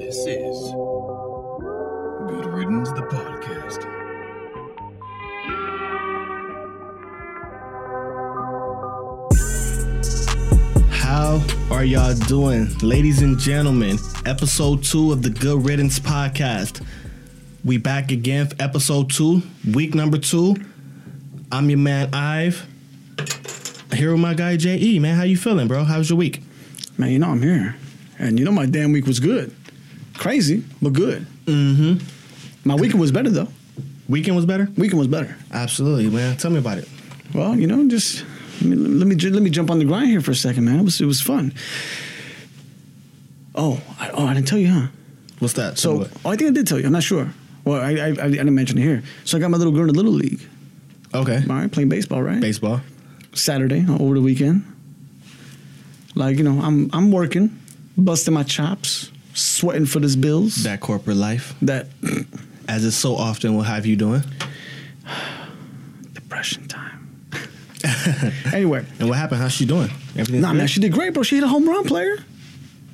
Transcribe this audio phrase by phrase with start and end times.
[0.00, 0.72] This is
[2.26, 3.84] Good Riddance, the podcast.
[10.90, 12.74] How are y'all doing?
[12.78, 16.82] Ladies and gentlemen, episode two of the Good Riddance podcast.
[17.62, 20.56] We back again for episode two, week number two.
[21.52, 22.66] I'm your man Ive.
[23.92, 25.18] Here with my guy JE, man.
[25.18, 25.84] How you feeling, bro?
[25.84, 26.42] How was your week?
[26.96, 27.76] Man, you know I'm here.
[28.18, 29.54] And you know my damn week was good.
[30.20, 31.26] Crazy, but good.
[31.46, 32.06] Mm-hmm.
[32.68, 33.48] My weekend was better though.
[34.06, 34.68] Weekend was better?
[34.76, 35.34] Weekend was better.
[35.50, 36.36] Absolutely, man.
[36.36, 36.86] Tell me about it.
[37.32, 38.22] Well, you know, just
[38.60, 40.78] let me let me, let me jump on the grind here for a second, man.
[40.78, 41.54] It was it was fun.
[43.54, 44.86] Oh, I, oh, I didn't tell you, huh?
[45.38, 45.78] What's that?
[45.78, 46.84] So, what- oh, I think I did tell you.
[46.84, 47.32] I'm not sure.
[47.64, 49.02] Well, I, I, I didn't mention it here.
[49.24, 50.40] So I got my little girl in the little league.
[51.14, 51.42] okay.
[51.48, 52.40] All right, playing baseball, right?
[52.40, 52.82] Baseball.
[53.32, 54.64] Saturday over the weekend.
[56.14, 57.58] Like you know, I'm I'm working,
[57.96, 60.62] busting my chops, sweating for this bills.
[60.64, 61.88] That corporate life, that
[62.68, 64.22] as it so often will have you doing.
[66.12, 66.96] depression time.
[68.52, 69.40] anyway, And what happened?
[69.40, 69.90] How's she doing?
[70.14, 70.40] Nah, good?
[70.42, 71.22] man, she did great, bro.
[71.22, 72.18] She hit a home run, player.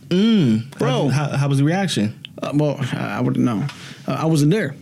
[0.09, 1.09] Mm, Bro.
[1.09, 2.19] How, how, how was the reaction?
[2.41, 3.67] Uh, well, I wouldn't know.
[4.07, 4.77] Uh, I wasn't there.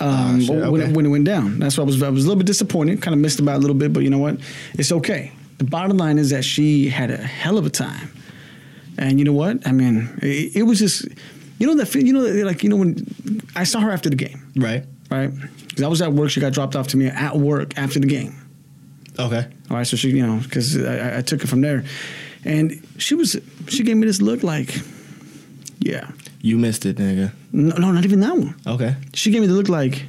[0.00, 0.90] Um, shit, but when, okay.
[0.90, 2.02] it, when it went down, that's why I was.
[2.02, 3.00] I was a little bit disappointed.
[3.00, 4.38] Kind of missed about a little bit, but you know what?
[4.74, 5.32] It's okay.
[5.58, 8.10] The bottom line is that she had a hell of a time,
[8.98, 9.66] and you know what?
[9.66, 11.06] I mean, it, it was just,
[11.58, 13.06] you know that you know like you know when
[13.56, 14.84] I saw her after the game, Right.
[15.10, 15.30] right?
[15.68, 18.06] Because I was at work, she got dropped off to me at work after the
[18.06, 18.34] game.
[19.18, 19.46] Okay.
[19.70, 21.84] All right, so she, you know, because I, I took it from there,
[22.44, 23.36] and she was,
[23.68, 24.74] she gave me this look like,
[25.80, 27.30] yeah, You missed it, nigga.
[27.52, 28.54] no, no, not even that one.
[28.66, 28.96] Okay.
[29.14, 30.04] She gave me the look like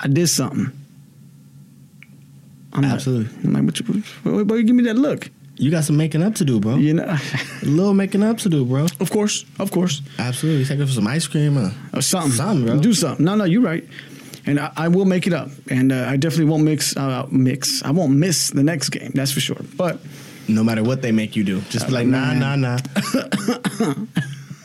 [0.00, 0.72] I did something.
[2.72, 3.34] I'm Absolutely.
[3.36, 5.30] Like, I'm like, what you, why, why you give me that look?
[5.58, 6.76] You got some making up to do, bro.
[6.76, 7.04] You know,
[7.62, 8.86] A little making up to do, bro.
[9.00, 10.64] of course, of course, Absolutely.
[10.66, 11.56] Take her for some ice cream.
[11.56, 12.78] Uh, or something, Something, bro.
[12.80, 13.24] Do something.
[13.24, 13.84] No, no, you're right,
[14.44, 17.82] and I, I will make it up, and uh, I definitely won't mix, uh, mix.
[17.82, 19.56] I won't miss the next game, that's for sure.
[19.76, 19.98] But
[20.48, 21.60] no matter what they make you do.
[21.70, 22.60] Just be like, nah, man.
[22.60, 23.94] nah, nah.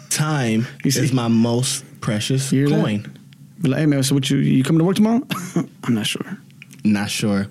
[0.09, 2.83] Time is my most precious You hear that?
[2.83, 3.17] coin.
[3.61, 5.21] be like, hey man, so what you you coming to work tomorrow?
[5.83, 6.37] I'm not sure.
[6.83, 7.47] Not sure.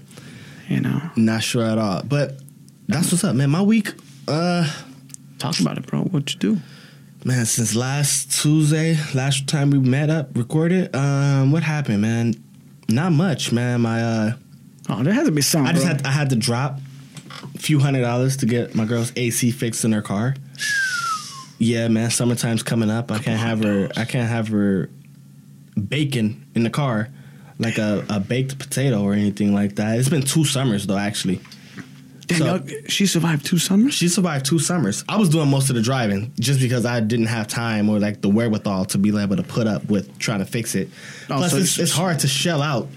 [0.68, 2.02] You know, Not sure at all.
[2.04, 2.38] But
[2.90, 3.50] that's what's up, man.
[3.50, 3.92] My week,
[4.28, 4.70] uh,
[5.38, 6.02] talk about it, bro.
[6.02, 6.58] What you do?
[7.24, 12.34] man, since last Tuesday, last time we met up, recorded, um, what happened, man?
[12.88, 13.82] Not much, man.
[13.82, 14.32] My uh
[14.88, 15.68] Oh, there has to be something.
[15.68, 15.96] I just bro.
[15.96, 16.80] had I had to drop
[17.54, 20.34] a few hundred dollars to get my girl's AC fixed in her car.
[21.58, 23.12] Yeah, man, summertime's coming up.
[23.12, 23.90] I can't have her.
[23.96, 24.90] I can't have her
[25.88, 27.10] bacon in the car
[27.58, 29.98] like a, a baked potato or anything like that.
[29.98, 31.40] It's been two summers though, actually.
[32.38, 33.94] Damn, so- she survived two summers.
[33.94, 35.04] She survived two summers.
[35.08, 38.20] I was doing most of the driving just because I didn't have time or like
[38.22, 40.88] the wherewithal to be able to put up with trying to fix it.
[41.28, 42.88] Oh, Plus, so it's, it's- hard to shell out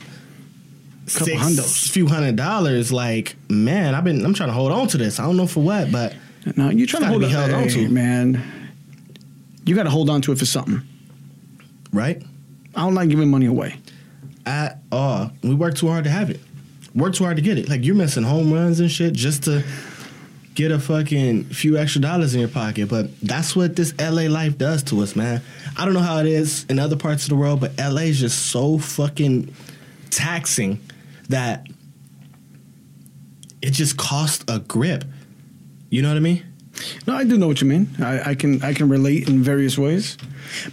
[1.05, 1.91] Couple six, hundos.
[1.91, 2.91] few hundred dollars.
[2.91, 5.19] Like, man, I've been I'm trying to hold on to this.
[5.19, 6.15] I don't know for what, but
[6.55, 7.89] No, you're trying to hold be on, held on to.
[7.89, 8.41] man.
[9.65, 10.81] You got to hold on to it for something.
[11.91, 12.21] right
[12.75, 13.75] I don't like giving money away.
[14.45, 16.39] at all, we work too hard to have it.
[16.95, 17.69] Work too hard to get it.
[17.69, 19.63] Like you're missing home runs and shit just to
[20.55, 22.87] get a fucking few extra dollars in your pocket.
[22.89, 25.41] But that's what this LA life does to us, man.
[25.77, 28.19] I don't know how it is in other parts of the world, but LA is
[28.19, 29.53] just so fucking
[30.11, 30.79] taxing
[31.29, 31.65] that
[33.61, 35.03] it just costs a grip.
[35.89, 36.43] You know what I mean?
[37.07, 37.87] No, I do know what you mean.
[37.99, 40.17] I, I can I can relate in various ways.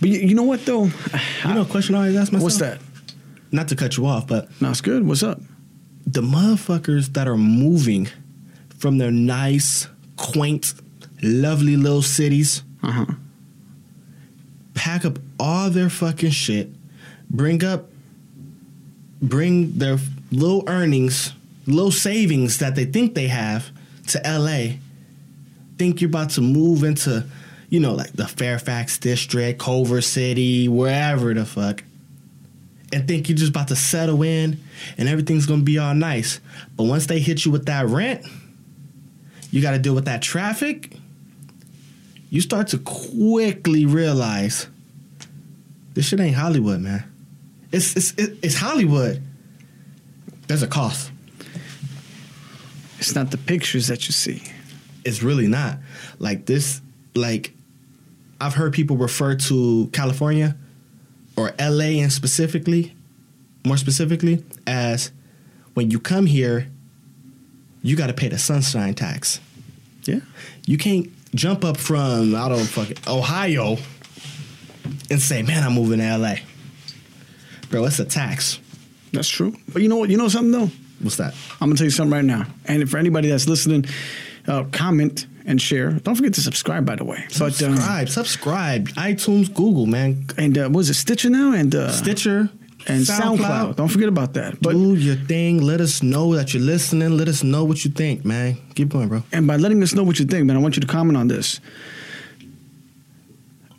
[0.01, 0.85] But you, you know what though?
[0.85, 2.45] You know, a question I always ask myself.
[2.45, 2.81] What's that?
[3.53, 5.07] Not to cut you off, but No, it's good.
[5.07, 5.41] What's up?
[6.13, 8.09] The motherfuckers that are moving
[8.79, 10.75] from their nice, quaint,
[11.23, 13.07] lovely little cities, Uh huh.
[14.75, 16.71] pack up all their fucking shit,
[17.31, 17.91] bring up,
[19.23, 19.99] bring their
[20.33, 21.33] little earnings,
[21.67, 23.71] little savings that they think they have
[24.09, 24.77] to LA,
[25.79, 27.25] think you're about to move into,
[27.69, 31.85] you know, like the Fairfax district, Culver City, wherever the fuck,
[32.93, 34.59] and think you're just about to settle in
[34.99, 36.41] and everything's gonna be all nice.
[36.77, 38.27] But once they hit you with that rent,
[39.51, 40.97] you gotta deal with that traffic.
[42.31, 44.69] You start to quickly realize
[45.95, 47.05] this shit ain't Hollywood, man.
[47.73, 49.23] It's it's it's Hollywood.
[50.47, 51.11] There's a cost.
[52.99, 54.43] It's not the pictures that you see.
[55.05, 55.79] It's really not
[56.19, 56.81] like this.
[57.15, 57.53] Like
[58.41, 60.57] I've heard people refer to California
[61.41, 62.95] or LA and specifically,
[63.65, 65.11] more specifically, as
[65.75, 66.69] when you come here,
[67.83, 69.41] you got to pay the sunshine tax.
[70.05, 70.21] Yeah.
[70.67, 73.79] You can't jump up from I don't fucking Ohio
[75.11, 76.37] and say, "Man, I'm moving to LA."
[77.71, 78.59] Bro, it's a tax.
[79.13, 79.57] That's true.
[79.73, 80.11] But you know what?
[80.11, 80.71] You know something though.
[81.01, 81.35] What's that?
[81.61, 82.47] I'm gonna tell you something right now.
[82.67, 83.87] And for anybody that's listening,
[84.47, 85.91] uh, comment and share.
[86.05, 87.21] Don't forget to subscribe, by the way.
[87.39, 88.89] But um, Subscribe, subscribe.
[89.11, 90.27] iTunes, Google, man.
[90.39, 92.49] and uh, was it Stitcher now and uh, Stitcher
[92.87, 93.77] and SoundCloud.
[93.77, 94.61] Don't forget about that.
[94.63, 95.61] But Do your thing.
[95.61, 97.11] Let us know that you're listening.
[97.17, 98.57] Let us know what you think, man.
[98.75, 99.23] Keep going, bro.
[99.33, 101.29] and by letting us know what you think, man, I want you to comment on
[101.29, 101.61] this.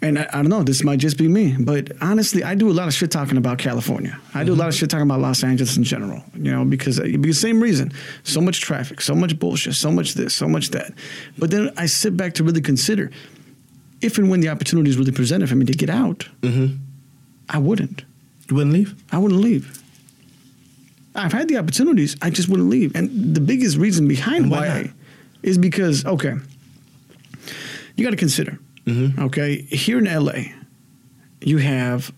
[0.04, 2.74] And I, I don't know, this might just be me, but honestly, I do a
[2.74, 4.20] lot of shit talking about California.
[4.34, 7.00] I do a lot of shit talking about Los Angeles in general, you know, because
[7.00, 7.92] because the same reason,
[8.24, 10.92] so much traffic, so much bullshit, so much this, so much that.
[11.38, 13.12] But then I sit back to really consider,
[14.02, 16.78] if and when the opportunity is really presented for me to get out, Mm-hmm.
[17.50, 18.04] I wouldn't.
[18.50, 18.96] You wouldn't leave?
[19.12, 19.78] I wouldn't leave.
[21.14, 22.96] I've had the opportunities, I just wouldn't leave.
[22.96, 24.76] And the biggest reason behind And why why.
[24.78, 24.94] I,
[25.44, 26.34] is because, okay,
[27.98, 28.58] you got to consider,
[28.92, 29.24] Mm-hmm.
[29.24, 30.54] okay, here in LA,
[31.42, 32.12] you have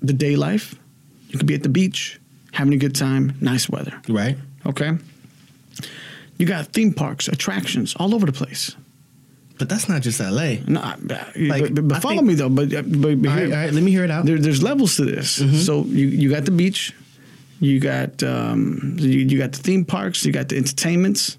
[0.00, 0.74] the day life.
[1.30, 2.20] You could be at the beach,
[2.52, 4.36] having a good time, nice weather, Right.
[4.64, 4.92] okay?
[6.38, 8.76] You got theme parks, attractions all over the place.
[9.58, 10.56] But that's not just LA.
[10.66, 12.50] No, I- but, but, but follow think- me though.
[12.50, 13.72] But, but, but All here- right, all right.
[13.72, 14.26] Let me hear it out.
[14.26, 15.38] there, there's levels to this.
[15.38, 15.56] Mm-hmm.
[15.56, 16.92] So you, you got the beach,
[17.60, 21.38] you got um, you, you got the theme parks, you got the entertainments,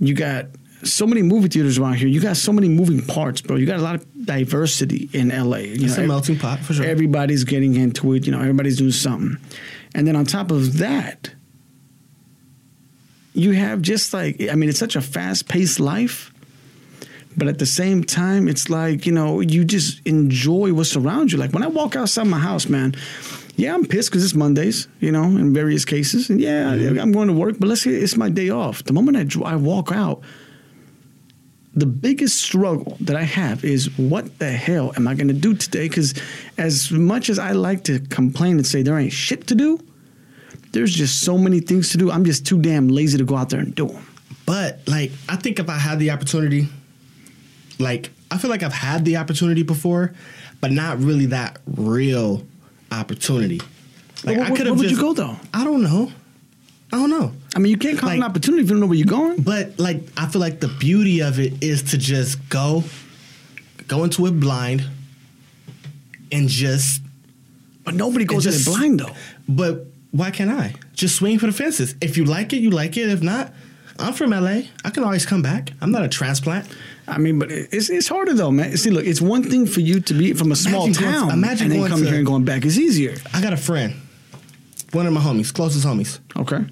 [0.00, 0.46] you got
[0.84, 2.08] so many movie theaters around here.
[2.08, 3.56] You got so many moving parts, bro.
[3.56, 5.58] You got a lot of diversity in LA.
[5.58, 6.84] You It's a ev- melting pot for sure.
[6.84, 8.26] Everybody's getting into it.
[8.26, 9.38] You know, everybody's doing something,
[9.94, 11.30] and then on top of that,
[13.34, 16.32] you have just like I mean, it's such a fast paced life.
[17.36, 21.38] But at the same time, it's like, you know, you just enjoy what's around you.
[21.38, 22.96] Like when I walk outside my house, man,
[23.54, 26.30] yeah, I'm pissed because it's Mondays, you know, in various cases.
[26.30, 26.98] And yeah, mm-hmm.
[26.98, 28.82] I'm going to work, but let's say it's my day off.
[28.82, 30.20] The moment I, I walk out,
[31.80, 35.54] the biggest struggle that I have is what the hell am I going to do
[35.54, 35.88] today?
[35.88, 36.14] Because
[36.56, 39.78] as much as I like to complain and say there ain't shit to do,
[40.72, 42.10] there's just so many things to do.
[42.10, 44.06] I'm just too damn lazy to go out there and do them.
[44.46, 46.68] But like, I think if I had the opportunity,
[47.78, 50.14] like, I feel like I've had the opportunity before,
[50.60, 52.46] but not really that real
[52.90, 53.60] opportunity.
[54.24, 54.96] Like, where, I could where have would just.
[54.96, 55.36] you go though?
[55.54, 56.12] I don't know.
[56.92, 57.32] I don't know.
[57.56, 59.42] I mean, you can't call it an opportunity if you don't know where you're going.
[59.42, 62.84] But like, I feel like the beauty of it is to just go,
[63.86, 64.84] go into it blind,
[66.30, 67.02] and just.
[67.84, 69.12] But nobody goes in it blind though.
[69.48, 71.94] But why can't I just swing for the fences?
[72.00, 73.08] If you like it, you like it.
[73.08, 73.52] If not,
[73.98, 74.62] I'm from LA.
[74.84, 75.72] I can always come back.
[75.80, 76.66] I'm not a transplant.
[77.06, 78.76] I mean, but it's it's harder though, man.
[78.76, 81.30] See, look, it's one thing for you to be from a small Imagine going- town,
[81.30, 82.66] imagine and then going coming to- here and going back.
[82.66, 83.16] It's easier.
[83.32, 83.94] I got a friend,
[84.92, 86.18] one of my homies, closest homies.
[86.36, 86.64] Okay.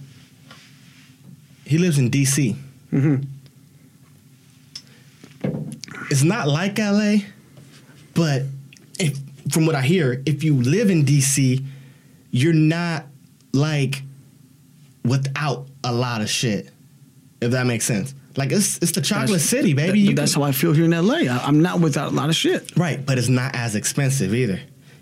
[1.66, 2.54] He lives in DC.
[2.92, 3.22] Mm-hmm.
[6.10, 7.16] It's not like LA,
[8.14, 8.42] but
[8.98, 9.18] if
[9.50, 11.64] from what I hear, if you live in DC,
[12.30, 13.06] you're not
[13.52, 14.02] like
[15.04, 16.70] without a lot of shit.
[17.40, 18.14] If that makes sense.
[18.36, 20.06] Like it's it's the chocolate That's- city, baby.
[20.06, 21.14] That- that's can- how I feel here in LA.
[21.28, 22.76] I, am not without a lot of shit.
[22.76, 24.60] right, but it's not as expensive either.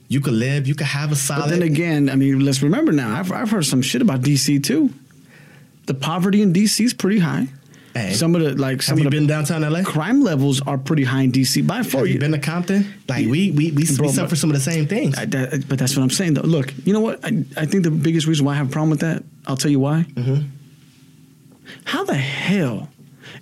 [0.09, 2.93] You could live, you could have a solid But then again, I mean, let's remember
[2.93, 3.19] now.
[3.19, 4.91] I've I've heard some shit about DC too.
[5.87, 7.49] The poverty in DC is pretty high.
[7.95, 9.85] Hey, Some of the like some have you of the been downtown LA?
[9.85, 12.01] crime levels are pretty high in DC by far.
[12.01, 12.93] Have you been to Compton?
[13.09, 15.17] Like we we we, Bro, we suffer some of the same things.
[15.17, 16.41] I, that, but that's what I'm saying though.
[16.43, 17.25] Look, you know what?
[17.25, 19.71] I, I think the biggest reason why I have a problem with that, I'll tell
[19.71, 20.07] you why.
[20.15, 20.49] Mhm.
[21.85, 22.89] How the hell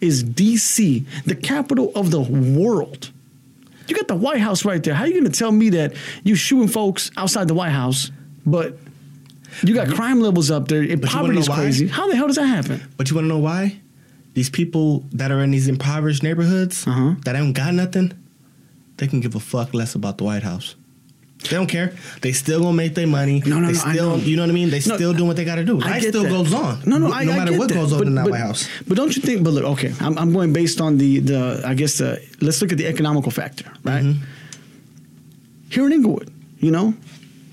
[0.00, 3.10] is DC the capital of the world?
[3.88, 4.94] You got the White House right there.
[4.94, 5.94] How you going to tell me that
[6.24, 8.10] you shooting folks outside the White House,
[8.46, 8.78] but
[9.62, 11.56] you got crime levels up there and But you poverty is why?
[11.56, 11.86] crazy?
[11.88, 12.80] How the hell does that happen?
[12.96, 13.78] But you want to know why?
[14.34, 17.14] These people that are in these impoverished neighborhoods Uh-huh.
[17.24, 18.12] that don't got nothing,
[18.96, 20.74] they can give a fuck less about the White House.
[21.42, 21.92] They don't care.
[22.20, 23.42] They still gonna make their money.
[23.44, 24.16] No, no, they no, I still, know.
[24.22, 24.70] you know what I mean.
[24.70, 25.80] They No, still doing what they got to do.
[25.82, 26.28] I Life still that.
[26.30, 26.82] goes on.
[26.86, 27.74] No, no, no I, I matter get what that.
[27.74, 28.68] goes on but, in that but, White House.
[28.86, 29.42] But don't you think?
[29.42, 32.70] But look, okay, I'm, I'm going based on the the I guess the let's look
[32.70, 34.04] at the economical factor, right?
[34.04, 34.22] Mm-hmm.
[35.70, 36.30] Here in Inglewood,
[36.60, 36.94] you know,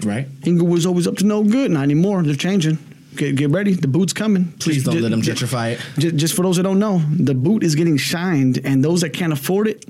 [0.04, 0.28] Right?
[0.46, 1.72] Inglewood's always up to no good.
[1.72, 2.24] Not anymore.
[2.24, 2.78] They're changing.
[3.16, 3.74] Get get ready.
[3.74, 4.54] The boot's coming.
[4.60, 5.80] Please don't Ju- let them gentrify it.
[5.98, 9.10] ju- Just for those that don't know, the boot is getting shined, and those that
[9.12, 9.84] can't afford it,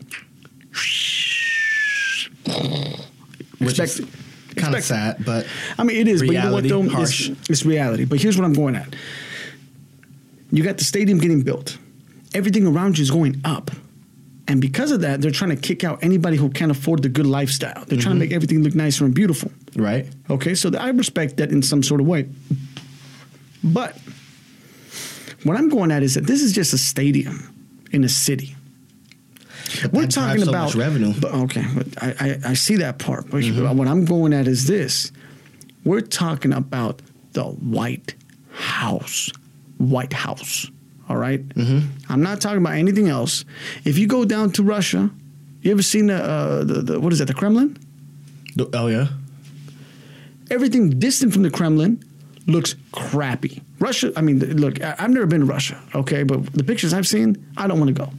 [3.59, 5.45] Which expect is kind of sad, but
[5.77, 6.95] I mean, it is, but you know what Reality, though?
[6.95, 7.29] harsh.
[7.29, 8.05] It's, it's reality.
[8.05, 8.95] But here's what I'm going at.
[10.51, 11.77] You got the stadium getting built.
[12.33, 13.69] Everything around you is going up.
[14.49, 17.27] And because of that, they're trying to kick out anybody who can't afford the good
[17.27, 17.85] lifestyle.
[17.85, 19.51] They're trying to make everything look nicer and beautiful.
[19.75, 20.07] right?
[20.29, 22.27] Okay, so I respect that in some sort of way.
[23.63, 23.95] But
[25.43, 27.53] what I'm going at is that this is just a stadium
[27.91, 28.55] in a city.
[29.93, 31.13] We're talking so about revenue.
[31.19, 33.29] But okay, but I, I, I see that part.
[33.29, 33.77] But Mm-hmm.
[33.77, 35.11] what I'm going at is this:
[35.83, 37.01] we're talking about
[37.33, 38.15] the White
[38.51, 39.29] House,
[39.77, 40.69] White House.
[41.09, 41.45] All right?
[41.49, 42.11] Mm-hmm.
[42.11, 43.43] I'm not talking about anything else.
[43.83, 45.09] If you go down to Russia,
[45.61, 47.25] you ever seen the, uh, the, the what is that?
[47.25, 47.77] The Kremlin.
[48.73, 49.07] Oh yeah.
[50.51, 52.03] Everything distant from the Kremlin
[52.47, 53.61] looks crappy.
[53.79, 54.11] Russia.
[54.15, 55.81] I mean, look, I've never been to Russia.
[55.95, 58.11] Okay, but the pictures I've seen, I don't want to go.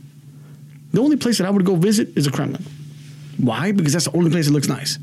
[0.92, 2.64] The only place that I would go visit is the Kremlin.
[3.36, 3.72] Why?
[3.72, 4.98] Because that's the only place that looks nice.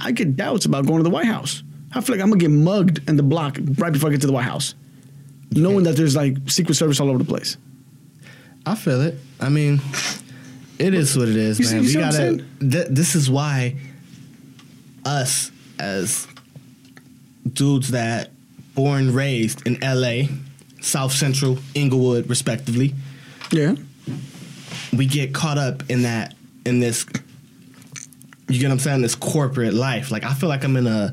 [0.00, 1.62] I get doubts about going to the White House.
[1.92, 4.26] I feel like I'm gonna get mugged in the block right before I get to
[4.26, 4.74] the White House,
[5.50, 7.56] knowing that there's like Secret Service all over the place.
[8.66, 9.16] I feel it.
[9.40, 9.80] I mean,
[10.78, 11.74] it is what it is, You man.
[11.76, 12.44] you we see what I'm gotta.
[12.70, 13.76] Th- this is why
[15.04, 16.26] us as
[17.50, 18.30] dudes that
[18.74, 20.28] born raised in L.A.,
[20.80, 22.94] South Central, Inglewood, respectively,
[23.50, 23.74] Yeah.
[24.96, 27.04] we get caught up in that in this.
[28.48, 29.02] You get what I'm saying?
[29.02, 30.10] This corporate life.
[30.10, 31.12] Like I feel like I'm in a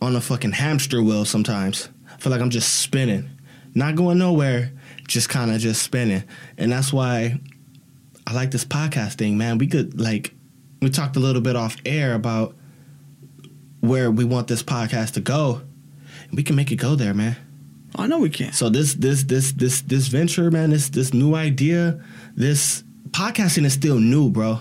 [0.00, 1.88] on a fucking hamster wheel sometimes.
[2.12, 3.28] I feel like I'm just spinning,
[3.74, 4.72] not going nowhere,
[5.06, 6.24] just kind of just spinning,
[6.58, 7.38] and that's why
[8.26, 9.58] I like this podcast thing, man.
[9.58, 10.34] We could like
[10.80, 12.54] we talked a little bit off air about
[13.80, 15.62] where we want this podcast to go.
[16.32, 17.36] We can make it go there, man.
[17.96, 18.52] Oh, I know we can.
[18.52, 22.00] So this this this this this venture, man, this this new idea,
[22.36, 24.60] this podcasting is still new, bro.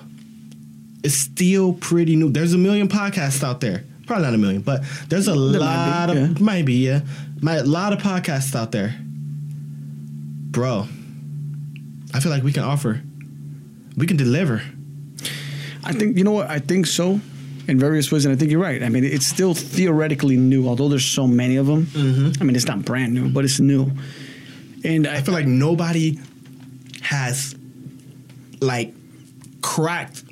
[1.03, 2.31] It's still pretty new.
[2.31, 3.83] There's a million podcasts out there.
[4.07, 6.43] Probably not a million, but there's a There might be, lot of yeah.
[6.43, 7.01] might be, yeah.
[7.41, 8.95] Might, a lot of podcasts out there.
[10.51, 10.87] Bro.
[12.13, 13.01] I feel like we can offer.
[13.95, 14.61] We can deliver.
[15.83, 17.21] I think you know what I think so,
[17.67, 18.83] in various ways, and I think you're right.
[18.83, 21.85] I mean, it's still theoretically new, although there's so many of them.
[21.85, 22.41] Mm-hmm.
[22.41, 23.91] I mean, it's not brand new, but it's new.
[24.83, 26.19] And I, I feel like nobody
[27.01, 27.55] has
[28.61, 28.93] like
[29.61, 30.23] cracked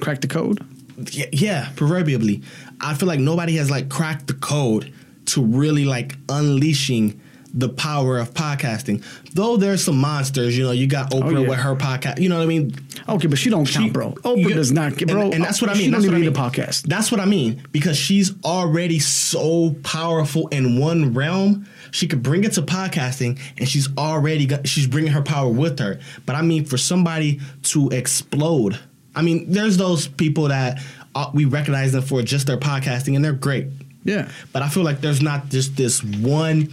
[0.00, 0.64] cracked the code.
[1.12, 2.42] yeah, yeah, proverbially.
[2.80, 4.92] I feel like nobody has like cracked the code
[5.28, 7.20] to really like unleashing
[7.54, 9.02] the power of podcasting.
[9.32, 11.48] Though there's some monsters, you know, you got Oprah Oh, yeah.
[11.48, 12.20] with her podcast.
[12.20, 12.74] You know what I mean?
[13.08, 14.12] Okay, but she don't She- count, bro.
[14.12, 15.22] Oprah you- does not, get, bro.
[15.22, 15.78] and, and that's what I mean.
[15.80, 15.92] she mean.
[15.92, 16.34] don't That's what I even mean.
[16.34, 16.82] need a podcast.
[16.82, 21.66] That's what I mean because she's already so powerful in one realm.
[21.90, 25.78] She could bring it to podcasting, and she's already got, she's bringing her power with
[25.78, 26.00] her.
[26.26, 28.78] But I mean, for somebody to explode,
[29.16, 30.82] I mean, there's those people that
[31.14, 33.68] uh, we recognize them for just their podcasting, and they're great.
[34.08, 36.72] Yeah, But I feel like there's not just this one.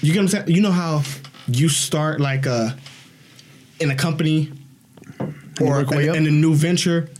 [0.00, 0.48] You get what I'm saying?
[0.48, 1.02] You know how
[1.46, 2.76] you start like a
[3.80, 4.50] in a company
[5.60, 7.10] or in, in a new venture,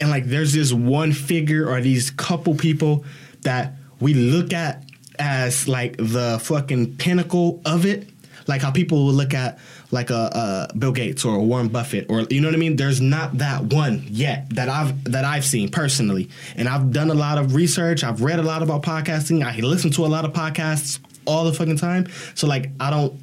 [0.00, 3.04] and like there's this one figure or these couple people
[3.42, 4.84] that we look at
[5.18, 8.08] as like the fucking pinnacle of it.
[8.48, 9.58] Like how people will look at
[9.90, 12.76] like a, a Bill Gates or a Warren Buffett or you know what I mean.
[12.76, 17.14] There's not that one yet that I've that I've seen personally, and I've done a
[17.14, 18.02] lot of research.
[18.02, 19.44] I've read a lot about podcasting.
[19.44, 22.08] I listen to a lot of podcasts all the fucking time.
[22.34, 23.20] So like I don't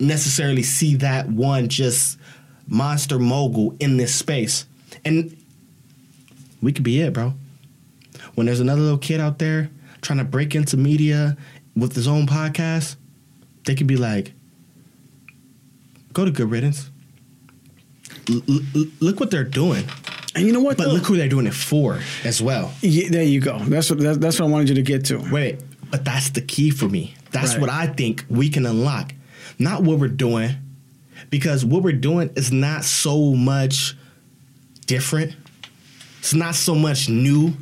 [0.00, 2.18] necessarily see that one just
[2.66, 4.66] monster mogul in this space.
[5.04, 5.36] And
[6.62, 7.34] we could be it, bro.
[8.34, 11.36] When there's another little kid out there trying to break into media
[11.76, 12.96] with his own podcast,
[13.64, 14.33] they could be like,
[16.14, 16.90] go to Good Riddance.
[18.30, 19.84] L- l- look what they're doing.
[20.34, 20.78] and you know what?
[20.78, 20.92] But though?
[20.94, 22.72] look who they're doing it for as well.
[22.80, 23.58] Yeah, there you go.
[23.58, 25.18] That's what that, that's what I wanted you to get to.
[25.30, 27.14] Wait, but that's the key for me.
[27.32, 27.60] That's Right.
[27.60, 29.12] what I think we can unlock.
[29.58, 30.52] Not what we're doing,
[31.30, 33.94] because what we're doing is not so much
[34.86, 35.36] different.
[36.20, 37.52] It's not so much new.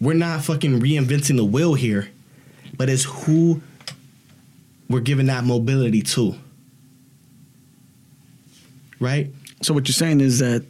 [0.00, 2.10] We're not fucking reinventing the wheel here,
[2.76, 3.62] but it's who
[4.90, 6.34] we're giving that mobility to.
[9.04, 9.30] Right?
[9.62, 10.64] So what you're saying is that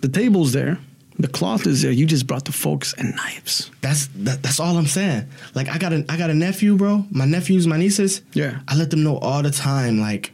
[0.00, 0.78] the table's there,
[1.18, 1.92] the cloth is there.
[1.92, 3.70] You just brought the forks and knives.
[3.80, 5.28] That's that, that's all I'm saying.
[5.54, 7.04] Like I got a I got a nephew, bro.
[7.10, 8.22] My nephews, my nieces.
[8.32, 8.60] Yeah.
[8.68, 10.00] I let them know all the time.
[10.00, 10.32] Like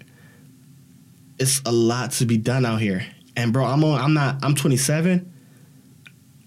[1.38, 3.07] it's a lot to be done out here.
[3.37, 4.00] And bro, I'm on.
[4.00, 4.45] I'm not.
[4.45, 5.33] I'm 27.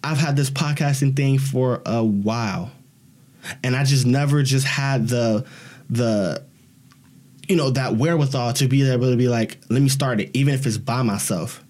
[0.04, 2.72] I've had this podcasting thing for a while,
[3.64, 5.46] and I just never just had the
[5.90, 6.44] the
[7.48, 10.54] you know that wherewithal to be able to be like, let me start it, even
[10.54, 11.64] if it's by myself.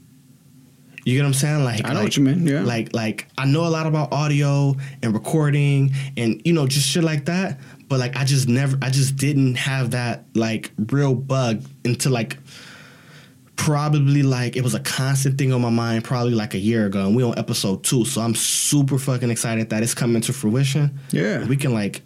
[1.03, 1.63] You get what I'm saying?
[1.63, 2.61] Like I know like- what you mean, yeah.
[2.61, 7.03] Like like I know a lot about audio and recording and you know just shit
[7.03, 7.59] like that.
[7.87, 12.37] But like I just never I just didn't have that like real bug until like
[13.55, 17.05] probably like it was a constant thing on my mind probably like a year ago
[17.05, 18.05] and we on episode two.
[18.05, 20.99] So I'm super fucking excited that it's coming to fruition.
[21.11, 21.45] Yeah.
[21.45, 22.01] We can like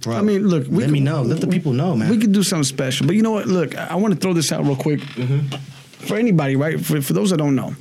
[0.00, 0.16] bro.
[0.16, 1.22] I mean, look, let me know.
[1.22, 2.10] Let the people know, man.
[2.10, 3.06] We could do something special.
[3.06, 3.46] But you know what?
[3.46, 5.00] Look, I, I want to throw this out real quick.
[5.98, 6.80] for anybody, right?
[6.80, 7.74] For, for those that don't know,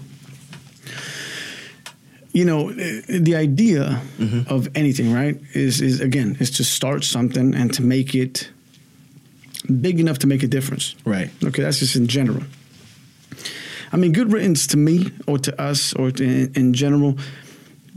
[2.33, 4.01] you know, eh, the idea
[4.47, 8.49] of anything, right, is is again is to start something and to make it
[9.81, 10.95] big enough to make a difference.
[11.05, 11.29] Right.
[11.43, 12.43] Okay, that's just in general.
[13.91, 17.17] I mean, good riddance to me or to us or to, in, in general,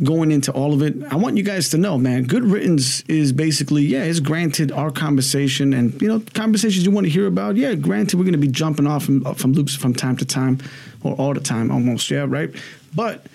[0.03, 3.33] going into all of it, I want you guys to know, man, good riddance is
[3.33, 7.57] basically, yeah, it's granted our conversation and, you know, conversations you want to hear about.
[7.57, 10.59] Yeah, granted, we're going to be jumping off from, from loops from time to time
[11.03, 12.51] or all the time almost, yeah, right?
[12.95, 13.27] But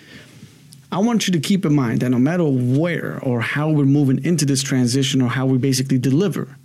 [0.90, 4.24] I want you to keep in mind that no matter where or how we're moving
[4.24, 6.56] into this transition or how we basically deliver,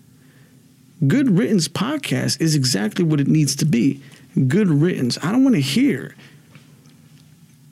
[1.08, 4.02] Good Riddance podcast is exactly what it needs to be.
[4.48, 5.18] Good Riddance.
[5.24, 6.16] I don't want to hear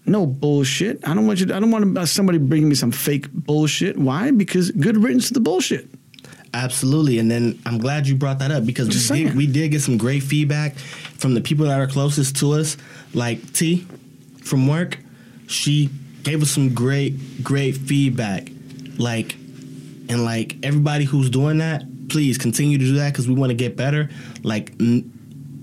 [0.10, 1.08] no bullshit.
[1.08, 1.46] I don't want you.
[1.48, 3.98] To, I don't want uh, somebody bringing me some fake bullshit.
[3.98, 4.32] Why?
[4.32, 5.88] Because good riddance to the bullshit.
[6.54, 9.70] Absolutely, and then I'm glad you brought that up because Just we did, we did
[9.70, 12.76] get some great feedback from the people that are closest to us,
[13.14, 13.86] like T
[14.44, 14.98] from work.
[15.48, 15.90] She
[16.24, 18.50] gave us some great, great feedback.
[18.98, 23.52] Like, and like everybody who's doing that, please continue to do that because we want
[23.52, 24.10] to get better.
[24.44, 25.19] Like, n-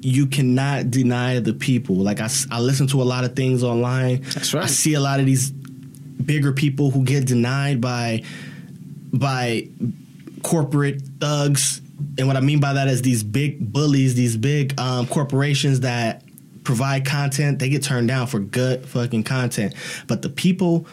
[0.06, 1.96] you cannot deny the people.
[1.96, 4.22] Like, I, I listen to a lot of things online.
[4.22, 4.62] That's right.
[4.62, 8.22] I see a lot of these bigger people who get denied by
[9.12, 9.68] by
[10.44, 11.80] corporate thugs.
[12.18, 16.22] And what I mean by that is these big bullies, these big um, corporations that
[16.62, 19.74] provide content, they get turned down for good fucking content.
[20.06, 20.86] But the people,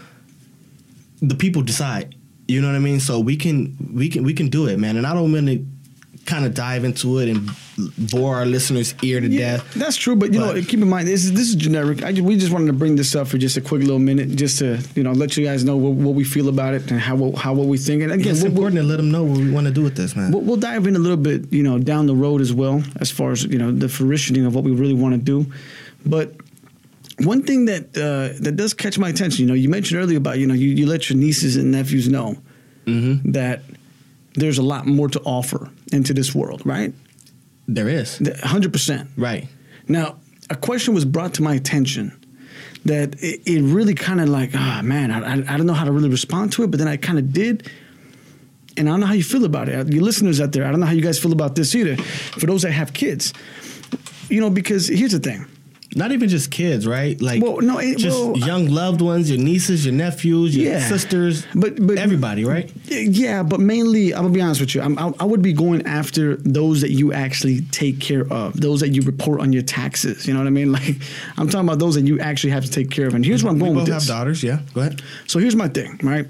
[1.22, 2.15] the people decide.
[2.48, 3.00] You know what I mean?
[3.00, 4.98] So we can we can we can do it, man.
[4.98, 5.72] And I don't mean to
[6.25, 7.49] kind of dive into it and
[8.11, 9.73] bore our listeners ear to death.
[9.73, 12.01] That's true, but you know, keep in mind this is this is generic.
[12.03, 14.29] I ju- we just wanted to bring this up for just a quick little minute,
[14.35, 16.99] just to you know let you guys know what, what we feel about it and
[16.99, 18.03] how how what we think.
[18.03, 19.83] And again, It's we'll, we'll, important to let them know what we want to do
[19.83, 20.31] with this, man.
[20.31, 23.11] we'll, we'll dive in a little bit, you know, down the road as well, as
[23.11, 25.51] far as you know the fruitioning of what we really want to do.
[26.05, 26.35] But
[27.19, 30.39] one thing that uh, that does catch my attention, you know, you mentioned earlier about
[30.39, 32.38] you know you, you let your nieces and nephews know
[32.86, 33.31] Mm-hmm.
[33.31, 33.62] that
[34.33, 36.93] there's a lot more to offer into this world, right?
[37.67, 38.21] There is.
[38.43, 39.10] Hundred percent.
[39.17, 39.47] Right.
[39.88, 40.17] Now,
[40.49, 42.19] a question was brought to my attention
[42.86, 45.86] that it, it really kind of like, ah, man, I, I, I don't know how
[45.86, 47.69] to really respond to it, but then I kind of did.
[48.75, 49.93] And I don't know how you feel about it.
[49.93, 51.95] Your listeners out there, I don't know how you guys feel about this either.
[51.95, 53.34] For those that have kids,
[54.29, 55.45] you know, because here's the thing.
[55.95, 57.21] Not even just kids, right?
[57.21, 60.88] Like, Well, no, it- just well, young loved ones, your nieces, your nephews, your Yeah.
[60.88, 62.71] sisters, But- but- everybody, right?
[62.88, 64.82] Yeah, but mainly, I'm gonna be honest with you.
[64.82, 68.79] I'm, I, I would be going after those that you actually take care of, those
[68.79, 70.27] that you report on your taxes.
[70.27, 70.71] You know what I mean?
[70.73, 70.95] Like,
[71.38, 73.13] I'm talking about those that you actually have to take care of.
[73.13, 74.41] And here's where I'm We going both with have daughters.
[74.41, 75.01] Yeah, go ahead.
[75.27, 76.25] So here's my thing, right?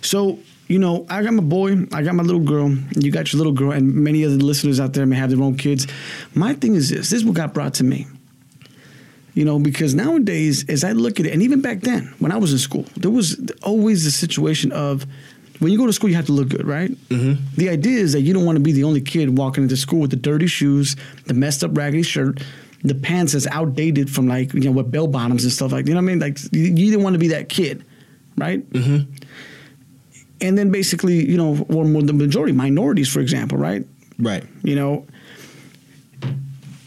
[0.00, 3.38] So, you know, I got my boy, I got my little girl, you got your
[3.38, 5.86] little girl, and many other listeners out there may have their own kids.
[6.34, 8.06] My thing is this this is what got brought to me.
[9.34, 12.36] You know, because nowadays, as I look at it, and even back then, when I
[12.36, 15.06] was in school, there was always the situation of
[15.58, 16.90] when you go to school, you have to look good, right?
[17.08, 17.42] Mm-hmm.
[17.56, 20.00] The idea is that you don't want to be the only kid walking into school
[20.00, 20.94] with the dirty shoes,
[21.26, 22.42] the messed up raggedy shirt,
[22.82, 25.94] the pants that's outdated from like, you know, with bell bottoms and stuff like You
[25.94, 26.18] know what I mean?
[26.18, 27.84] Like, you, you didn't want to be that kid,
[28.36, 28.68] right?
[28.70, 29.10] Mm-hmm.
[30.40, 33.86] and then basically, you know, or more the majority, minorities, for example, right?
[34.18, 34.44] Right.
[34.62, 35.06] You know,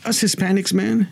[0.06, 1.08] us Hispanics, man,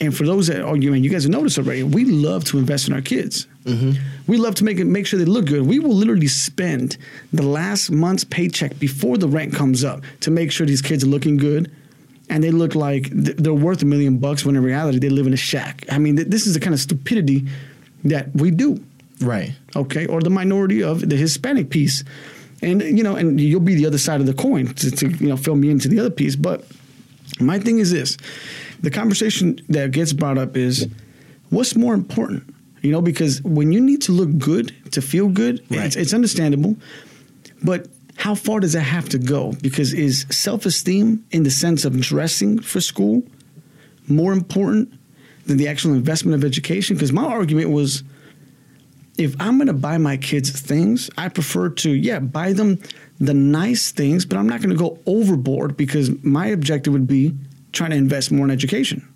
[0.00, 2.86] and for those that, you mean, you guys have noticed already, we love to invest
[2.88, 3.46] in our kids.
[3.64, 4.00] Mm-hmm.
[4.26, 5.66] We love to make it, make sure they look good.
[5.66, 6.96] We will literally spend
[7.32, 11.08] the last month's paycheck before the rent comes up to make sure these kids are
[11.08, 11.70] looking good.
[12.30, 15.26] And they look like th- they're worth a million bucks when in reality they live
[15.26, 15.84] in a shack.
[15.90, 17.46] I mean, th- this is the kind of stupidity
[18.04, 18.84] that we do
[19.20, 19.52] Right.
[19.74, 22.04] okay, or the minority of the Hispanic piece,
[22.62, 25.28] and you know, and you'll be the other side of the coin to, to you
[25.28, 26.36] know fill me into the other piece.
[26.36, 26.64] But
[27.40, 28.16] my thing is this:
[28.80, 30.86] the conversation that gets brought up is
[31.50, 32.42] what's more important,
[32.82, 35.86] you know, because when you need to look good to feel good, Right.
[35.86, 36.76] it's, it's understandable,
[37.62, 39.52] but how far does that have to go?
[39.62, 43.22] Because is self esteem in the sense of dressing for school
[44.08, 44.92] more important
[45.46, 46.96] than the actual investment of education?
[46.96, 48.02] Because my argument was
[49.16, 52.80] if I'm going to buy my kids things, I prefer to, yeah, buy them
[53.20, 57.34] the nice things, but I'm not going to go overboard because my objective would be
[57.72, 59.06] trying to invest more in education.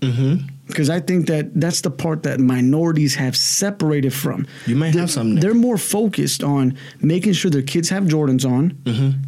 [0.00, 0.46] Mm-hmm.
[0.66, 4.46] Because I think that that's the part that minorities have separated from.
[4.66, 5.42] You might They're- have something there.
[5.52, 9.18] They're more focused on making sure their kids have Jordans on Mm-hmm.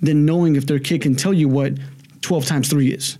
[0.00, 1.72] than knowing if their kid can tell you what
[2.22, 3.18] 12 times 3 is.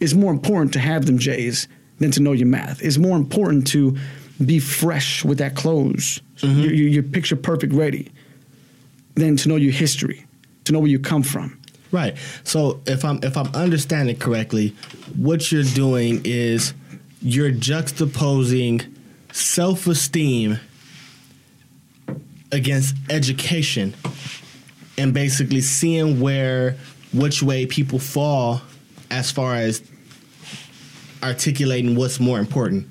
[0.00, 2.82] It's more important to have them J's than to know your math.
[2.82, 3.96] It's more important to
[4.44, 6.60] be fresh with that clothes, Mm-hmm.
[6.62, 8.10] your, your, your picture perfect ready,
[9.14, 10.26] than to know your history,
[10.64, 11.58] to know where you come from.
[11.94, 12.16] Right.
[12.42, 14.74] So if I'm if I'm understanding correctly,
[15.16, 16.74] what you're doing is
[17.22, 18.92] you're juxtaposing
[19.30, 20.58] self-esteem
[22.50, 23.94] against education
[24.98, 26.76] and basically seeing where
[27.12, 28.60] which way people fall
[29.12, 29.80] as far as
[31.22, 32.88] articulating what's more important.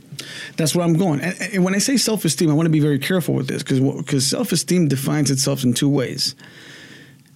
[0.55, 1.19] That's where I'm going.
[1.19, 3.63] And, and when I say self esteem, I want to be very careful with this
[3.63, 6.35] because because self esteem defines itself in two ways.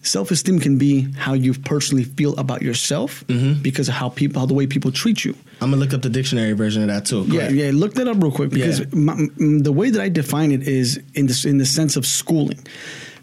[0.07, 3.23] Self esteem can be how you personally feel about yourself
[3.61, 5.35] because of how people, how the way people treat you.
[5.61, 7.25] I'm gonna look up the dictionary version of that too.
[7.27, 7.55] Go Yeah, ahead.
[7.55, 7.71] yeah.
[7.73, 8.85] Look that up real quick because Yeah.
[8.93, 12.59] my, the way that I define it is in the in the sense of schooling.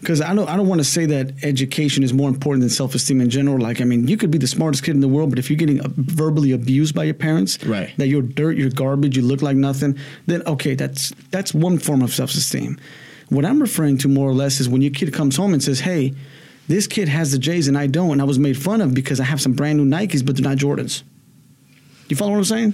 [0.01, 2.93] Because I don't I don't want to say that education is more important than self
[2.93, 3.57] esteem in general.
[3.57, 5.57] Like I mean, you could be the smartest kid in the world, but if you're
[5.57, 7.89] getting uh, verbally abused by your parents, Right.
[7.97, 9.97] That you're dirt, you're garbage, you look like nothing.
[10.27, 12.77] Then okay, that's that's one form of self esteem.
[13.29, 15.79] What I'm referring to more or less is when your kid comes home and says,
[15.79, 16.13] "Hey,
[16.67, 19.19] this kid has the J's and I don't, and I was made fun of because
[19.19, 21.03] I have some brand new Nikes, but they're not Jordans."
[22.09, 22.73] You follow what I'm saying?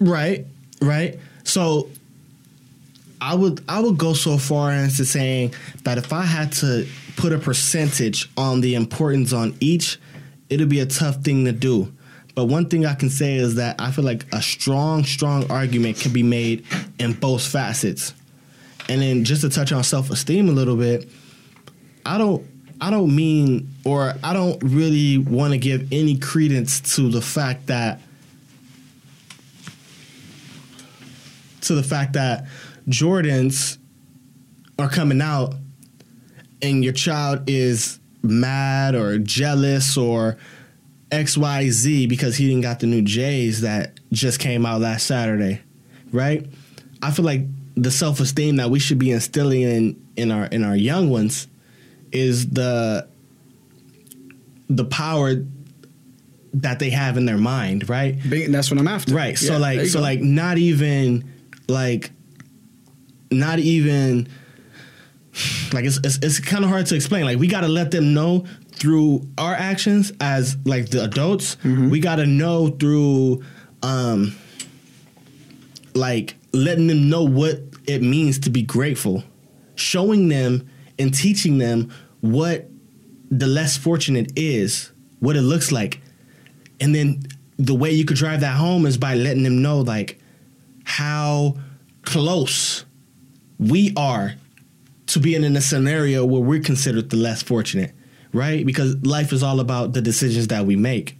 [0.00, 0.46] Right,
[0.80, 1.18] right.
[1.44, 1.88] So
[3.20, 6.86] I would I would go so far as to saying that if I had to
[7.16, 9.98] put a percentage on the importance on each,
[10.48, 11.92] it'd be a tough thing to do.
[12.34, 15.98] But one thing I can say is that I feel like a strong, strong argument
[15.98, 16.64] can be made
[16.98, 18.14] in both facets.
[18.88, 21.08] And then just to touch on self esteem a little bit,
[22.06, 22.46] I don't
[22.80, 27.66] I don't mean or I don't really want to give any credence to the fact
[27.66, 28.00] that
[31.62, 32.46] to the fact that
[32.88, 33.78] Jordans
[34.78, 35.54] are coming out
[36.62, 40.38] and your child is mad or jealous or
[41.10, 45.60] XYZ because he didn't got the new J's that just came out last Saturday,
[46.12, 46.46] right?
[47.02, 47.42] I feel like
[47.74, 51.46] the self-esteem that we should be instilling in in our in our young ones
[52.12, 53.08] is the
[54.68, 55.44] the power
[56.54, 58.16] that they have in their mind, right?
[58.24, 59.14] That's what I'm after.
[59.14, 59.38] Right.
[59.38, 60.02] So Yeah, there like so go.
[60.02, 61.30] like not even
[61.68, 62.10] like
[63.30, 64.28] not even
[65.72, 67.24] like it's it's, it's kind of hard to explain.
[67.24, 71.56] Like we got to let them know through our actions as like the adults.
[71.56, 71.90] Mm-hmm.
[71.90, 73.42] We got to know through
[73.82, 74.36] um
[75.94, 79.24] like letting them know what it means to be grateful.
[79.74, 80.68] Showing them
[81.00, 82.68] and teaching them what
[83.30, 86.00] the less fortunate is, what it looks like.
[86.80, 87.22] And then
[87.56, 90.18] the way you could drive that home is by letting them know like
[90.84, 91.56] how
[92.02, 92.84] close
[93.58, 94.34] we are
[95.06, 97.92] to being in a scenario where we're considered the less fortunate,
[98.32, 98.64] right?
[98.64, 101.16] Because life is all about the decisions that we make.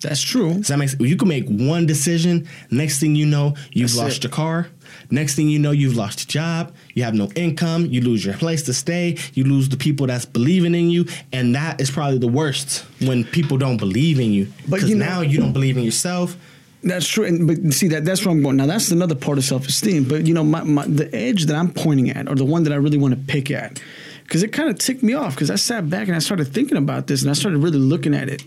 [0.00, 0.54] That's true.
[0.54, 1.02] Does that make sense?
[1.02, 2.48] You can make one decision.
[2.70, 4.24] Next thing you know, you've That's lost it.
[4.24, 4.68] your car.
[5.10, 6.74] Next thing you know, you've lost your job.
[6.94, 7.86] You have no income.
[7.86, 9.16] You lose your place to stay.
[9.34, 13.24] You lose the people that's believing in you, and that is probably the worst when
[13.24, 14.52] people don't believe in you.
[14.68, 16.36] But you know- now you don't believe in yourself.
[16.82, 17.24] That's true.
[17.24, 18.56] And, but see that that's where I'm going.
[18.56, 20.04] Now that's another part of self esteem.
[20.04, 22.72] But you know, my, my the edge that I'm pointing at, or the one that
[22.72, 23.82] I really want to pick at,
[24.22, 25.34] because it kind of ticked me off.
[25.34, 28.14] Because I sat back and I started thinking about this, and I started really looking
[28.14, 28.44] at it.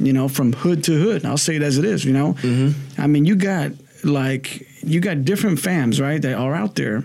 [0.00, 1.22] You know, from hood to hood.
[1.22, 2.04] And I'll say it as it is.
[2.04, 3.00] You know, mm-hmm.
[3.00, 3.72] I mean, you got
[4.04, 6.20] like you got different fams, right?
[6.20, 7.04] That are out there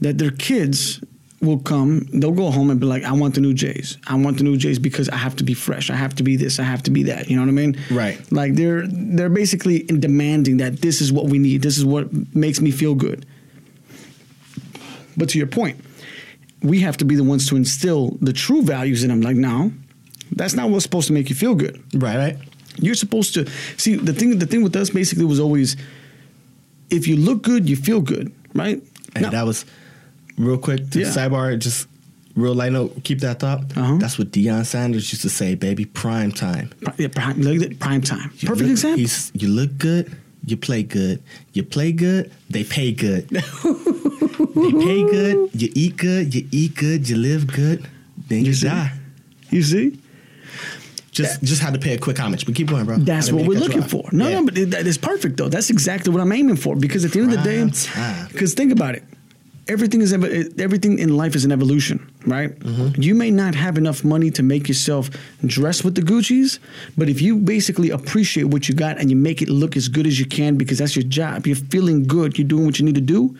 [0.00, 1.00] that their kids
[1.40, 3.96] will come, they'll go home and be like, I want the new Jays.
[4.06, 5.90] I want the new Jays because I have to be fresh.
[5.90, 6.58] I have to be this.
[6.58, 7.28] I have to be that.
[7.28, 7.76] You know what I mean?
[7.90, 8.20] Right.
[8.32, 11.62] Like they're they're basically demanding that this is what we need.
[11.62, 13.24] This is what makes me feel good.
[15.16, 15.80] But to your point,
[16.62, 19.20] we have to be the ones to instill the true values in them.
[19.20, 19.72] Like, no,
[20.32, 21.82] that's not what's supposed to make you feel good.
[21.94, 22.36] Right, right.
[22.80, 24.38] You're supposed to see the thing.
[24.38, 25.76] The thing with us basically was always,
[26.90, 28.82] if you look good, you feel good, right?
[29.14, 29.64] And that was
[30.36, 31.06] real quick to Yeah.
[31.08, 31.86] sidebar, just
[32.36, 33.64] real light note, keep that thought.
[33.76, 33.96] Uh-huh.
[33.98, 36.70] That's what Deion Sanders used to say, baby, prime time.
[36.96, 38.30] Yeah, prime, look at prime time.
[38.38, 39.40] You Perfect look- example.
[39.40, 41.20] You look good, you play good.
[41.52, 43.28] You play good, they pay good.
[43.30, 47.86] they pay good, you eat good, you eat good, you live good,
[48.28, 48.92] then you, You die.
[49.50, 49.98] You see,
[51.18, 52.96] Just just had to pay a quick homage, but keep going, bro.
[52.98, 54.08] that's what we're looking for.
[54.12, 54.40] No, Yeah.
[54.40, 55.48] no, but it, that is perfect though.
[55.48, 56.76] That's exactly what I'm aiming for.
[56.76, 57.64] Because at the end of the day,
[58.32, 59.02] because think about it,
[59.68, 62.50] everything is everything in life is an evolution, right?
[62.58, 63.02] Mm-hmm.
[63.02, 65.10] You may not have enough money to make yourself
[65.44, 66.58] dress with the Gucci's,
[66.96, 70.06] but if you basically appreciate what you got and you make it look as good
[70.06, 72.94] as you can because that's your job, you're feeling good, you're doing what you need
[72.94, 73.36] to do.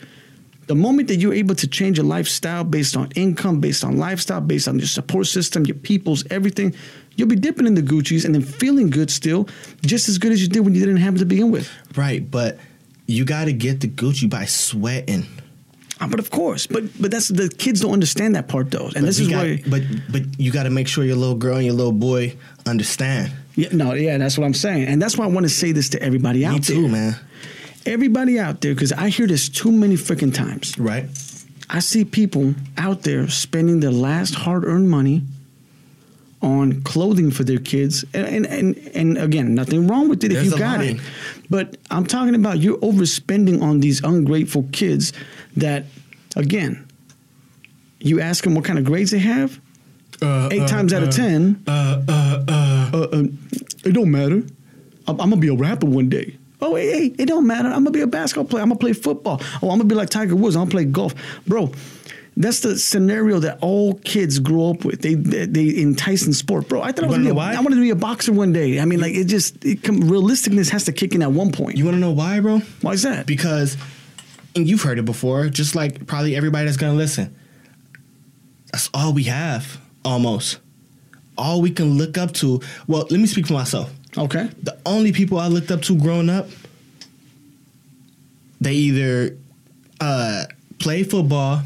[0.69, 4.39] The moment that you're able to change your lifestyle based on income, based on lifestyle,
[4.39, 6.75] based on your support system, your people's everything,
[7.15, 9.49] you'll be dipping in the Gucci's and then feeling good still,
[9.83, 11.67] just as good as you did when you didn't have it to begin with.
[11.97, 12.59] right, but
[13.07, 15.25] you got to get the Gucci by sweating.
[15.99, 18.93] Uh, But of course, but but that's the kids don't understand that part though, and
[18.93, 19.63] But this is got- why.
[19.67, 22.35] But but you got to make sure your little girl and your little boy
[22.67, 23.31] understand.
[23.55, 25.89] Yeah, no, yeah, that's what I'm saying, and that's why I want to say this
[25.89, 27.15] to everybody out Me too, there, man.
[27.89, 30.77] Everybody out there, because I hear this too many freaking times.
[30.77, 31.05] Right?
[31.69, 35.21] I see people out there spending their last hard-earned money
[36.41, 40.47] on clothing for their kids, and and and, and again, nothing wrong with it There's
[40.47, 40.95] if you got line.
[40.95, 41.01] it.
[41.49, 45.11] But I'm talking about you're overspending on these ungrateful kids.
[45.57, 45.83] That
[46.37, 46.87] again,
[47.99, 49.59] you ask them what kind of grades they have.
[50.21, 52.89] Uh, Eight times out of ten, Uh, uh, uh.
[52.93, 53.23] uh, uh,
[53.83, 54.43] it don't matter.
[55.07, 56.35] I'm, I'm gonna be a rapper one day.
[56.61, 57.69] Oh, hey, hey, it don't matter.
[57.69, 58.63] I'm gonna be a basketball player.
[58.63, 59.41] I'm gonna play football.
[59.61, 60.55] Oh, I'm gonna be like Tiger Woods.
[60.55, 61.13] I'm gonna play golf,
[61.47, 61.71] bro.
[62.35, 65.01] That's the scenario that all kids grow up with.
[65.01, 66.81] They they, they entice in sport, bro.
[66.81, 67.53] I thought I was gonna be a, why?
[67.53, 68.79] I wanted to be a boxer one day.
[68.79, 71.77] I mean, like it just it realisticness has to kick in at one point.
[71.77, 72.59] You want to know why, bro?
[72.81, 73.25] Why is that?
[73.25, 73.77] Because,
[74.55, 77.35] and you've heard it before, just like probably everybody that's gonna listen.
[78.71, 80.59] That's all we have, almost.
[81.37, 82.61] All we can look up to.
[82.87, 83.91] Well, let me speak for myself.
[84.17, 86.47] Okay, The only people I looked up to growing up,
[88.61, 89.37] they either
[90.01, 90.45] uh,
[90.79, 91.61] played football,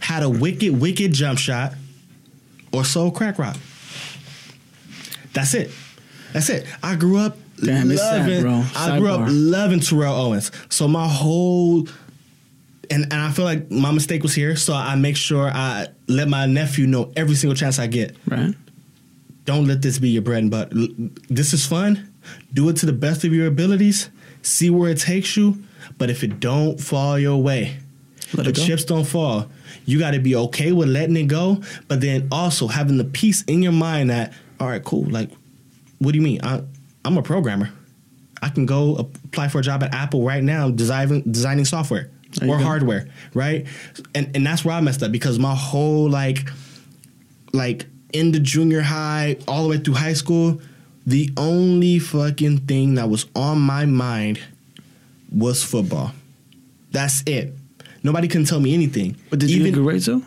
[0.00, 1.74] had a wicked, wicked jump shot,
[2.72, 3.56] or sold crack rock.
[5.32, 5.70] That's it.
[6.32, 6.66] That's it.
[6.82, 8.42] I grew up Damn, it's sad, loving.
[8.42, 8.64] bro.
[8.76, 10.50] I grew up loving Terrell Owens.
[10.68, 11.86] So my whole
[12.90, 14.56] and, and I feel like my mistake was here.
[14.56, 18.54] So I make sure I let my nephew know every single chance I get right.
[19.44, 20.70] Don't let this be your bread and butter.
[21.28, 22.12] This is fun.
[22.52, 24.10] Do it to the best of your abilities.
[24.42, 25.62] See where it takes you.
[25.98, 27.76] But if it don't fall your way,
[28.34, 29.50] Let the chips don't fall.
[29.84, 33.42] You got to be okay with letting it go, but then also having the peace
[33.42, 35.04] in your mind that, all right, cool.
[35.04, 35.30] Like,
[35.98, 36.40] what do you mean?
[36.42, 36.62] I,
[37.04, 37.70] I'm a programmer.
[38.42, 42.48] I can go apply for a job at Apple right now, designing designing software There
[42.48, 43.66] or hardware, right?
[44.14, 46.48] And and that's where I messed up because my whole like
[47.52, 50.60] like in the junior high all the way through high school,
[51.06, 54.40] the only fucking thing that was on my mind
[55.30, 56.12] was football.
[56.92, 57.52] That's it.
[58.02, 59.16] Nobody can tell me anything.
[59.30, 60.22] But did you get grades though?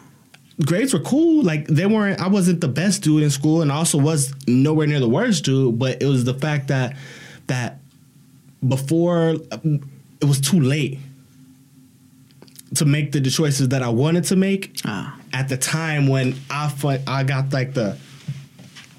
[0.65, 1.43] grades were cool.
[1.43, 2.19] Like they weren't.
[2.19, 5.45] I wasn't the best dude in school, and I also was nowhere near the worst
[5.45, 5.79] dude.
[5.79, 6.95] But it was the fact that
[7.47, 7.79] that
[8.67, 10.99] before it was too late
[12.75, 15.16] to make the choices that I wanted to make Ah.
[15.33, 17.97] At the time when I fu- I got like the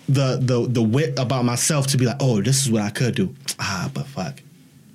[0.08, 3.14] the the the wit about myself to be like, oh, this is what I could
[3.14, 3.34] do.
[3.60, 4.40] Ah, but fuck,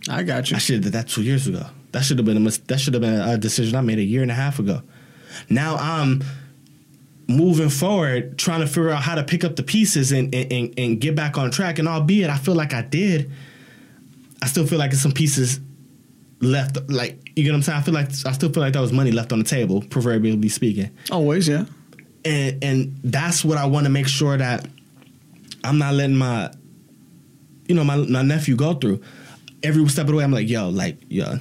[0.10, 0.56] I got you.
[0.56, 1.65] I should have did that two years ago.
[1.91, 4.04] That should have been a mis- that should have been a decision I made a
[4.04, 4.82] year and a half ago.
[5.50, 6.24] Now I'm
[7.28, 10.74] moving forward, trying to figure out how to pick up the pieces and and, and,
[10.78, 11.78] and get back on track.
[11.78, 13.30] And albeit I feel like I did,
[14.41, 15.60] I still feel like there's some pieces
[16.43, 16.77] left.
[16.89, 17.79] Like you get what I'm saying?
[17.79, 20.49] I feel like I still feel like there was money left on the table, proverbially
[20.49, 21.65] speaking Always, yeah.
[22.25, 24.67] and and that's what I want to make sure that
[25.63, 26.51] I'm not letting my
[27.67, 29.01] you know my my nephew go through.
[29.63, 31.38] Every step of the way, I'm like, yo, like, yo,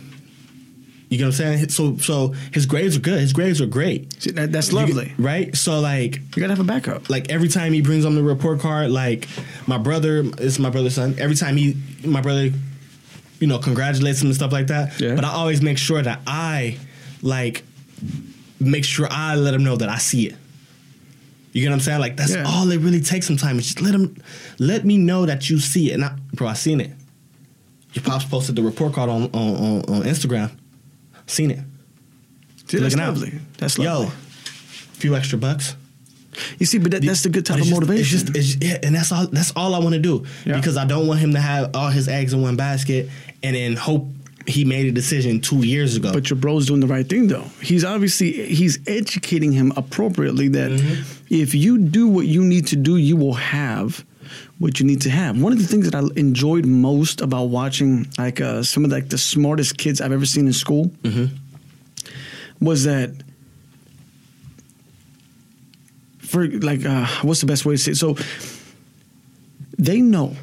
[1.08, 1.68] you get what I'm saying?
[1.70, 3.18] So so his grades are good.
[3.20, 4.22] His grades are great.
[4.22, 5.12] See, that, that's You get- lovely.
[5.18, 5.54] right?
[5.56, 7.10] So like You gotta have a backup.
[7.10, 9.26] like every time he brings on the report card, like
[9.66, 11.16] my brother, it's my brother's son.
[11.18, 12.50] Every time he, my brother,
[13.42, 15.00] you know, congratulates them and stuff like that.
[15.00, 15.16] Yeah.
[15.16, 16.78] But I always make sure that I,
[17.22, 17.64] like,
[18.60, 20.36] make sure I let them know that I see it.
[21.52, 22.00] You get what I'm saying?
[22.00, 22.44] Like that's Yeah.
[22.46, 23.26] all it really takes.
[23.26, 24.16] Sometimes just let them
[24.58, 25.94] let me know that you see it.
[25.94, 26.92] And I, bro, I seen it.
[27.94, 30.50] Your pops posted the report card on on, on, on Instagram.
[31.26, 31.58] Seen it.
[32.68, 33.08] See, that's Looking out.
[33.14, 33.32] lovely.
[33.58, 34.10] That's Yo, lovely.
[34.94, 35.74] few extra bucks.
[36.58, 38.00] You see, but that, that's the good type of just- motivation.
[38.00, 39.26] It's just, it's just- yeah, and that's all.
[39.26, 40.56] That's all I want to do Yeah.
[40.56, 43.10] because I don't want him to have all his eggs in one basket
[43.42, 44.06] and then hope
[44.46, 46.12] he made a decision two years ago.
[46.12, 47.44] But your bro's doing the right thing though.
[47.60, 51.02] He's obviously he's educating him appropriately that Mm-hmm.
[51.30, 54.04] if you do what you need to do, you will have
[54.58, 55.40] what you need to have.
[55.40, 59.08] One of the things that I enjoyed most about watching like uh, some of like
[59.10, 61.26] the smartest kids I've ever seen in school Mm-hmm.
[62.64, 63.10] was that
[66.18, 67.96] for like uh, what's the best way to say it?
[67.96, 68.16] So
[69.78, 70.34] they know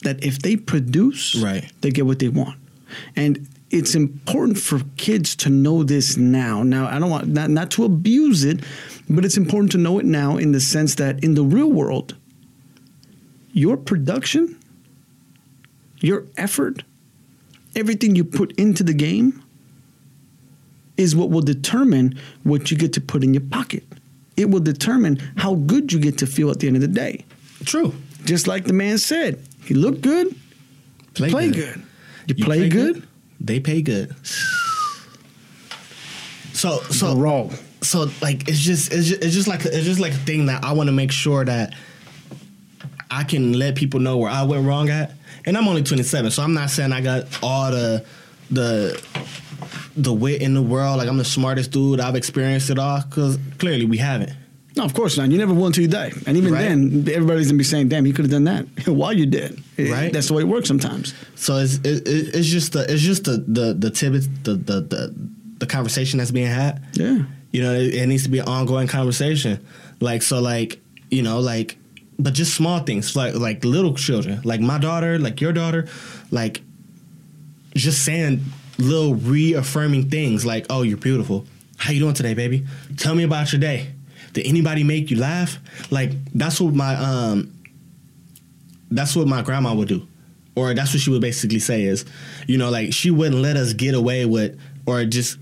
[0.00, 1.70] that if they produce, Right.
[1.80, 2.58] they get what they want.
[3.16, 6.62] And it's important for kids to know this now.
[6.62, 8.60] Now, I don't want not, not to abuse it,
[9.10, 12.16] but it's important to know it now in the sense that in the real world,
[13.52, 14.56] your production,
[16.00, 16.82] your effort,
[17.76, 19.42] everything you put into the game
[20.96, 23.84] is what will determine what you get to put in your pocket.
[24.36, 27.24] It will determine how good you get to feel at the end of the day.
[27.64, 27.92] True.
[28.24, 30.34] Just like the man said, he looked good,
[31.14, 31.74] Play, play good.
[32.26, 32.38] good.
[32.38, 33.02] You, play, good,
[33.40, 34.14] They pay good.
[36.52, 37.48] So so raw.
[37.82, 40.64] so like it's just it's just, it's just like it's just like a thing that
[40.64, 41.74] I want to make sure that
[43.10, 45.12] I can let people know where I went wrong at.
[45.46, 48.04] And I'm only 27, so I'm not saying I got all the
[48.50, 49.00] the
[49.96, 50.98] the wit in the world.
[50.98, 52.00] Like I'm the smartest dude.
[52.00, 54.32] I've experienced it all because clearly we haven't.
[54.78, 55.30] No, of course not.
[55.30, 56.12] You never will until you die.
[56.26, 56.62] And even Right.
[56.68, 58.64] then, everybody's gonna be saying, "Damn, you could have done that
[59.00, 60.12] while you did." It- Right.
[60.12, 61.12] That's the way it works sometimes.
[61.34, 64.80] So it's it, it, it's just the it's just the the the tidbits the the
[64.80, 65.14] the,
[65.58, 66.82] the conversation that's being had.
[66.94, 67.24] Yeah.
[67.50, 69.58] You know, it, it needs to be an ongoing conversation.
[70.00, 71.76] Like so, like you know, like
[72.18, 75.86] but just small things like like little children, like my daughter, like your daughter,
[76.30, 76.62] like
[77.74, 78.44] just saying
[78.78, 81.46] little reaffirming things like, "Oh, you're beautiful.
[81.78, 82.64] How you doing today, baby?
[82.96, 83.88] Tell me about your day.
[84.32, 85.58] Did anybody make you laugh?"
[85.90, 87.52] Like that's what my um
[88.90, 90.06] that's what my grandma would do.
[90.54, 92.04] Or that's what she would basically say is,
[92.46, 95.38] you know, like she wouldn't let us get away with or just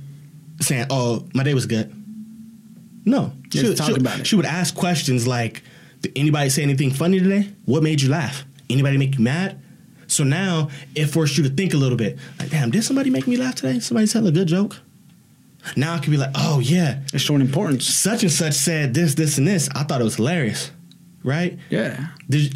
[0.61, 1.93] saying, "Oh, my day was good."
[3.05, 4.27] No, she, talk she- about it.
[4.27, 5.63] She would ask questions like,
[6.03, 7.49] "Did anybody say anything funny today?
[7.65, 8.45] What made you laugh?
[8.69, 9.61] Anybody make you mad?"
[10.09, 12.19] So now it forced you to think a little bit.
[12.39, 13.79] Like, damn, did somebody make me laugh today?
[13.81, 14.79] Somebody tell a good joke.
[15.75, 17.87] Now I could be like, "Oh yeah, It's showing importance.
[17.87, 19.69] such and such said this, this, and this.
[19.75, 20.71] I thought it was hilarious."
[21.25, 21.59] Right?
[21.71, 22.09] Yeah.
[22.31, 22.55] Did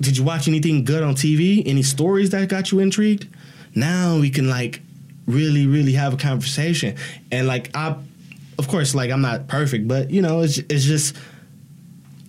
[0.00, 1.62] Did you watch anything good on TV?
[1.66, 3.26] Any stories that got you intrigued?
[3.74, 4.80] Now we can like
[5.26, 6.96] really, really have a conversation.
[7.32, 7.96] And like I,
[8.58, 11.16] of course, like I'm not perfect, but you know, it's it's just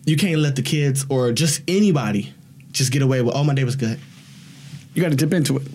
[0.05, 2.33] you can't let the kids or just anybody
[2.71, 3.35] just get away with.
[3.35, 3.99] Oh, my day was good.
[4.93, 5.67] You got to dip into it.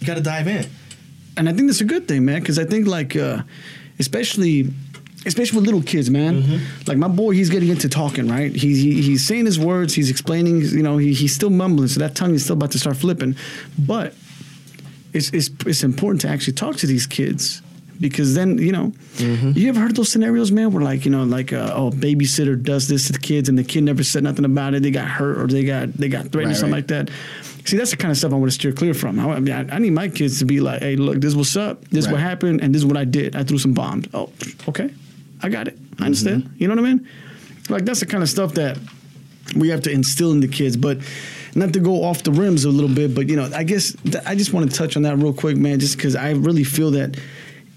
[0.00, 0.66] You got to dive in.
[1.36, 3.42] And I think that's a good thing, man, because I think like, uh,
[3.98, 4.68] especially,
[5.26, 6.42] especially with little kids, man.
[6.42, 6.82] Mm-hmm.
[6.86, 8.54] Like my boy, he's getting into talking, right?
[8.54, 12.00] He's he, he's saying his words, he's explaining, you know, he, he's still mumbling, so
[12.00, 13.36] that tongue is still about to start flipping.
[13.78, 14.14] But
[15.12, 17.62] it's it's it's important to actually talk to these kids.
[18.00, 19.52] Because then you know, Mm-hmm.
[19.54, 22.88] you ever heard those scenarios, man, where like you know, like uh, oh, babysitter does
[22.88, 24.82] this to the kids, and the kid never said nothing about it.
[24.82, 26.90] They got hurt or they got they got threatened or something right.
[26.90, 27.10] like that.
[27.64, 29.18] See, that's the kind of stuff I want to steer clear from.
[29.20, 31.36] I, I mean, I, I need my kids to be like, "Hey, look, this is
[31.36, 31.84] what's up.
[31.90, 33.36] This is what happened, and this is what I did.
[33.36, 34.06] I threw some bombs.
[34.12, 34.30] Oh,
[34.68, 34.92] okay,
[35.42, 35.78] I got it.
[36.00, 36.44] I understand.
[36.44, 36.54] Mm-hmm.
[36.58, 37.08] You know what I mean?
[37.68, 38.78] Like that's the kind of stuff that
[39.56, 40.76] we have to instill in the kids.
[40.76, 40.98] But
[41.54, 44.24] not to go off the rims a little bit, but you know, I guess th-
[44.26, 46.90] I just want to touch on that real quick, man, just because I really feel
[46.92, 47.16] that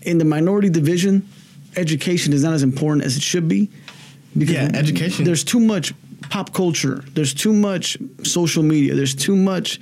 [0.01, 1.27] in the minority division,
[1.75, 3.69] education is not as important as it should be.
[4.37, 5.93] Because Yeah, education- There's too much
[6.29, 7.03] pop culture.
[7.13, 8.95] There's too much social media.
[8.95, 9.79] There's too much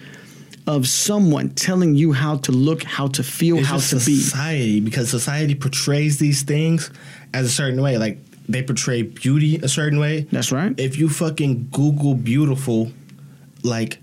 [0.66, 4.16] of someone telling you how to look, how to feel, It's how to be.
[4.16, 6.90] society because society portrays these things
[7.34, 7.98] as a certain way.
[7.98, 10.22] Like they portray beauty a certain way.
[10.32, 10.78] That's right.
[10.80, 12.92] If you fucking Google beautiful,
[13.64, 14.00] like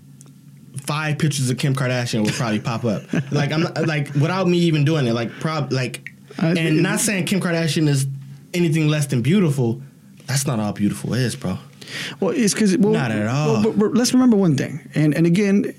[0.85, 3.03] five pictures of Kim Kardashian will probably pop up.
[3.31, 5.13] Like I'm not, like without me even doing it.
[5.13, 8.05] Like prob like I- and not saying Kim Kardashian is
[8.53, 9.81] anything less than beautiful.
[10.27, 11.57] That's not all beautiful is, bro.
[12.19, 13.53] Well, it's because well, Not at all.
[13.53, 15.73] well, but, but let's remember one thing, and and again,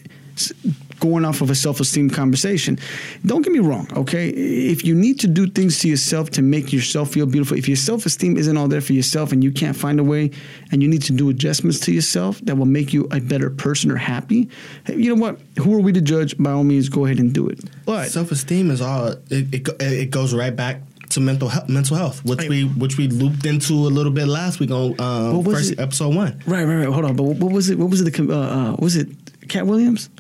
[1.01, 2.79] going off of a self-esteem conversation,
[3.27, 3.88] don't get me wrong.
[3.96, 7.66] Okay, if you need to do things to yourself to make yourself feel beautiful, if
[7.66, 10.31] your self-esteem isn't all there for yourself, and you can't find a way,
[10.70, 13.90] and you need to do adjustments to yourself that will make you a better person
[13.90, 14.48] or happy,
[14.88, 15.40] you know what?
[15.59, 16.38] Who are we to judge?
[16.38, 17.59] By all means, go ahead and do it.
[17.85, 19.09] But Self esteem is all.
[19.29, 23.09] It, it it goes right back to mental health, mental health, which we which we
[23.09, 25.81] looped into a little bit last week on um, first it?
[25.81, 26.42] episode one.
[26.46, 26.88] right, right, right.
[26.88, 27.16] Hold on.
[27.16, 27.79] But what was it?
[27.79, 28.12] What was it?
[28.12, 29.09] The uh, uh, was it
[29.48, 30.11] Katt Williams?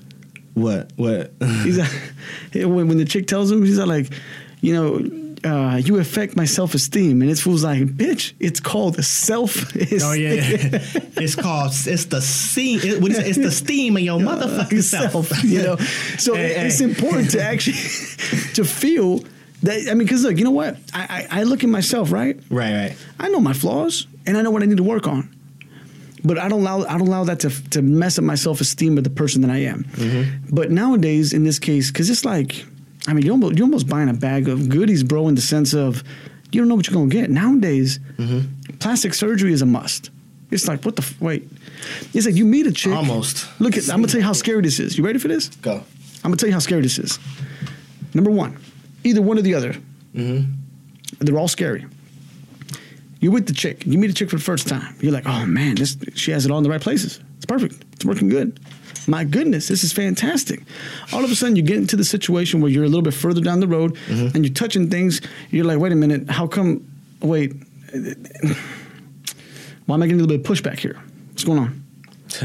[0.54, 1.32] What what?
[1.64, 1.90] He's like,
[2.54, 4.12] when, the chick tells him, he's like,
[4.60, 9.02] you know, uh, you affect my self esteem, and this fool's like, bitch, it's called
[9.04, 9.74] self.
[10.04, 10.32] Oh yeah,
[11.16, 12.80] it's called it's the steam.
[12.82, 13.26] It, what is it?
[13.26, 15.42] It's the steam of your motherfucking self.
[15.44, 15.76] you know.
[16.18, 16.84] So Hey, it's hey.
[16.84, 17.74] important to actually
[18.54, 19.20] to feel
[19.62, 19.88] that.
[19.90, 20.76] I mean, because look, you know what?
[20.94, 22.36] I, I I look at myself, right?
[22.50, 22.96] Right, right.
[23.18, 25.34] I know my flaws, and I know what I need to work on.
[26.24, 28.96] But I don't allow I don't allow that to to mess up my self esteem
[28.98, 29.84] of the person that I am.
[29.84, 30.54] Mm-hmm.
[30.54, 32.64] But nowadays, in this case, because it's like,
[33.08, 35.26] I mean, you almost you almost buying a bag of goodies, bro.
[35.28, 36.04] In the sense of,
[36.52, 37.28] you don't know what you're gonna get.
[37.30, 38.76] Nowadays, Mm-hmm.
[38.78, 40.10] plastic surgery is a must.
[40.52, 41.48] It's like what the f- wait.
[42.14, 42.92] It's like you meet a chick.
[42.92, 43.48] Almost.
[43.60, 43.84] Look at.
[43.90, 44.96] I'm gonna tell you how scary this is.
[44.96, 45.48] You ready for this?
[45.48, 45.72] Go.
[46.22, 47.18] I'm gonna tell you how scary this is.
[48.14, 48.56] Number one,
[49.04, 49.74] either one or the other.
[50.14, 50.52] Mm-hmm.
[51.20, 51.86] They're all scary.
[53.20, 53.86] You're with the chick.
[53.86, 54.96] You meet a chick for the first time.
[55.00, 57.20] You're like, oh man, this she has it all in the right places.
[57.36, 57.84] It's perfect.
[57.92, 58.58] It's working good.
[59.06, 60.62] My goodness, this is fantastic.
[61.12, 63.40] All of a sudden, you get into the situation where you're a little bit further
[63.40, 65.20] down the road and you're touching things.
[65.50, 66.86] You're like, wait a minute, how come?
[67.20, 67.52] Wait,
[69.86, 71.00] why am I getting a little bit of pushback here?
[71.30, 71.84] What's going on?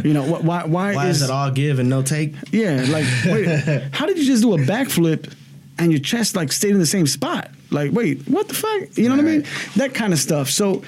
[0.04, 0.66] You know, wh- why?
[0.66, 2.34] Why, Why is it all give and no take?
[2.52, 3.48] yeah, like, wait,
[3.94, 5.32] how did you just do a backflip
[5.80, 7.50] and your chest like stayed in the same spot?
[7.72, 8.98] Like, wait, what the fuck?
[8.98, 9.46] You know what I mean?
[9.76, 10.50] That kind of stuff.
[10.50, 10.84] So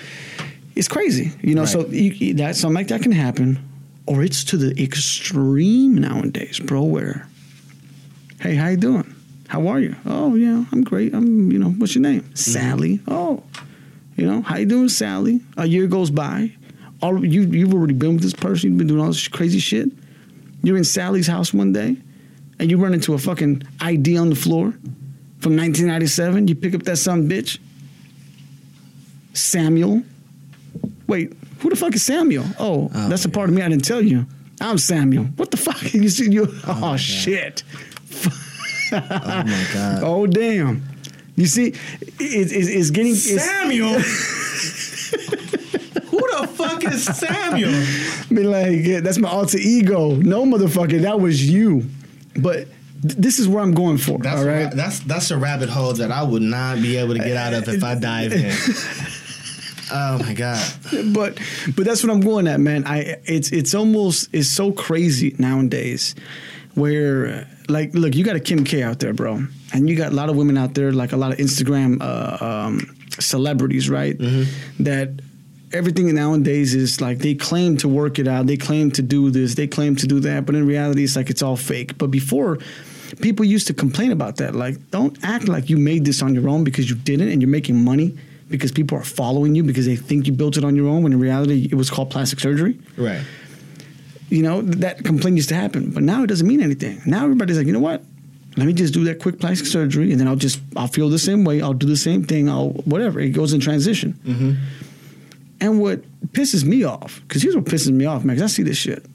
[0.75, 1.31] it's crazy.
[1.41, 1.89] You know, so Right.
[1.91, 3.59] you, you- that something like that can happen,
[4.05, 6.83] or it's to the extreme nowadays, bro.
[6.83, 7.27] Where,
[8.41, 9.13] hey, how you doing?
[9.47, 9.95] How are you?
[10.05, 11.13] Oh yeah, I'm great.
[11.13, 12.21] I'm, you know, what's your name?
[12.21, 12.35] Mm-hmm.
[12.35, 12.99] Sally.
[13.07, 13.43] Oh,
[14.15, 15.41] you know, how you doing, Sally?
[15.57, 16.51] A year goes by.
[17.01, 18.69] All you you've already been with this person.
[18.69, 19.89] You've been doing all this crazy shit.
[20.63, 21.95] You're in Sally's house one day,
[22.59, 24.71] and you run into a fucking ID on the floor
[25.39, 26.47] from 1997.
[26.47, 27.57] You pick up that son bitch.
[29.33, 30.03] Samuel.
[31.07, 32.45] Wait, who the fuck is Samuel?
[32.59, 34.25] Oh, Oh, that's a part of me I didn't tell you.
[34.61, 35.25] I'm Samuel.
[35.37, 35.81] What the fuck?
[35.93, 36.47] You see you?
[36.49, 36.99] Oh, oh, my God.
[36.99, 37.63] shit.
[38.91, 40.03] Oh my god.
[40.03, 40.83] Oh damn.
[41.35, 41.77] You see, it,
[42.19, 43.93] it's, it's getting it's, Samuel.
[46.09, 47.71] Who the fuck is Samuel?
[48.29, 50.15] be like, yeah, that's my alter ego.
[50.15, 51.85] No, motherfucker, that was you.
[52.35, 52.67] But
[53.01, 54.17] this is where I'm going for.
[54.19, 54.71] That's all a right.
[54.71, 57.67] that's that's a rabbit hole that I would not be able to get out of
[57.67, 58.51] if I dive in.
[59.91, 60.65] oh my god.
[61.13, 61.39] but
[61.75, 62.85] but that's what I'm going at, man.
[62.85, 66.15] I it's it's almost it's so crazy nowadays,
[66.75, 70.15] where like look, you got a Kim K out there, bro, and you got a
[70.15, 74.17] lot of women out there, like a lot of Instagram uh, um, celebrities, right?
[74.79, 75.21] That
[75.71, 79.55] everything nowadays is like they claim to work it out, they claim to do this,
[79.55, 81.97] they claim to do that, but in reality, it's like it's all fake.
[81.97, 82.59] But before.
[83.21, 84.53] People used to complain about that.
[84.53, 87.49] Like, don't act like you made this on your own because you didn't and you're
[87.49, 88.15] making money
[88.49, 91.13] because people are following you because they think you built it on your own when
[91.13, 92.77] in reality it was called plastic surgery.
[92.97, 93.23] Right.
[94.29, 95.91] You know, that complaint used to happen.
[95.91, 97.01] But now it doesn't mean anything.
[97.05, 98.03] Now everybody's like, you know what?
[98.57, 101.19] Let me just do that quick plastic surgery and then I'll just, I'll feel the
[101.19, 101.61] same way.
[101.61, 102.49] I'll do the same thing.
[102.49, 103.19] I'll, whatever.
[103.19, 104.13] It goes in transition.
[104.23, 104.53] Mm-hmm.
[105.61, 106.01] And what
[106.31, 109.05] pisses me off, because here's what pisses me off, man, 'cause I see this shit.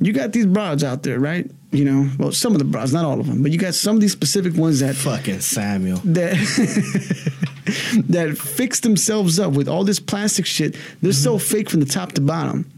[0.00, 1.50] You got these broads out there, right?
[1.72, 3.96] You know, well, some of the broads, not all of them, but you got some
[3.96, 6.00] of these specific ones that Fucking Samuel.
[6.04, 6.34] that
[8.08, 10.76] that fix themselves up with all this plastic shit.
[11.00, 11.46] They're so mm-hmm.
[11.46, 12.70] fake from the top to bottom,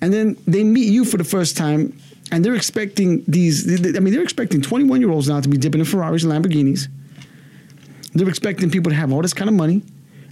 [0.00, 1.96] and then they meet you for the first time,
[2.32, 3.68] and they're expecting these.
[3.68, 6.88] I mean, they're expecting twenty-one year olds now to be dipping in Ferraris and Lamborghinis.
[8.14, 9.82] They're expecting people to have all this kind of money,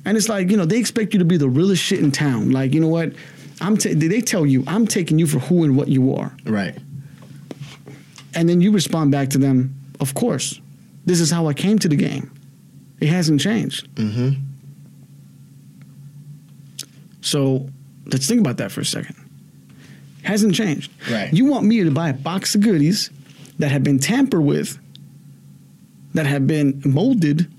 [0.04, 2.50] and it's like you know they expect you to be the realest shit in town.
[2.50, 3.12] Like you know what,
[3.60, 3.76] I'm.
[3.76, 6.34] ta- they tell you I'm taking you for who and what you are.
[6.44, 6.76] Right.
[8.34, 10.60] And then you respond back to them, of course.
[11.04, 12.32] This is how I came to the game.
[13.00, 13.92] It hasn't changed.
[13.96, 14.40] Mm-hmm.
[17.20, 17.68] So
[18.06, 19.16] let's think about that for a second.
[20.22, 20.90] Hasn't changed.
[21.10, 21.32] Right.
[21.32, 23.10] You want me to buy a box of goodies
[23.58, 24.78] that have been tampered with,
[26.14, 27.52] that have been molded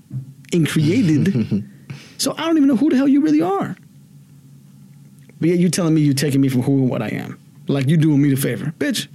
[0.52, 1.64] and created.
[2.18, 3.76] so I don't even know who the hell you really are.
[5.40, 7.38] But yet you're telling me you're taking me from who and what I am.
[7.66, 8.72] Like you doing me the favor.
[8.78, 9.08] Bitch,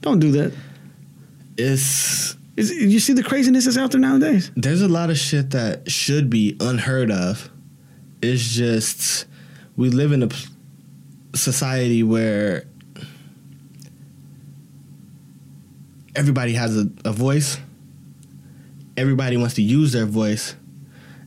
[0.00, 0.52] don't do that.
[1.56, 4.50] It's Is, you see the craziness that's out there nowadays?
[4.56, 7.50] there's a lot of shit that should be unheard of.
[8.22, 9.26] It's just
[9.76, 10.46] we live in a p-
[11.34, 12.64] society where
[16.16, 17.58] everybody has a, a voice.
[18.96, 20.54] Everybody wants to use their voice,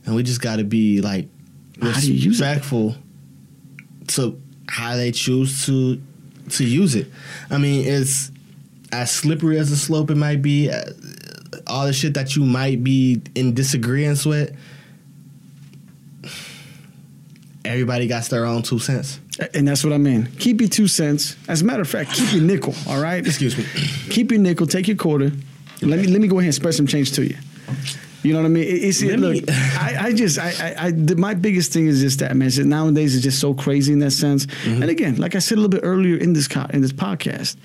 [0.08, 1.28] and we just got to be like
[1.82, 2.96] How do you respectful
[4.08, 6.00] to how they choose to
[6.50, 7.08] to use it.
[7.50, 8.30] I mean, it's
[8.90, 10.70] as slippery as the slope it might be.
[10.70, 10.82] uh,
[11.66, 14.56] All the shit that you might be in disagreement with.
[17.66, 19.20] Everybody got their own two cents.
[19.52, 20.26] And that's what I mean.
[20.38, 21.36] Keep your two cents.
[21.48, 23.24] As a matter of fact, keep your nickel, all right?
[23.24, 23.64] Excuse me.
[24.10, 25.30] Keep your nickel, take your quarter.
[25.82, 27.36] Let me let me go ahead and spread some change to you.
[28.22, 28.64] You know what I mean?
[28.64, 32.18] It- It's, look, I, I just, I, I, I the, my biggest thing is just
[32.18, 32.48] that, man.
[32.48, 34.46] It's nowadays it's just so crazy in that sense.
[34.46, 34.82] Mm-hmm.
[34.82, 37.56] And again, like I said a little bit earlier in this co- in this podcast,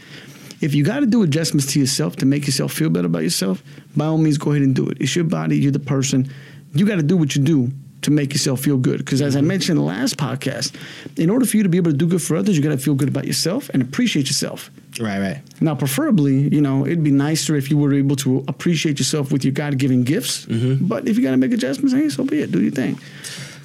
[0.62, 3.64] if you got to do adjustments to yourself to make yourself feel better about yourself,
[3.98, 4.98] by all means, go ahead and do it.
[5.02, 6.30] It's your body, you're the person.
[6.74, 7.72] You got to do what you do
[8.04, 9.00] to make yourself feel good.
[9.00, 9.48] Because as I Mm-hmm.
[9.48, 10.74] mentioned in the last podcast,
[11.18, 12.78] in order for you to be able to do good for others, you got to
[12.78, 14.70] feel good about yourself and appreciate yourself.
[15.00, 15.42] Right, right.
[15.62, 19.44] Now, preferably, you know, it'd be nicer if you were able to appreciate yourself with
[19.44, 20.46] your God-given gifts.
[20.46, 20.86] Mm-hmm.
[20.88, 22.52] But if you got to make adjustments, hey, so be it.
[22.52, 23.00] Do your thing.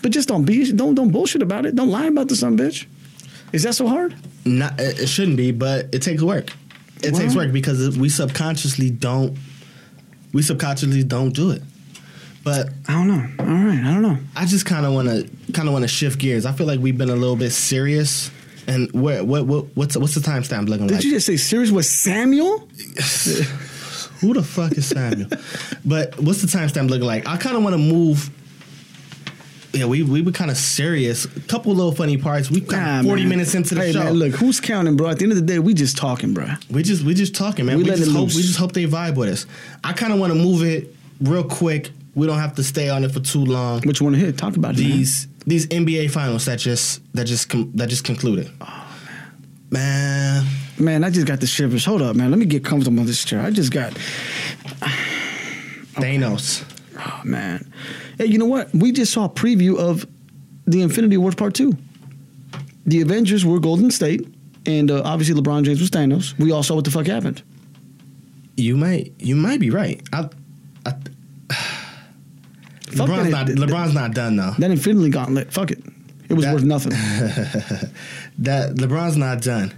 [0.01, 1.75] But just don't be, don't don't bullshit about it.
[1.75, 2.87] Don't lie about the son bitch.
[3.53, 4.15] Is that so hard?
[4.45, 6.51] Not, it it shouldn't be, but it takes work.
[7.03, 9.37] It takes work because we subconsciously don't.
[10.33, 11.63] We subconsciously don't do it.
[12.49, 13.27] But I don't know.
[13.41, 14.17] All right, I don't know.
[14.35, 16.47] I just kind of want to kind of want to shift gears.
[16.47, 18.31] I feel like we've been a little bit serious.
[18.67, 21.03] And where what what what's what's the timestamp looking Did like?
[21.03, 22.59] Did you just say serious with Samuel?
[24.21, 25.29] Who the fuck is Samuel?
[25.85, 27.27] but what's the timestamp looking like?
[27.29, 28.31] I kind of want to move.
[29.73, 31.25] Yeah, we we were kind of serious.
[31.27, 32.51] A couple little funny parts.
[32.51, 33.29] We kind Nah, forty man.
[33.31, 34.05] minutes into the hey, show.
[34.05, 35.09] Man, look, who's counting, bro?
[35.11, 36.47] At the end of the day, we just talking, bro.
[36.71, 37.77] We just we just talking, man.
[37.79, 38.37] We We, just hope loose.
[38.37, 39.47] we just hope they vibe with us.
[39.85, 43.05] I kind of want to move it real quick we don't have to stay on
[43.05, 43.81] it for too long.
[43.83, 44.37] Which one to hit?
[44.37, 44.83] Talk about it.
[44.83, 44.91] man.
[44.91, 48.51] These these NBA finals that just that just com- that just concluded.
[48.61, 48.87] Oh
[49.71, 50.47] man, Man,
[50.79, 51.05] man!
[51.05, 51.85] I just got the shivers.
[51.85, 52.31] Hold up, man.
[52.31, 53.41] Let me get comfortable in this chair.
[53.41, 53.93] I just got.
[55.95, 56.65] Thanos.
[56.99, 57.71] Oh man.
[58.19, 58.73] Hey, you know what?
[58.75, 60.07] We just saw a preview of
[60.67, 61.73] the Infinity Wars Part Two.
[62.87, 64.27] The Avengers were Golden State,
[64.67, 66.37] and uh, obviously LeBron James was Thanos.
[66.39, 67.43] We all saw what the fuck happened.
[68.57, 70.01] You might you might be right.
[70.13, 70.29] I,
[70.87, 70.95] I,
[72.91, 74.55] LeBron's not that- LeBron's not done though.
[74.59, 75.83] That Infinity Gauntlet, fuck it.
[76.29, 76.91] It was That- worth nothing.
[78.39, 79.73] that LeBron's not done.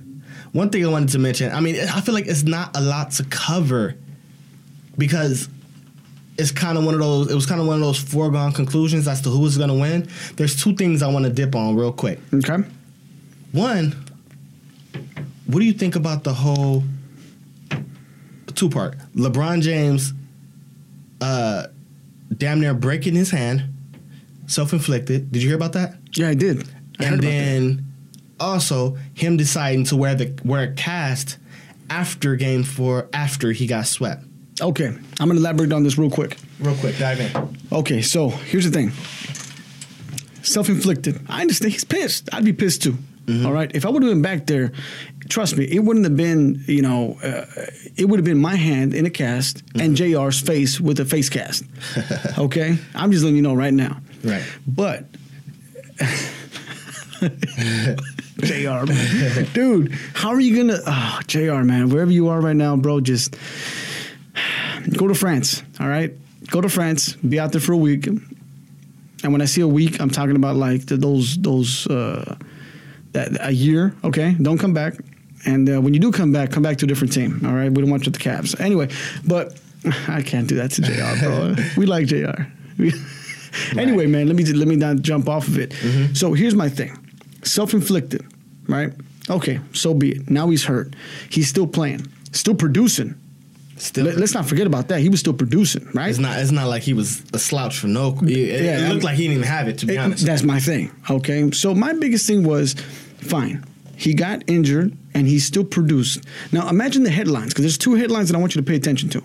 [0.53, 3.13] One thing I wanted to mention, I mean, I feel like it's not a lot
[3.13, 3.95] to cover
[4.99, 5.49] because
[6.39, 7.31] it's kind of one of those.
[7.31, 9.75] It was kind of one of those foregone conclusions as to who is going to
[9.77, 10.09] win.
[10.37, 12.19] There's two things I want to dip on real quick.
[12.35, 12.65] Okay.
[13.53, 13.95] One,
[15.47, 16.83] what do you think about the whole
[18.55, 18.97] two part?
[19.15, 20.13] LeBron James,
[21.21, 21.67] uh,
[22.37, 23.64] damn near breaking his hand,
[24.47, 25.33] self inflicted.
[25.33, 25.97] Did you hear about that?
[26.14, 26.68] Yeah, I did.
[26.99, 27.87] I and then
[28.39, 31.39] also him deciding to wear the wear a cast
[31.89, 34.24] after game four after he got swept.
[34.61, 36.37] Okay, I'm gonna elaborate on this real quick.
[36.59, 37.59] Real quick, dive in.
[37.72, 38.93] Okay, so here's the thing.
[40.43, 41.20] Self-inflicted.
[41.28, 41.72] I understand.
[41.72, 42.28] He's pissed.
[42.33, 42.97] I'd be pissed too.
[43.26, 43.47] Mm-hmm.
[43.47, 43.70] All right.
[43.74, 44.72] If I would have been back there,
[45.31, 46.62] trust me, it wouldn't have been.
[46.66, 47.47] You know, uh,
[47.97, 51.28] it would have been my hand in a cast and Jr's face with a face
[51.28, 51.64] cast.
[52.39, 52.76] okay.
[52.95, 54.01] I'm just letting you know right now.
[54.22, 54.43] Right.
[54.66, 55.07] But
[58.41, 58.87] Jr.
[58.87, 59.47] Man.
[59.53, 60.81] Dude, how are you gonna?
[60.87, 61.62] Oh, Jr.
[61.62, 63.37] Man, wherever you are right now, bro, just
[64.97, 65.62] go to France.
[65.78, 66.12] All right,
[66.51, 67.14] go to France.
[67.16, 68.07] Be out there for a week.
[68.07, 72.37] And when I see a week, I'm talking about like the, those those uh,
[73.12, 73.95] that a year.
[74.05, 74.95] Okay, don't come back.
[75.47, 77.41] And uh, when you do come back, come back to a different team.
[77.45, 78.88] All right, we don't want you at the Cavs anyway.
[79.26, 79.59] But
[80.09, 81.24] I can't do that to Jr.
[81.24, 82.43] Bro, we like Jr.
[82.78, 82.93] We-
[83.76, 85.72] anyway, man, let me let me not jump off of it.
[86.16, 86.97] So here's my thing:
[87.43, 88.24] self-inflicted,
[88.68, 88.93] right?
[89.28, 90.30] Okay, so be it.
[90.30, 90.95] Now he's hurt.
[91.30, 93.14] He's still playing, still producing.
[93.76, 95.01] Still, Let, us not forget about that.
[95.01, 96.11] He was still producing, right?
[96.11, 96.38] it's not.
[96.38, 98.18] It's not like he was a slouch for no.
[98.22, 99.78] It, it looked I'm- like he didn't even have it.
[99.78, 100.91] To be It- honest, That's my thing.
[101.09, 101.51] Okay.
[101.53, 102.74] So my biggest thing was
[103.22, 103.64] fine.
[103.97, 106.25] He got injured and he still produced.
[106.53, 109.09] Now imagine the headlines, because there's two headlines that I want you to pay attention
[109.11, 109.23] to.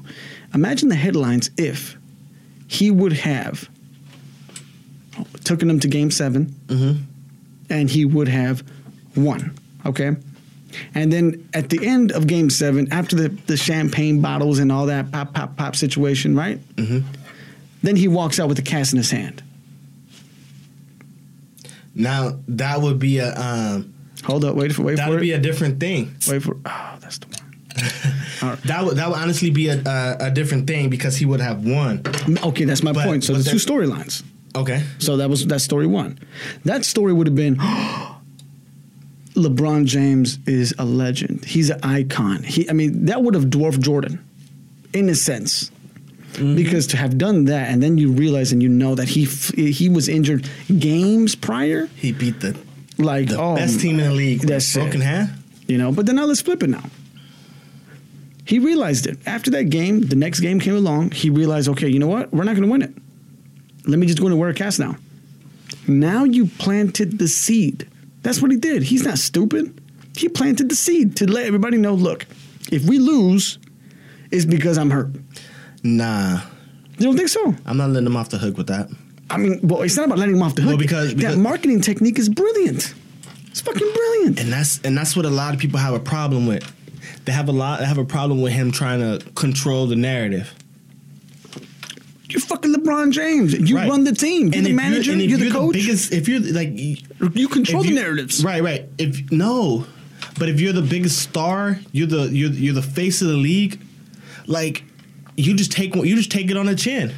[0.53, 1.97] Imagine the headlines if
[2.67, 3.69] he would have
[5.43, 6.97] taken them to game 7 Mhm.
[7.69, 8.63] and he would have
[9.15, 9.51] won.
[9.85, 10.15] Okay.
[10.93, 14.87] And then at the end of game seven, after the, the champagne bottles and all
[14.87, 16.59] that pop, pop, pop situation, right?
[16.75, 17.03] Mhm.
[17.81, 19.41] Then he walks out with the cast in his hand.
[21.93, 23.93] now that would be a um,
[24.25, 25.21] Hold up, wait for wait that for would it.
[25.21, 26.15] be a different thing.
[26.27, 26.57] Wait for.
[26.65, 27.35] Oh, that's the one.
[28.41, 28.59] Right.
[28.65, 31.65] That would that would honestly be a a, a different thing because he would have
[31.65, 32.01] won.
[32.43, 33.23] Okay, that's my But- point.
[33.23, 34.23] So the two storylines.
[34.55, 34.83] Okay.
[34.99, 36.17] So that was that story one.
[36.63, 37.57] That story would have been.
[39.35, 41.43] LeBron James is a legend.
[41.43, 42.41] He's an icon.
[42.43, 44.23] He, I mean, that would have dwarfed Jordan,
[44.93, 45.71] in a sense,
[46.35, 46.55] Mm-hmm.
[46.57, 49.53] because to have done that and then you realize and you know that he f-
[49.55, 50.49] he was injured
[50.79, 52.57] games prior, He beat the
[52.97, 54.41] like the oh, best team in the league.
[54.41, 55.05] that's broken it.
[55.05, 55.29] hand.
[55.67, 55.91] you know.
[55.91, 56.83] But then now let's flip it now.
[58.45, 60.01] He realized it after that game.
[60.01, 61.11] The next game came along.
[61.11, 62.31] He realized, okay, you know what?
[62.31, 62.93] We're not going to win it.
[63.87, 64.97] Let me just go and wear a cast now.
[65.87, 67.87] Now you planted the seed.
[68.21, 68.83] That's what he did.
[68.83, 69.81] He's not stupid.
[70.15, 71.93] He planted the seed to let everybody know.
[71.93, 72.25] Look,
[72.71, 73.59] if we lose,
[74.31, 75.11] it's because I'm hurt.
[75.83, 76.41] Nah,
[76.97, 77.53] You don't think so?
[77.65, 78.89] I'm not letting him off the hook with that.
[79.29, 80.69] I mean, well, it's not about letting him off the hook.
[80.71, 82.93] Well, because- that marketing technique is brilliant.
[83.47, 84.39] It's fucking brilliant.
[84.39, 86.63] and that's and that's what a lot of people have a problem with.
[87.25, 87.79] They have a lot.
[87.79, 90.53] They have a problem with him trying to control the narrative.
[92.29, 93.53] You're fucking LeBron James.
[93.53, 93.89] You Right.
[93.89, 94.47] run the team.
[94.47, 95.11] You're And the manager.
[95.13, 95.73] if You're, the coach.
[95.73, 96.77] biggest, if you're like,
[97.33, 98.43] you control the you- narratives.
[98.43, 98.85] Right, right.
[98.97, 99.85] If no,
[100.37, 103.79] but if you're the biggest star, you're the you're you're the face of the league.
[104.47, 104.83] Like,
[105.37, 107.13] you just take you just take it on the chin.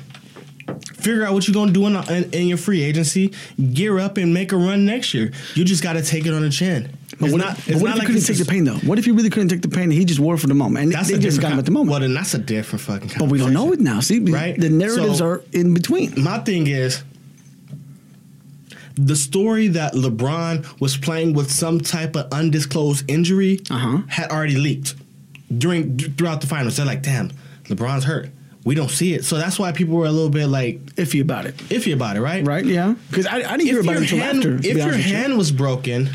[1.08, 3.32] Figure out what you're gonna do in, in, in your free agency.
[3.74, 5.32] Gear up and make a run next year.
[5.56, 6.92] You just got to take it on the chin.
[7.18, 7.60] But It's what, not.
[7.60, 8.76] if, what not if he like couldn't take the pain though?
[8.80, 10.54] What if he really couldn't take the pain and he just wore it for the
[10.54, 11.92] moment and That's they just got him at the moment?
[11.92, 13.12] Well, then that's a different fucking.
[13.18, 14.02] but we don't know it now.
[14.02, 14.60] See, Right.
[14.60, 16.22] the narratives So- are in between.
[16.22, 17.02] My thing is
[18.96, 24.00] the story that LeBron was playing with some type of undisclosed injury Uh-huh.
[24.08, 24.96] had already leaked
[25.58, 26.76] during throughout the finals.
[26.76, 27.32] They're like, "Damn,
[27.70, 28.30] LeBron's hurt.
[28.68, 31.46] We don't see it." So that's why people were a little bit like Iffy about
[31.46, 32.46] it, iffy about it, right?
[32.46, 32.66] right?
[32.66, 34.56] Yeah, because I, I didn't hear about it until hand, after.
[34.56, 35.16] if your with you.
[35.16, 36.10] hand was broken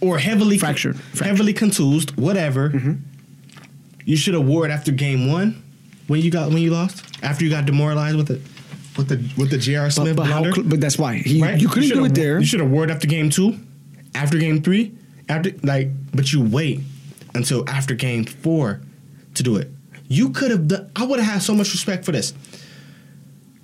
[0.00, 0.96] or heavily Fractured.
[0.96, 1.26] Fractured.
[1.26, 2.92] heavily contused, whatever, Mm-hmm.
[4.04, 5.62] you should have wore it after game one.
[6.06, 8.40] when you got when you lost after you got demoralized with it
[8.96, 9.86] with the with the J.R.
[9.86, 11.60] But, Smith but, how, cl- but that's why he, right?
[11.60, 12.38] you couldn't do should've- it there.
[12.38, 13.58] You should have word after game two,
[14.14, 14.92] after game three,
[15.28, 16.80] after like, but you wait
[17.34, 18.80] until after game four
[19.34, 19.68] to do it.
[20.08, 20.90] You could have done.
[20.96, 22.32] I would have had so much respect for this.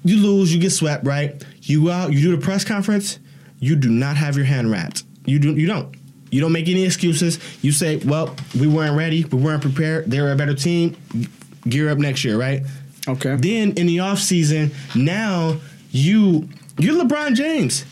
[0.05, 1.43] You lose, you get swept, right?
[1.63, 3.19] You go out, you do the press conference.
[3.61, 5.05] You do not have your hand wrapped.
[5.25, 5.55] You do.
[5.55, 5.95] You don't.
[6.31, 7.39] You don't make any excuses.
[7.63, 9.25] You say, "Well, we weren't ready.
[9.25, 10.11] We weren't prepared.
[10.11, 10.97] They were a better team.
[11.69, 12.63] Gear up next year, right?"
[13.07, 13.37] okay.
[13.37, 17.85] Then in the offseason, now you you're LeBron James.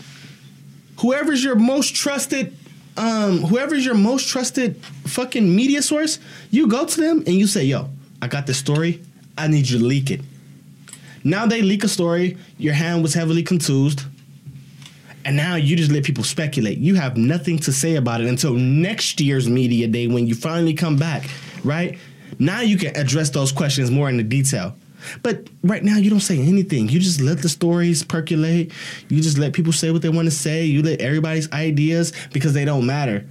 [1.01, 2.57] Whoever's your most trusted,
[2.97, 6.19] um, whoever's your most trusted fucking media source,
[6.51, 7.89] you go to them and you say, "Yo,
[8.23, 9.01] I got this story.
[9.37, 10.21] I need you to leak it."
[11.25, 12.37] Now they leak a story.
[12.59, 14.05] Your hand was heavily contused.
[15.25, 16.79] And now you just let people speculate.
[16.79, 20.73] You have nothing to say about it until next year's media day when you finally
[20.73, 21.29] come back,
[21.63, 21.99] right?
[22.39, 24.75] Now you can address those questions more in the detail.
[25.23, 26.89] But right now you don't say anything.
[26.89, 28.73] You just let the stories percolate.
[29.09, 30.65] You just let people say what they want to say.
[30.65, 33.27] You let everybody's ideas because they don't matter.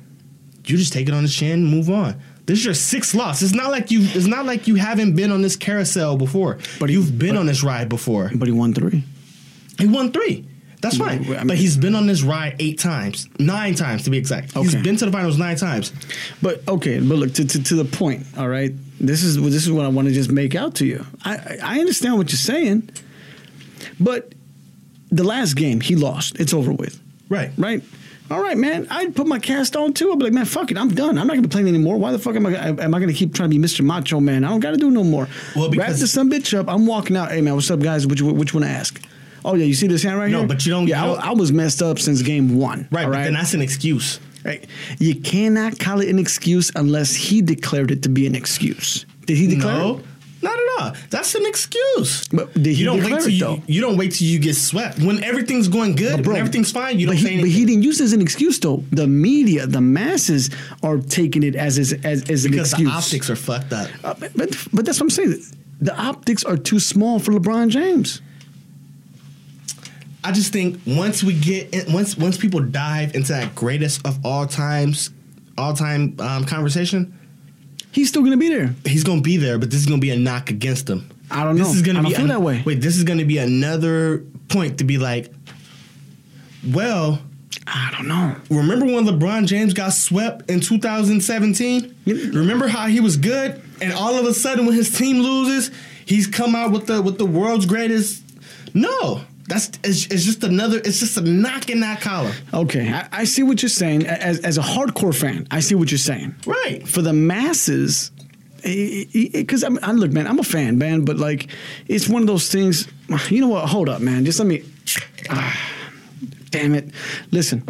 [0.66, 2.16] You just take it on the chin, and move on.
[2.50, 3.44] This is your sixth loss.
[3.44, 4.00] It's not like you.
[4.02, 6.58] It's not like you haven't been on this carousel before.
[6.80, 8.32] But you've been on this ride before.
[8.34, 9.04] But he won three.
[9.78, 10.48] He won three.
[10.82, 11.26] That's fine.
[11.26, 14.54] I mean- but he's been on this ride eight times, nine times to be exact.
[14.58, 14.82] He's Okay.
[14.82, 15.92] been to the finals nine times.
[16.42, 18.26] But okay, but look to, to, to the point.
[18.36, 21.06] All right, this is this is what I want to just make out to you.
[21.24, 22.90] I I understand what you're saying,
[24.00, 24.34] but
[25.12, 26.40] the last game he lost.
[26.40, 27.00] It's over with.
[27.30, 27.52] Right.
[27.58, 27.84] Right.
[28.32, 28.88] All right, man.
[28.92, 30.12] I'd put my cast on too.
[30.12, 30.78] I'd be like, man, fuck it.
[30.78, 31.18] I'm done.
[31.18, 31.98] I'm not gonna be playing anymore.
[31.98, 32.56] Why the fuck am I?
[32.56, 33.82] Am I gonna keep trying to be Mr.
[33.84, 34.44] Macho Man?
[34.44, 35.28] I don't got to do no more.
[35.56, 36.68] Well, wrap because- this some bitch up.
[36.70, 37.32] I'm walking out.
[37.32, 38.06] Hey, man, what's up, guys?
[38.06, 39.02] Which which one to ask?
[39.46, 40.48] Oh yeah, you see this hand right No, here?
[40.48, 42.88] No, but you don't- Yeah, you I, don't- I was messed up since game one.
[42.92, 43.06] Right.
[43.08, 44.20] But then that's an excuse.
[44.46, 44.66] Right.
[45.00, 49.06] You cannot call it an excuse unless he declared it to be an excuse.
[49.26, 49.98] Did he declare No.
[50.00, 50.06] it?
[50.42, 50.94] Not at all.
[51.10, 52.28] That's an excuse.
[52.30, 55.00] But did he you don't wait till you, you don't wait till you get swept.
[55.00, 57.52] When everything's going good, But bro, when everything's fine, you don't but say he, anything.
[57.52, 58.84] But he didn't use it as an excuse, though.
[58.92, 60.50] The media, the masses,
[60.82, 62.90] are taking it as as, as, as an because excuse.
[62.90, 63.90] the optics are fucked up.
[64.04, 65.44] Uh, but, but but that's what I'm saying.
[65.82, 68.22] The optics are too small for LeBron James.
[70.24, 74.26] I just think once we get in, once once people dive into that greatest of
[74.26, 75.12] all times,
[75.58, 77.18] all time um, conversation,
[77.92, 78.74] He's still to be there.
[78.86, 81.10] he's gonna be there, but this is gonna be a knock against him.
[81.32, 81.74] I don't This know.
[81.74, 82.62] is gonna I don't be feel an- that way.
[82.66, 85.32] Wait, this is gonna be another point to be like,
[86.72, 87.22] well,
[87.68, 88.36] I don't know.
[88.50, 91.96] remember when LeBron James got swept in 2017?
[92.06, 95.72] Remember how he was good, and all of a sudden when his team loses,
[96.06, 98.24] he's come out with the with the world's greatest.
[98.74, 100.78] No, that's it's, it's just another.
[100.78, 102.32] It's just a knock in that collar.
[102.54, 104.06] Okay, I, I see what you're saying.
[104.06, 106.36] As, as a hardcore fan, I see what you're saying.
[106.46, 106.88] Right.
[106.88, 108.12] For the masses,
[108.62, 111.48] because I'm, I look, man, I'm a fan, man, but like,
[111.88, 112.88] it's one of those things.
[113.30, 113.68] You know what?
[113.68, 114.24] Hold up, man.
[114.24, 114.64] Just let me.
[115.32, 115.72] Ah,
[116.50, 116.90] damn it!
[117.32, 117.64] Listen,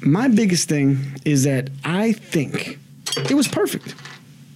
[0.00, 2.78] my biggest thing is that I think
[3.16, 3.94] it was perfect.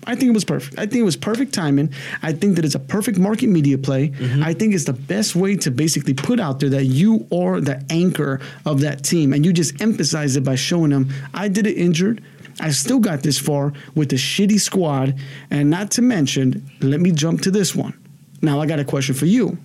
[0.07, 0.79] I think it was perfect.
[0.79, 1.93] I think it was perfect timing.
[2.23, 4.13] I think that it's a perfect market media play.
[4.43, 7.83] I think it's the best way to basically put out there that you are the
[7.89, 11.79] anchor of that team, and you just emphasize it by showing them I did it
[11.79, 12.23] injured.
[12.61, 15.19] I still got this far with a shitty squad,
[15.51, 17.99] and not to mention, let me jump to this one.
[18.43, 19.59] Now I got a question for you.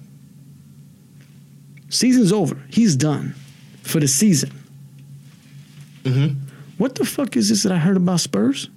[1.90, 2.58] Season's over.
[2.70, 3.36] He's done
[3.84, 4.52] for the season.
[6.04, 6.40] Mm-hmm.
[6.78, 8.70] What the fuck is this that I heard about Spurs?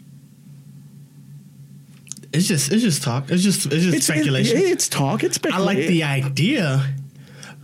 [2.32, 3.30] It's just it's just talk.
[3.30, 4.56] It's just it's just speculation.
[4.56, 5.22] it- it's talk.
[5.22, 5.68] It's speculation.
[5.68, 6.84] I like the idea,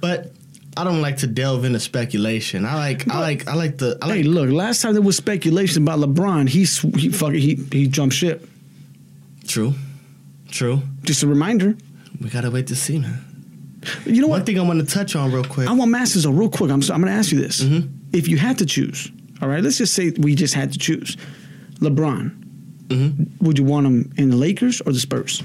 [0.00, 0.32] but
[0.76, 2.64] I don't like to delve into speculation.
[2.66, 4.50] I like I like I like the I like Hey, look!
[4.50, 8.46] Last time there was speculation about LeBron, he sw- he fucking he he jumped ship.
[9.46, 9.72] true,
[10.50, 10.82] true.
[11.02, 11.74] Just a reminder.
[12.20, 13.24] We gotta wait to see, man.
[14.04, 14.46] You know One what?
[14.46, 15.68] thing I want to touch on real quick.
[15.68, 16.70] I want Masters though, real quick.
[16.70, 17.88] I'm so, I'm going to ask you this: Mhm.
[18.12, 19.10] If you had to choose,
[19.40, 21.16] all right, let's just say we just had to choose,
[21.80, 22.32] LeBron,
[22.88, 23.28] Mhm.
[23.40, 25.42] would you want him in the Lakers or the Spurs?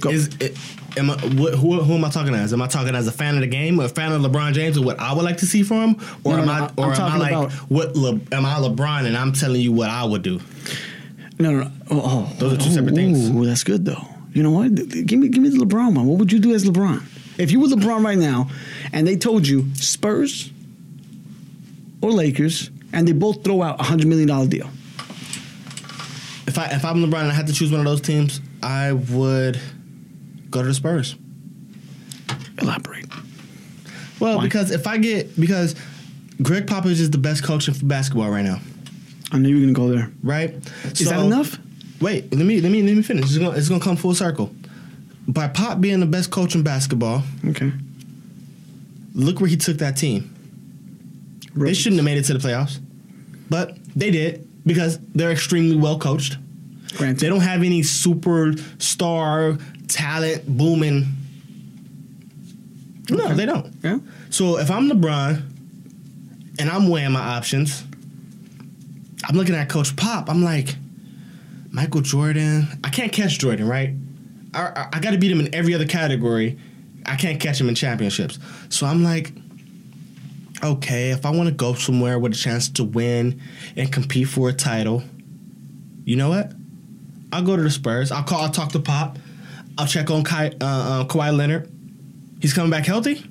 [0.00, 0.08] Go.
[0.10, 0.56] Is it,
[0.96, 2.52] am I, wh- who, who am I talking as?
[2.54, 4.84] Am I talking as a fan of the game, a fan of LeBron James, or
[4.84, 6.90] what I would like to see from him, or No, am no, I, or am
[6.92, 7.94] I talking like about- what?
[7.96, 10.40] Le, am I LeBron and I'm telling you what I would do?
[11.38, 11.70] no, no, no.
[11.90, 13.28] Oh, oh, Those are two oh, separate things.
[13.30, 14.06] Ooh, that's good though.
[14.32, 14.74] You know what?
[14.74, 16.06] Give me give me the LeBron one.
[16.06, 17.02] What would you do as LeBron?
[17.38, 18.48] If you were LeBron right now,
[18.92, 20.50] and they told you Spurs
[22.00, 24.70] or Lakers, and they both throw out a hundred million dollar deal.
[26.66, 28.92] If I if I'm LeBron and I had to choose one of those teams, I
[28.92, 29.60] would
[30.50, 31.16] go to the Spurs.
[32.60, 33.06] Elaborate.
[34.18, 34.44] Well, Why?
[34.44, 35.74] because if I get because
[36.42, 38.60] Gregg Popovich is the best coach in basketball right now,
[39.32, 40.10] I knew you were gonna go there.
[40.22, 40.54] right?
[40.84, 41.58] Is that enough?
[42.00, 43.24] Wait, let me let me let me finish.
[43.26, 44.54] It's gonna it's gonna come full circle.
[45.28, 47.72] by Pop being the best coach in basketball, Okay.
[49.14, 50.34] look where he took that team.
[51.54, 52.78] They shouldn't have made it to the playoffs,
[53.48, 56.36] but they did because they're extremely well coached.
[56.96, 57.20] Granted.
[57.20, 61.06] They don't have any superstar talent booming.
[63.10, 63.34] No, Okay.
[63.34, 63.74] they don't.
[63.82, 63.98] Yeah.
[64.30, 65.42] So if I'm LeBron
[66.58, 67.82] and I'm weighing my options,
[69.24, 70.28] I'm looking at Coach Pop.
[70.30, 70.76] I'm like,
[71.70, 72.66] Michael Jordan.
[72.84, 73.94] I can't catch Jordan, right?
[74.54, 76.58] I, I, I got to beat him in every other category.
[77.06, 78.38] I can't catch him in championships.
[78.68, 79.32] So I'm like,
[80.62, 83.40] okay, if I want to go somewhere with a chance to win
[83.76, 85.02] and compete for a title,
[86.04, 86.52] you know what?
[87.32, 88.10] I'll go to the Spurs.
[88.12, 88.40] I'll call.
[88.42, 89.18] I'll talk to Pop.
[89.78, 91.70] I'll check on Kai, uh, uh, Kawhi Leonard.
[92.40, 93.24] He's coming back healthy.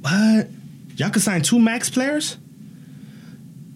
[0.00, 0.48] What?
[0.96, 2.36] Y'all could sign two max players?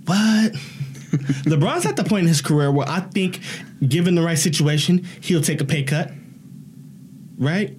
[0.05, 0.53] What?
[1.45, 3.41] LeBron's at the point in his career where I think,
[3.87, 6.11] given the right situation, he'll take a pay cut.
[7.39, 7.77] Right?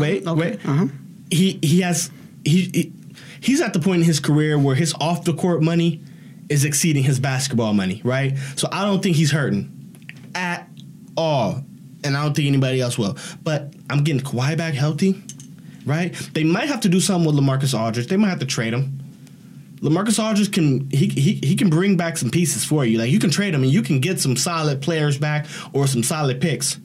[0.00, 0.66] wait, wait.
[0.66, 0.86] Uh huh.
[1.30, 2.10] He he has
[2.44, 2.92] he, he
[3.40, 6.02] he's at the point in his career where his off the court money
[6.48, 8.00] is exceeding his basketball money.
[8.04, 8.36] Right?
[8.56, 9.77] So I don't think he's hurting
[10.34, 10.68] at
[11.16, 11.62] all,
[12.04, 13.16] and I don't think anybody else will.
[13.42, 15.22] But I'm getting Kawhi back healthy.
[15.86, 16.12] Right?
[16.34, 18.08] They might have to do something with LaMarcus Aldridge.
[18.08, 18.98] They might have to trade him.
[19.80, 22.98] LaMarcus Aldridge can he, he he can bring back some pieces for you.
[22.98, 26.02] Like you can trade him and you can get some solid players back or some
[26.02, 26.78] solid picks.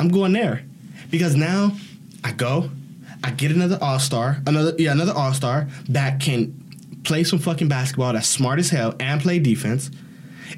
[0.00, 0.64] I'm going there
[1.10, 1.72] because now
[2.24, 2.70] I go,
[3.22, 6.54] I get another All Star, another yeah another All Star that can
[7.04, 9.90] play some fucking basketball that's smart as hell and play defense,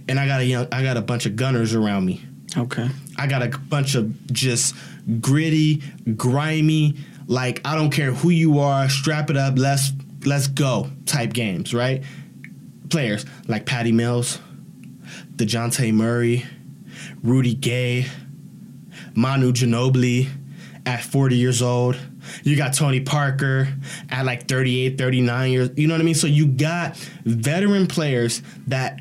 [0.09, 2.25] and I got a young I got a bunch of gunners around me.
[2.57, 2.89] Okay.
[3.17, 4.75] I got a bunch of just
[5.21, 5.83] gritty,
[6.17, 9.93] grimy, like I don't care who you are, strap it up, let's
[10.25, 12.03] let's go type games, right?
[12.89, 14.39] Players like Patty Mills,
[15.37, 16.45] Dejounte Murray,
[17.23, 18.07] Rudy Gay,
[19.15, 20.29] Manu Ginobili
[20.87, 21.97] at 40 years old.
[22.43, 23.69] You got Tony Parker
[24.09, 25.71] at like 38, 39 years.
[25.77, 26.15] You know what I mean?
[26.15, 29.01] So you got veteran players that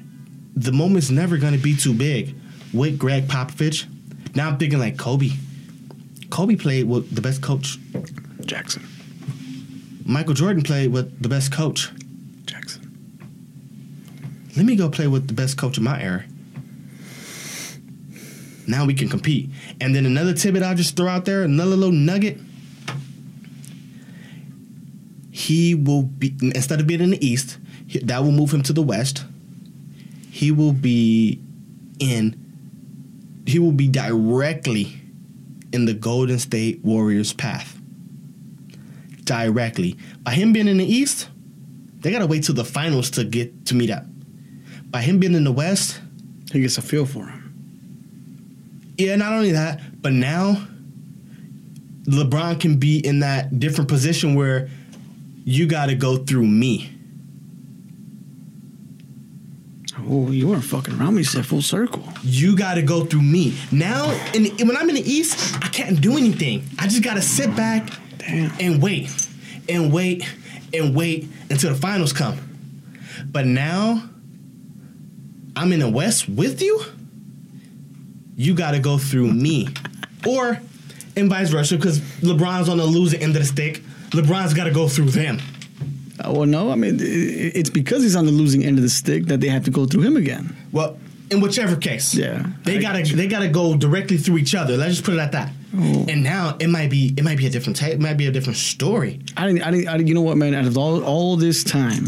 [0.60, 2.36] the moment's never going to be too big.
[2.74, 3.88] With Gregg Popovich,
[4.36, 5.32] now I'm thinking like Kobe.
[6.30, 7.78] Kobe played with the best coach.
[8.45, 8.86] Jackson.
[10.05, 11.89] Michael Jordan played with the best coach.
[12.45, 12.84] Jackson.
[14.55, 16.26] Let me go play with the best coach of my era.
[18.68, 19.49] Now we can compete.
[19.82, 22.38] And then another tidbit I'll just throw out there, another little nugget.
[25.32, 27.57] He will be instead of being in the East,
[28.03, 29.24] that will move him to the West.
[30.39, 31.41] He will be
[31.99, 32.33] in.
[33.45, 34.93] He will be directly
[35.73, 37.77] in the Golden State Warriors path.
[39.25, 41.27] Directly by him being in the East,
[41.99, 44.05] they gotta wait till the finals to get to meet up.
[44.89, 45.99] By him being in the West,
[46.53, 48.95] He gets a feel for him.
[48.97, 50.65] yeah, not only that, but now
[52.05, 54.69] LeBron can be in that different position where
[55.43, 56.95] you got to go through me.
[60.08, 61.16] Oh, you weren't fucking around.
[61.16, 61.20] me.
[61.20, 62.04] You said full circle.
[62.24, 63.58] You got to go through me.
[63.72, 66.64] Now, in the, when I'm in the East, I can't do anything.
[66.78, 68.52] I just got to sit back Damn.
[68.60, 69.10] and wait
[69.68, 70.28] and wait
[70.74, 72.38] and wait until the finals come.
[73.26, 74.04] But now,
[75.56, 76.82] I'm in the West with you.
[78.36, 79.68] You got to go through me,
[80.26, 80.60] or
[81.18, 83.84] and vice versa, because LeBron's on the losing end of the stick.
[84.12, 85.39] LeBron's got to go through them.
[86.26, 86.72] Well, no.
[86.72, 89.65] I mean, it's because he's on the losing end of the stick that they have
[89.65, 90.55] to go through him again.
[90.72, 90.97] Well,
[91.32, 94.78] in whichever case, Yeah, they I gotta they gotta go directly through each other.
[94.78, 95.51] Let's just put it at that.
[95.78, 96.05] Oh.
[96.09, 97.93] And now it might be it might be a different type.
[97.93, 99.20] It might be a different story.
[99.38, 100.55] I didn't, I didn't, I didn't, you know what, man?
[100.55, 102.07] Out of all, all this time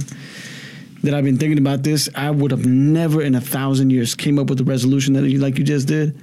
[1.03, 4.39] that I've been thinking about this, I would have never in a thousand years came
[4.39, 6.16] up with the resolution that you, like you just did.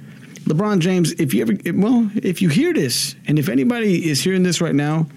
[0.45, 4.43] LeBron James, if you ever, well, if you hear this, and if anybody is hearing
[4.43, 5.07] this right now,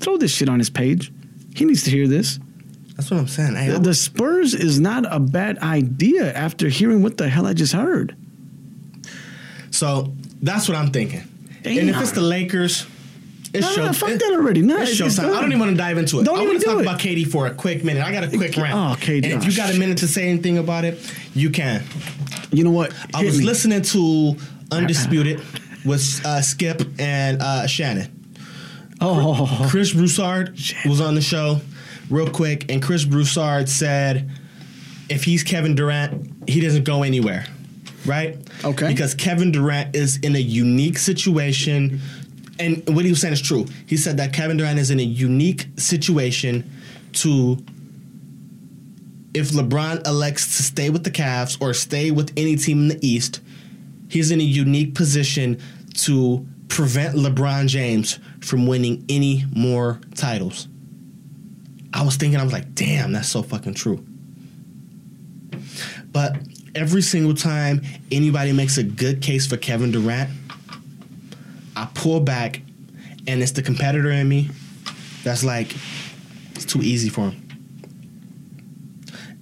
[0.00, 1.12] throw this shit on his page.
[1.56, 2.38] He needs to hear this.
[2.96, 3.56] That's what I'm saying.
[3.56, 7.52] Hey, The, the Spurs is not a bad idea after hearing what the hell I
[7.52, 8.14] just heard.
[9.70, 11.22] so that's what I'm thinking.
[11.64, 12.86] And if it's the Lakers,
[13.52, 13.84] it's Nah, show.
[13.86, 14.62] nah, fuck it- that already.
[14.62, 15.34] Nah, it's it's- showtime.
[15.34, 16.24] I don't even want to dive into it.
[16.24, 16.82] Don't I want to talk it.
[16.82, 18.02] about KD for a quick minute.
[18.04, 18.74] I got a quick rant.
[18.74, 19.24] Oh, KD.
[19.24, 20.98] And if you got a minute to say anything about it,
[21.34, 21.82] you can.
[22.52, 22.92] You know what?
[23.14, 23.44] I Hit was me.
[23.44, 24.36] listening to
[24.70, 25.40] Undisputed
[25.84, 28.12] with uh, Skip and uh, Shannon.
[29.00, 31.60] Oh, Chris Broussard was on the show
[32.08, 34.30] real quick, and Chris Broussard said
[35.08, 37.46] if he's Kevin Durant, he doesn't go anywhere,
[38.06, 38.38] right?
[38.64, 38.88] Okay.
[38.88, 42.00] Because Kevin Durant is in a unique situation,
[42.58, 43.66] and what he was saying is true.
[43.86, 46.70] He said that Kevin Durant is in a unique situation
[47.14, 47.58] to.
[49.34, 53.06] If LeBron elects to stay with the Cavs or stay with any team in the
[53.06, 53.42] East,
[54.08, 55.60] he's in a unique position
[55.92, 60.68] to prevent LeBron James from winning any more titles.
[61.92, 64.04] I was thinking, I was like, damn, that's so fucking true.
[66.12, 66.36] But
[66.74, 67.82] every single time
[68.12, 70.30] anybody makes a good case for Kevin Durant,
[71.74, 72.62] I pull back,
[73.26, 74.50] and it's the competitor in me
[75.24, 75.74] that's like,
[76.54, 77.45] it's too easy for him.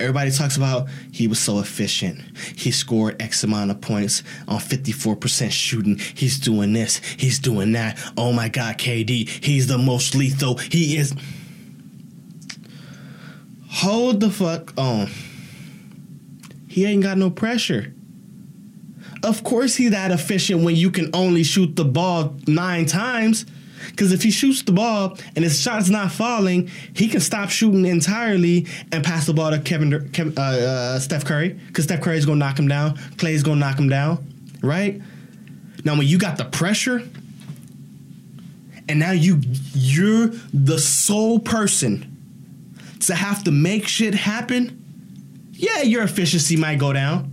[0.05, 2.21] Everybody talks about he was so efficient.
[2.57, 5.97] He scored X amount of points on 54% shooting.
[5.97, 6.99] He's doing this.
[6.99, 7.99] He's doing that.
[8.15, 9.27] Oh my God, KD.
[9.27, 10.59] He's the most lethal.
[10.59, 11.15] He is.
[13.71, 15.09] Hold the fuck on.
[16.69, 17.95] He ain't got no pressure.
[19.23, 23.47] Of course, he's that efficient when you can only shoot the ball nine times.
[23.91, 27.85] Because if he shoots the ball and his shot's not falling, he can stop shooting
[27.87, 31.51] entirely and pass the ball to Kevin, Dur- Kev- uh, uh, Steph Curry.
[31.69, 32.97] Because Steph Curry's gonna knock him down.
[33.17, 34.27] Clay's gonna knock him down,
[34.63, 35.01] right?
[35.85, 37.03] Now, when you got the pressure,
[38.89, 39.41] and now you
[39.75, 42.11] you're the sole person
[43.01, 44.81] to have to make shit happen.
[45.53, 47.31] Yeah, your efficiency might go down.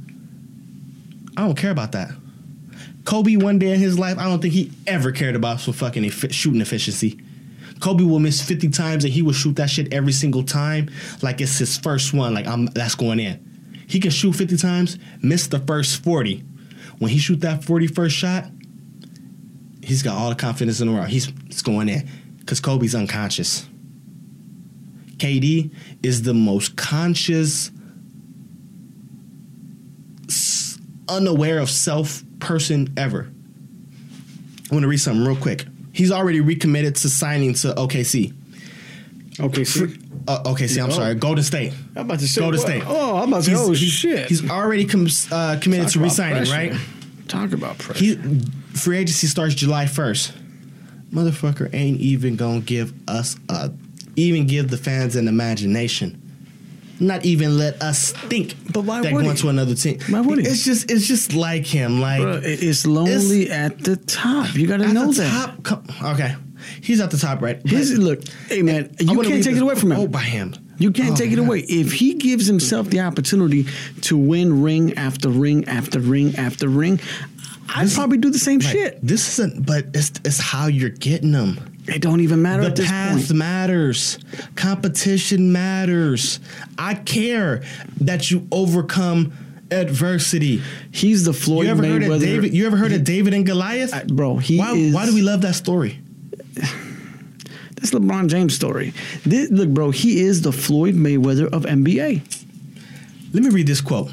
[1.37, 2.11] I don't care about that.
[3.05, 6.05] Kobe, one day in his life, I don't think he ever cared about some fucking
[6.05, 7.19] effi- shooting efficiency.
[7.79, 10.89] Kobe will miss 50 times and he will shoot that shit every single time
[11.23, 12.33] like it's his first one.
[12.33, 13.83] Like I'm that's going in.
[13.87, 16.43] He can shoot 50 times, miss the first 40.
[16.99, 18.45] When he shoot that 41st shot,
[19.83, 21.07] he's got all the confidence in the world.
[21.07, 22.07] He's it's going in.
[22.37, 23.67] Because Kobe's unconscious.
[25.17, 25.71] KD
[26.03, 27.71] is the most conscious,
[31.07, 33.29] unaware of self person ever.
[34.69, 35.65] I want to read something real quick.
[35.93, 38.33] He's already recommitted to signing to OKC.
[39.39, 39.95] Okay, see.
[40.27, 40.93] Uh, OKC, I'm Oh.
[40.93, 41.73] sorry, Golden State.
[41.95, 42.41] I'm about to say.
[42.41, 42.67] Golden what?
[42.69, 42.83] State.
[42.85, 43.51] Oh, I'm about to say.
[43.51, 44.27] He's- Oh shit.
[44.29, 46.51] He's already com- uh, committed Talk to resigning, pressure.
[46.53, 46.73] right?
[47.27, 48.03] Talk about pressure.
[48.03, 48.17] He
[48.73, 50.33] free agency starts July first.
[51.11, 53.71] Motherfucker ain't even gonna give us a,
[54.15, 56.20] even give the fans an imagination.
[57.01, 59.41] Not even let us think But why that would going he?
[59.41, 59.99] to another team.
[60.09, 60.45] Why would he?
[60.47, 61.99] It's just it's just like him.
[61.99, 64.53] Like Bruh, it's lonely at the top.
[64.55, 65.63] You got to at know the that.
[65.63, 65.63] top.
[65.63, 66.35] co- Okay,
[66.81, 67.59] he's at the top, right?
[67.67, 69.99] His, look, hey man, you can't take it away from him.
[69.99, 70.53] Oh, by him.
[70.77, 71.45] You can't Oh, take it man.
[71.47, 71.59] away.
[71.61, 73.65] If he gives himself the opportunity
[74.01, 76.99] to win ring after ring after ring after ring,
[77.73, 78.99] I'd This- probably do the same Like, shit.
[79.01, 81.59] This isn't, but it's it's how you're getting them.
[81.87, 83.33] It don't even matter The path point.
[83.33, 84.19] matters.
[84.55, 86.39] Competition matters.
[86.77, 87.63] I care
[88.01, 89.33] that you overcome
[89.71, 90.61] adversity.
[90.91, 92.01] He's the Floyd You ever Mayweather.
[92.03, 92.53] heard of David?
[92.53, 93.93] You ever heard of David and Goliath?
[93.93, 94.93] I- bro, he why, is.
[94.93, 95.99] why do we love that story?
[96.55, 98.93] That's LeBron James' story.
[99.25, 102.21] This, look, bro, he is the Floyd Mayweather of NBA.
[103.33, 104.11] Let me read this quote.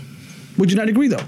[0.57, 1.23] Would you not agree, though?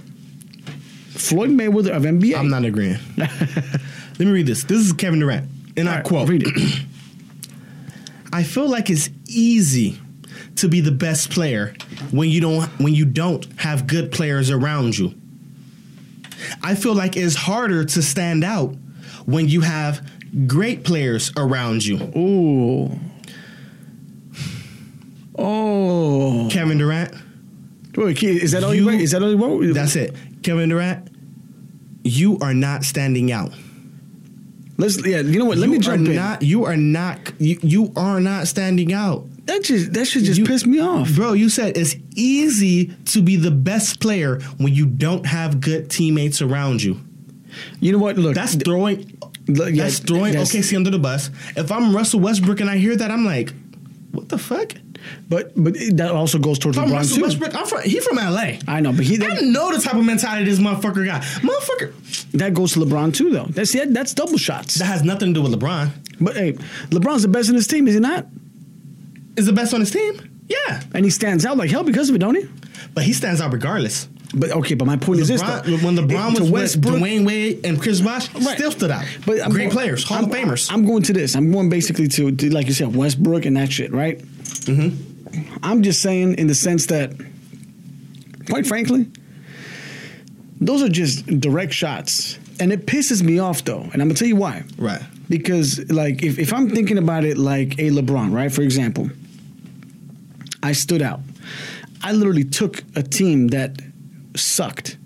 [1.11, 2.35] Floyd Mayweather of NBA.
[2.37, 2.97] I'm not agreeing.
[3.19, 4.65] Let me read this.
[4.65, 5.49] This is Kevin Durant,
[5.81, 6.85] and I All right, quote: Read it.
[8.33, 9.99] I feel like it's easy
[10.57, 11.75] to be the best player
[12.13, 15.15] when you don't when you don't have good players around you.
[16.63, 18.75] I feel like it's harder to stand out
[19.27, 20.07] when you have
[20.47, 21.97] great players around you.
[22.17, 22.99] Ooh.
[25.39, 26.49] Oh.
[26.51, 27.15] Kevin Durant,
[27.97, 29.75] Wait, is that all you, You- Is that all you wrote?
[29.75, 30.15] that's it.
[30.43, 31.09] Kevin Durant,
[32.05, 33.53] you are not standing out.
[34.81, 35.21] Let's yeah.
[35.21, 35.59] You know what?
[35.59, 36.17] Let you me jump in.
[36.17, 37.19] Not, you are not.
[37.39, 39.25] You, you are not standing out.
[39.47, 41.15] that just that should just You- piss me off.
[41.15, 45.91] Bro, you said it's easy to be the best player when you don't have good
[45.91, 47.01] teammates around you.
[47.81, 48.17] You know what?
[48.17, 49.19] Look, That's throwing.
[49.49, 51.31] look, yeah, that's throwing that's- OKC under the bus.
[51.57, 53.53] If I'm Russell Westbrook and I hear that, I'm like,
[54.13, 54.73] what the fuck?
[55.29, 57.23] But but that also goes towards I'm LeBron too.
[57.23, 57.83] Westbrook, I'm from.
[57.83, 58.53] He from LA.
[58.69, 61.23] I know, but he I that, know the type of mentality this motherfucker got.
[61.23, 63.45] Motherfucker, that goes to LeBron too, though.
[63.47, 64.75] That's that, that's double shots.
[64.77, 65.91] that has nothing to do with LeBron.
[66.21, 66.53] But hey,
[66.91, 68.27] LeBron's the best in his team, is he not?
[69.37, 70.21] Is the best on his team?
[70.49, 72.47] Yeah, And he stands out like hell because of it, don't he?
[72.93, 74.09] but he stands out regardless.
[74.35, 75.61] But okay, but my point is this: though.
[75.79, 78.57] when LeBron If- was to with Dwyane Wade and Chris Bosh, Right.
[78.57, 79.05] still stood out.
[79.27, 80.73] But I'm great going- players, Hall I'm, of Famers.
[80.73, 81.35] I'm going to this.
[81.37, 84.21] I'm going basically to, to like you said, Westbrook and that shit, right?
[84.67, 85.59] Mm-hmm.
[85.63, 87.13] I'm just saying in the sense that,
[88.49, 89.07] quite frankly,
[90.61, 93.81] those are just direct shots, and it pisses me off though.
[93.81, 94.65] And I'm gonna tell you why.
[94.79, 95.03] right.
[95.29, 98.51] Because like if, if I'm thinking about it like a LeBron, right?
[98.53, 99.09] For example,
[100.63, 101.21] I stood out.
[102.03, 103.81] I literally took a team that
[104.37, 104.99] sucked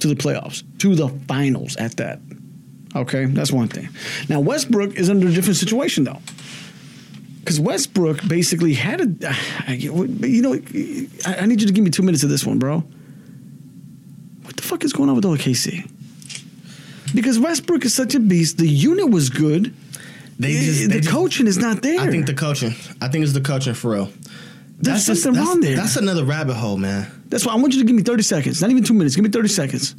[0.00, 2.20] to the playoffs, to the finals at that.
[2.96, 3.88] Okay, that's one thing.
[4.28, 6.20] Now Westbrook is under a different situation though.
[7.44, 10.54] Because Westbrook basically had a, you know,
[11.26, 12.78] I, need you to give me two minutes of this one, bro.
[14.44, 15.90] What the fuck is going on with OKC?
[17.14, 18.56] because Westbrook is such a beast.
[18.58, 19.74] The unit was good.
[20.38, 22.00] They just the they just- coaching is not there.
[22.00, 22.74] I think the coaching.
[23.02, 24.10] I think it's the coaching for real.
[24.80, 25.76] There's just- something that's, wrong there.
[25.76, 27.06] That's another rabbit hole, man.
[27.28, 28.60] That's why I want you to give me 30 seconds.
[28.62, 29.14] Not even two minutes.
[29.16, 29.94] Give me 30 seconds.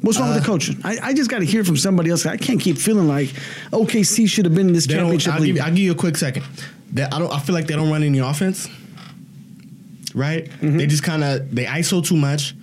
[0.00, 0.80] What's wrong with Uh, the coaching?
[0.82, 2.26] I, I just got to hear from somebody else.
[2.26, 3.28] I can't keep feeling like
[3.72, 5.54] OKC should have been in this championship I'll league.
[5.56, 6.44] give, I'll give you a quick second.
[6.92, 7.32] That I don't.
[7.32, 8.68] I feel like they don't run any offense.
[10.14, 10.46] Right?
[10.46, 10.76] Mm-hmm.
[10.78, 12.54] They just kind of they ISO too much.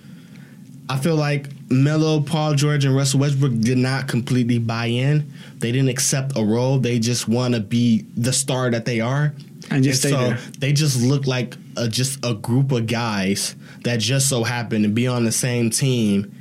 [0.90, 5.30] I feel like Melo, Paul George, and Russell Westbrook did not completely buy in.
[5.58, 6.78] They didn't accept a role.
[6.78, 9.34] They just want to be the star that they are.
[9.70, 10.38] And just stay so there.
[10.58, 13.54] they just look like a, just a group of guys
[13.84, 16.34] that just so happen to be on the same team.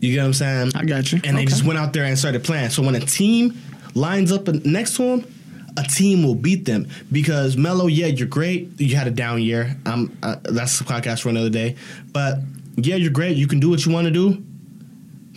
[0.00, 0.72] You get what I'm saying?
[0.76, 1.20] I got you.
[1.24, 2.70] And they just went out there and started playing.
[2.70, 3.60] So when a team
[3.94, 5.34] lines up next to them,
[5.76, 8.80] a team will beat them because Melo, yeah, you're great.
[8.80, 9.76] You had a down year.
[9.86, 11.76] Um, uh, that's the podcast for another day.
[12.12, 12.38] But
[12.76, 13.36] yeah, you're great.
[13.36, 14.42] You can do what you want to do.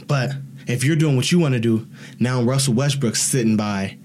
[0.08, 0.32] But
[0.68, 1.88] if you're doing what you want to do,
[2.20, 3.98] now Russell Westbrook's sitting by,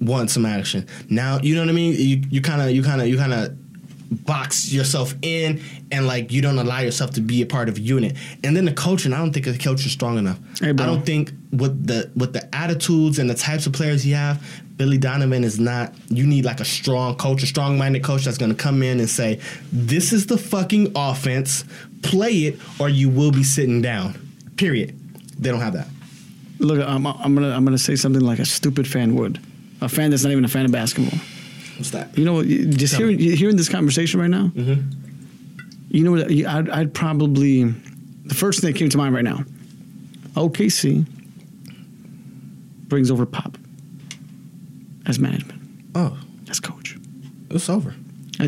[0.00, 0.86] want some action.
[1.08, 1.94] Now you know what I mean.
[1.96, 3.56] You you kind of you kind of you kind of
[4.10, 5.60] box yourself in
[5.90, 8.16] and like you don't allow yourself to be a part of a unit.
[8.44, 10.38] And then the coaching, I don't think the coach is strong enough.
[10.60, 14.14] Hey, I don't think with the with the attitudes and the types of players you
[14.14, 14.44] have,
[14.76, 15.94] Billy Donovan is not.
[16.08, 19.00] You need like a strong coach, a strong minded coach that's going to come in
[19.00, 19.40] and say,
[19.72, 21.64] "This is the fucking offense.
[22.02, 24.14] Play it, or you will be sitting down."
[24.56, 24.98] Period.
[25.38, 25.88] They don't have that.
[26.58, 29.40] Look, I'm, I'm gonna I'm gonna say something like a stupid fan would,
[29.80, 31.18] a fan that's not even a fan of basketball.
[31.76, 32.16] What's that?
[32.16, 32.46] You know, what?
[32.46, 34.48] just Tell hearing hearing this conversation right now.
[34.54, 34.90] Mm-hmm.
[35.88, 36.30] You know what?
[36.30, 39.44] I'd, I'd probably the first thing that came to mind right now.
[40.34, 41.06] OKC
[42.88, 43.56] brings over Pop
[45.06, 45.60] as management,
[45.94, 46.16] Oh,
[46.50, 46.96] as coach.
[47.50, 47.94] it's over.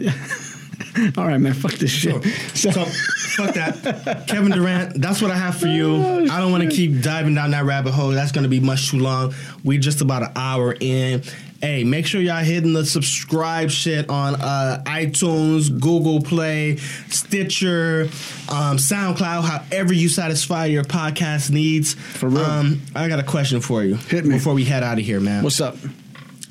[1.16, 1.54] All right, man.
[1.54, 2.22] Fuck this shit.
[2.54, 4.24] So, so fuck that.
[4.28, 5.96] Kevin Durant, that's what I have for you.
[6.28, 8.10] I don't want to keep diving down that rabbit hole.
[8.10, 9.32] That's going to be much too long.
[9.64, 11.22] We just about an hour in.
[11.60, 16.76] Hey, make sure y'all hitting the subscribe shit on uh, iTunes, Google Play,
[17.08, 18.02] Stitcher,
[18.48, 21.94] um, SoundCloud, however you satisfy your podcast needs.
[21.94, 22.44] For real.
[22.44, 23.94] Um, I got a question for you.
[23.96, 24.36] Hit me.
[24.36, 25.42] Before we head out of here, man.
[25.42, 25.76] What's up?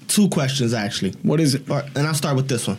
[0.08, 1.12] Two questions, actually.
[1.24, 1.68] What is it?
[1.68, 2.78] Right, and I'll start with this one.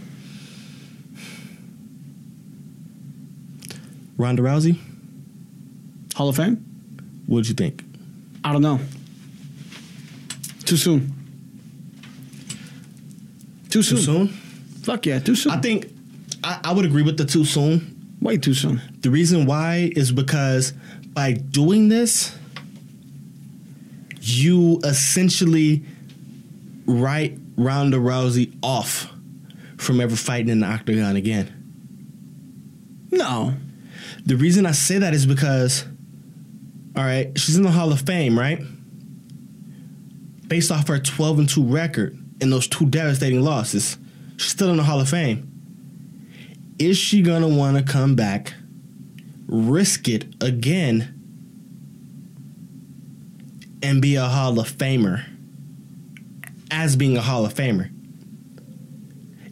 [4.16, 4.76] Ronda Rousey,
[6.14, 6.64] Hall of Fame?
[7.26, 7.84] what'd you think?
[8.42, 8.80] I don't know.
[10.64, 11.12] Too soon.
[13.70, 13.98] Too soon.
[13.98, 14.28] Too soon?
[14.28, 15.52] Fuck yeah, too soon.
[15.52, 15.86] I think
[16.42, 18.16] I, I would agree with the too soon.
[18.20, 18.80] Way too soon.
[19.00, 20.72] The reason why is because
[21.12, 22.36] by doing this,
[24.20, 25.84] you essentially
[26.88, 29.12] write Ronda Rousey off
[29.76, 31.54] from ever fighting in the octagon again.
[33.12, 33.54] No.
[34.24, 35.84] The reason I say that is because,
[36.96, 38.60] all right, she's in the Hall of Fame, right?
[40.48, 43.98] Based off her 12 and 2 record and those two devastating losses,
[44.36, 45.44] she's still in the Hall of Fame.
[46.78, 48.54] Is she going to want to come back,
[49.46, 51.14] risk it again,
[53.82, 55.37] and be a Hall of Famer
[56.70, 57.90] as being a Hall of Famer?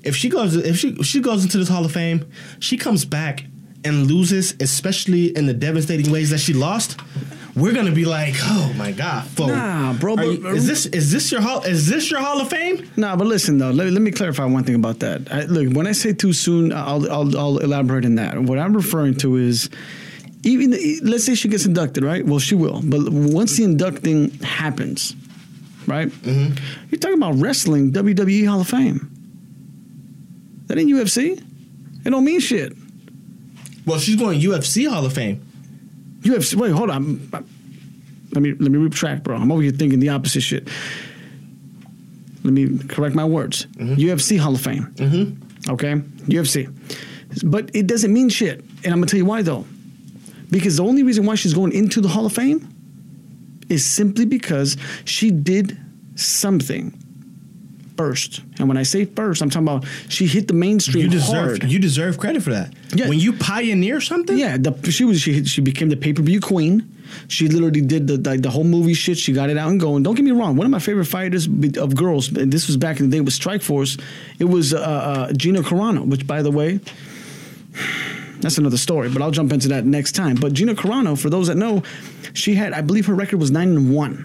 [0.03, 2.25] If she goes, if she she goes into this Hall of Fame,
[2.61, 3.45] she comes back
[3.85, 7.01] and loses, especially in the devastating ways that she lost.
[7.57, 11.33] We're gonna be like, oh my god, Nah, bro, but- you- is this is this
[11.33, 11.63] your hall?
[11.63, 12.89] Is this your Hall of Fame?
[12.97, 13.71] Nah, but listen though.
[13.71, 15.33] Let, let me clarify one thing about that.
[15.33, 18.39] I, look, when I say too soon, I'll, I'll I'll elaborate on that.
[18.39, 19.71] What I'm referring to is
[20.45, 20.71] even
[21.03, 22.25] let's say she gets inducted, right?
[22.25, 22.81] Well, she will.
[22.85, 25.17] But once the inducting happens,
[25.87, 26.11] right?
[26.25, 29.11] You're talking about wrestling WWE Hall of Fame.
[30.67, 31.43] That ain't UFC.
[32.05, 32.73] It don't mean shit.
[33.87, 35.41] Well, she's going UFC Hall of Fame.
[36.21, 36.55] UFC.
[36.57, 37.29] Wait, hold on.
[38.33, 39.37] Let me let me retract, bro.
[39.37, 40.69] I'm over here thinking the opposite shit.
[42.43, 43.67] Let me correct my words.
[43.77, 44.93] UFC Hall of Fame.
[44.97, 45.71] Mm-hmm.
[45.73, 45.95] Okay,
[46.27, 46.73] UFC.
[47.45, 49.65] But it doesn't mean shit, and I'm gonna tell you why though.
[50.51, 52.69] Because the only reason why she's going into the Hall of Fame
[53.69, 55.79] is simply because she did
[56.15, 56.93] something
[57.97, 58.43] first.
[58.59, 61.71] And when I say first, I'm talking about she hit the mainstream You deserve hard.
[61.73, 62.75] you deserve credit for that.
[62.95, 63.09] Yeah.
[63.09, 66.41] When you pioneer something, Yeah, the, she was she she became the pay per view
[66.41, 66.93] queen.
[67.29, 69.17] She literally did the, the the whole movie shit.
[69.17, 70.03] She got it out and going.
[70.03, 70.57] Don't get me wrong.
[70.57, 71.47] One of my favorite fighters
[71.79, 73.99] of girls, and this was back in the day with Strikeforce.
[74.39, 76.81] It was uh, uh, Gina Carano, which by the way,
[78.41, 79.09] that's another story.
[79.09, 80.37] But I'll jump into that next time.
[80.37, 81.83] But Gina Carano, for those that know,
[82.35, 84.25] she had I believe her record was nine and one,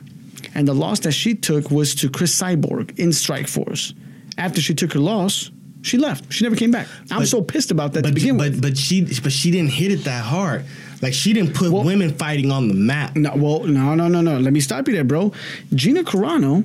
[0.55, 3.93] and the loss that she took was to Cris Cyborg in Strikeforce.
[4.38, 5.51] After she took her loss,
[5.84, 6.32] She left.
[6.32, 6.88] She never came back.
[7.09, 8.62] I'm But- so pissed about that to But begin but with.
[8.62, 10.64] but she but she didn't hit it that hard.
[11.01, 13.16] Like she didn't put Well- women fighting on the map.
[13.16, 14.38] No, well, no, no, no, no.
[14.38, 15.32] Let me stop you there, bro.
[15.74, 16.64] Gina Carano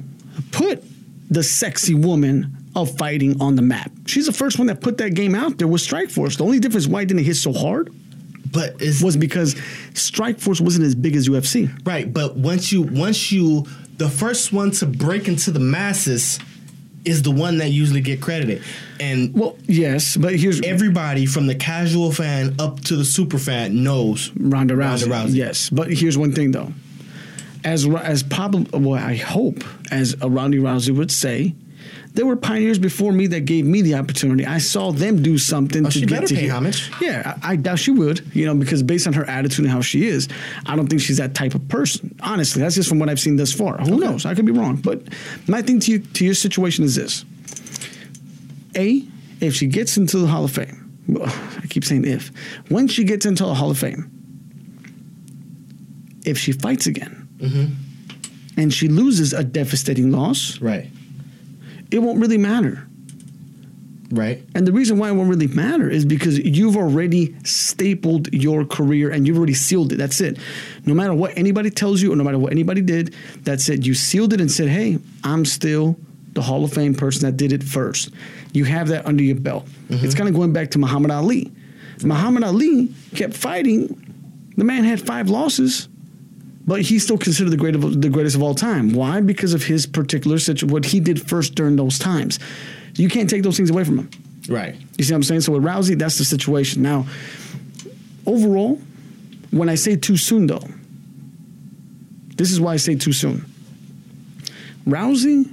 [0.53, 0.85] put
[1.31, 3.91] the sexy woman of fighting on the map.
[4.07, 6.37] She's the first one that put that game out there with Strikeforce.
[6.39, 7.93] The only difference why it didn't hit so hard
[8.53, 9.55] But was because
[9.95, 11.69] Strikeforce wasn't as big as UFC.
[11.87, 12.13] right.
[12.13, 13.67] But once you once you
[13.97, 16.39] the first one to break into the masses
[17.07, 18.63] is the one that usually get credited.
[19.01, 23.83] And Well, yes, but here's everybody from the casual fan up to the super fan
[23.85, 25.09] knows Ronda Rousey.
[25.09, 25.35] Ronda Rousey.
[25.37, 26.73] Yes, but here's one thing though.
[27.65, 31.55] As as probably, well, I hope, as a Ronda Rousey would say,
[32.17, 34.45] there were pioneers before me that gave me the opportunity.
[34.45, 36.53] I saw them do something Oh, to she get better to pay here.
[36.53, 36.91] homage.
[37.01, 38.25] Yeah, I, I doubt she would.
[38.35, 40.29] You know, because based on her attitude and how she is,
[40.67, 42.17] I don't think she's that type of person.
[42.23, 43.79] Honestly, that's just from what I've seen thus far.
[43.79, 44.27] Who knows?
[44.27, 44.77] I could be wrong.
[44.77, 45.03] But
[45.47, 47.25] my thing to you, to your situation is this:
[48.77, 49.03] A,
[49.41, 51.27] if she gets into the Hall of Fame, well,
[51.63, 52.33] I keep saying if,
[52.71, 54.11] when she gets into the Hall of Fame,
[56.25, 57.75] if she fights again Mm-hmm.
[58.59, 60.89] and she loses a devastating loss, right,
[61.91, 62.87] it won't really matter.
[64.11, 68.65] right, And the reason why it won't really matter is because you've already stapled your
[68.65, 69.97] career and you've already sealed it.
[69.97, 70.39] That's it.
[70.85, 73.85] No matter what anybody tells you or no matter what anybody did, that's it.
[73.85, 75.97] You sealed it and said, hey, I'm still
[76.33, 78.11] the Hall of Fame person that did it first.
[78.53, 79.67] You have that under your belt.
[79.89, 80.05] Mm-hmm.
[80.05, 81.53] It's kind of going back to Muhammad Ali.
[82.05, 84.03] Muhammad Ali kept fighting.
[84.57, 85.89] The man had five losses,
[86.67, 88.93] but he's still considered the, great of, the greatest of all time.
[88.93, 89.21] Why?
[89.21, 92.39] Because of his particular situation, what he did first during those times.
[92.95, 94.11] You can't take those things away from him.
[94.49, 94.75] right.
[94.99, 95.43] You see what I'm saying?
[95.43, 96.83] So with Rousey, that's the situation.
[96.83, 97.07] Now,
[98.27, 98.81] overall,
[99.51, 100.63] when I say too soon, though,
[102.37, 103.45] this is why I say too soon.
[104.87, 105.51] Rousey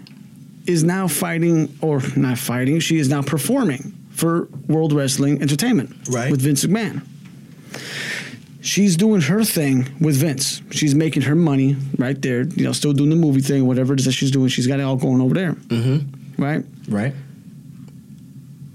[0.67, 6.31] is now fighting, or not fighting, she is now performing for World Wrestling Entertainment Right.
[6.31, 7.01] with Vince McMahon.
[8.63, 10.61] She's doing her thing with Vince.
[10.71, 13.99] She's making her money right there, you know, still doing the movie thing, whatever it
[13.99, 14.47] is that she's doing.
[14.47, 15.51] She's got it all going over there.
[15.51, 16.41] Mm-hmm.
[16.41, 16.63] Right?
[16.87, 17.13] Right.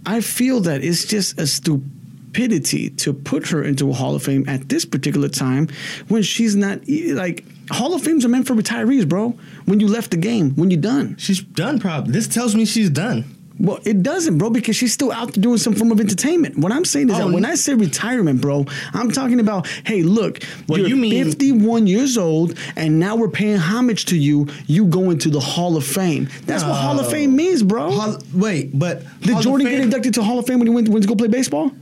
[0.04, 4.46] I feel that it's just a stupidity to put her into a Hall of Fame
[4.46, 5.68] at this particular time
[6.08, 9.38] when she's not like Hall of Fames are meant for retirees, bro.
[9.64, 11.16] When you left the game, when you're done.
[11.16, 11.80] She's done.
[11.80, 12.12] Probably.
[12.12, 13.37] This tells me she's done.
[13.60, 16.56] Well, it doesn't, bro, because she's still out there doing some form of entertainment.
[16.58, 20.02] What I'm saying is Oh, that when I say retirement, bro, I'm talking about, hey,
[20.02, 24.46] look, you're you mean- 51 years old, and now we're paying homage to you.
[24.66, 26.28] You go into the Hall of Fame.
[26.46, 27.10] That's what Hall of oh.
[27.10, 27.90] Fame means, bro.
[27.90, 30.88] Hall, wait, but Did Hall Jordan get inducted to Hall of Fame when he went,
[30.88, 31.72] went to go play baseball?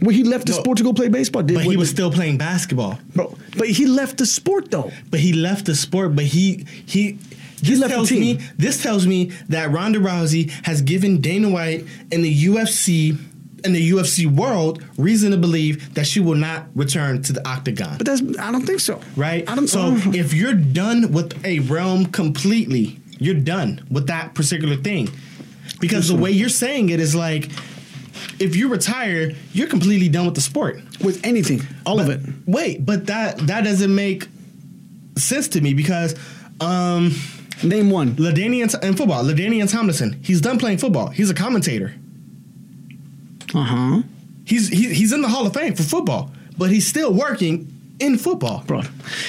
[0.00, 0.58] When he left the No.
[0.58, 2.98] sport to go play baseball, did But he was still playing basketball.
[3.14, 3.36] bro.
[3.56, 4.90] But he left the sport though.
[5.12, 6.16] But he left the sport.
[6.16, 7.18] But he he.
[7.62, 8.20] This left the tells team.
[8.20, 8.44] me.
[8.58, 13.16] This tells me that Ronda Rousey has given Dana White and the UFC
[13.64, 17.96] in the UFC world reason to believe that she will not return to the octagon.
[17.98, 19.00] But that's I don't think so.
[19.16, 19.48] right?
[19.48, 19.68] I don't.
[19.68, 25.08] so uh, if you're done with a realm completely, you're done with that particular thing.
[25.80, 27.50] Because the way you're saying it is like,
[28.40, 30.80] if you retire, you're completely done with the sport.
[31.04, 32.20] with anything, all of it.
[32.46, 34.26] Wait, but that that doesn't make
[35.16, 36.16] sense to me because
[36.60, 37.14] um
[37.64, 38.16] Name one.
[38.16, 41.08] LaDainian in football, LaDainian Tomlinson, he's done playing football.
[41.08, 41.94] He's a commentator.
[43.54, 44.02] Uh huh.
[44.44, 48.18] He's he, he's in the Hall of Fame for football, but he's still working in
[48.18, 48.64] football.
[48.66, 48.82] Bro,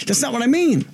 [0.08, 0.86] that's not what I mean.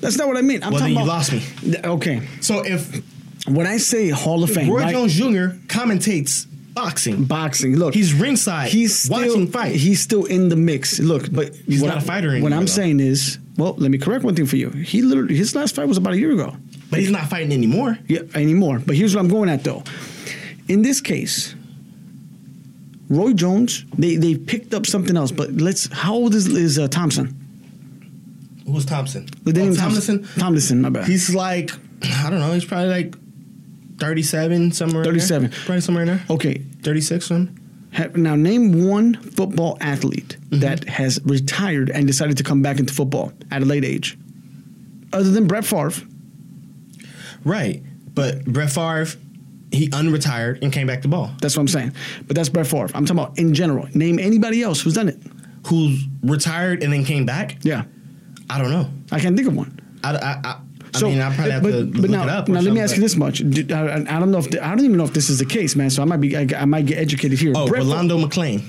[0.00, 0.62] That's not what I mean.
[0.64, 1.16] I'm Well, talking then you about.
[1.18, 1.42] lost me.
[1.60, 3.02] Th- Okay, So if
[3.46, 4.92] when I say Hall of Fame, Roy right?
[4.92, 5.56] Jones Jr.
[5.68, 7.24] commentates boxing.
[7.24, 7.76] boxing.
[7.76, 8.70] Look, He's ringside.
[8.70, 9.76] he's still, watching fight.
[9.76, 10.98] He's still in the mix.
[10.98, 12.72] Look, but He's not a I- fighter Anymore, What I'm though.
[12.72, 14.70] saying is, well, let me correct one thing for you.
[14.70, 16.56] He literally his last fight was about a year ago.
[16.90, 17.98] but he's not fighting anymore.
[18.08, 18.80] Yeah, anymore.
[18.84, 19.82] But here's what I'm going at though.
[20.68, 21.54] In this case,
[23.08, 25.30] Roy Jones, they they picked up something else.
[25.32, 25.86] But let's.
[25.92, 27.38] How old is is uh, Thompson?
[28.66, 29.26] Who's Thompson?
[29.42, 30.26] The name Oh, Tomlinson.
[30.38, 30.80] Tomlinson.
[30.80, 31.06] My bad.
[31.06, 31.72] He's like,
[32.04, 32.52] I don't know.
[32.52, 33.14] He's probably like
[33.98, 35.04] thirty-seven somewhere.
[35.04, 35.50] 37.
[35.50, 36.24] Probably somewhere in there.
[36.30, 36.58] okay.
[36.82, 37.58] Thirty-six something.
[37.94, 40.60] Ha- Now name one football athlete Mm-hmm.
[40.60, 44.18] that has retired and decided to come back into football at a late age,
[45.12, 45.92] other than Brett Favre.
[47.44, 47.82] Right,
[48.14, 49.06] but Brett Favre,
[49.72, 51.30] he unretired and came back to ball.
[51.40, 51.92] That's what I'm saying.
[52.26, 52.88] But that's Brett Favre.
[52.94, 53.88] I'm talking about in general.
[53.94, 55.18] Name anybody else who's done it.
[55.66, 57.56] Who's retired and then came back?
[57.62, 57.84] Yeah,
[58.50, 58.88] I don't know.
[59.10, 59.78] I can't think of one.
[60.04, 60.60] I, I, I,
[60.94, 62.48] I mean, I probably have but, to but look now, it up.
[62.48, 63.40] or now let me ask you this much.
[63.40, 65.74] I, I don't know if the, I don't even know if this is the case,
[65.74, 65.90] man.
[65.90, 67.52] So I might be I, I might get educated here.
[67.56, 68.62] Oh, Brett Rolando McClain.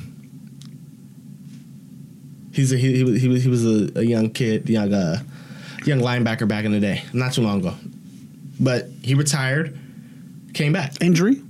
[2.54, 5.22] He's a, he, he was he was he was a, a young kid, young uh,
[5.86, 7.74] young linebacker back in the day, not too long ago.
[8.60, 9.78] But he retired,
[10.54, 11.02] came back.
[11.02, 11.42] Injury.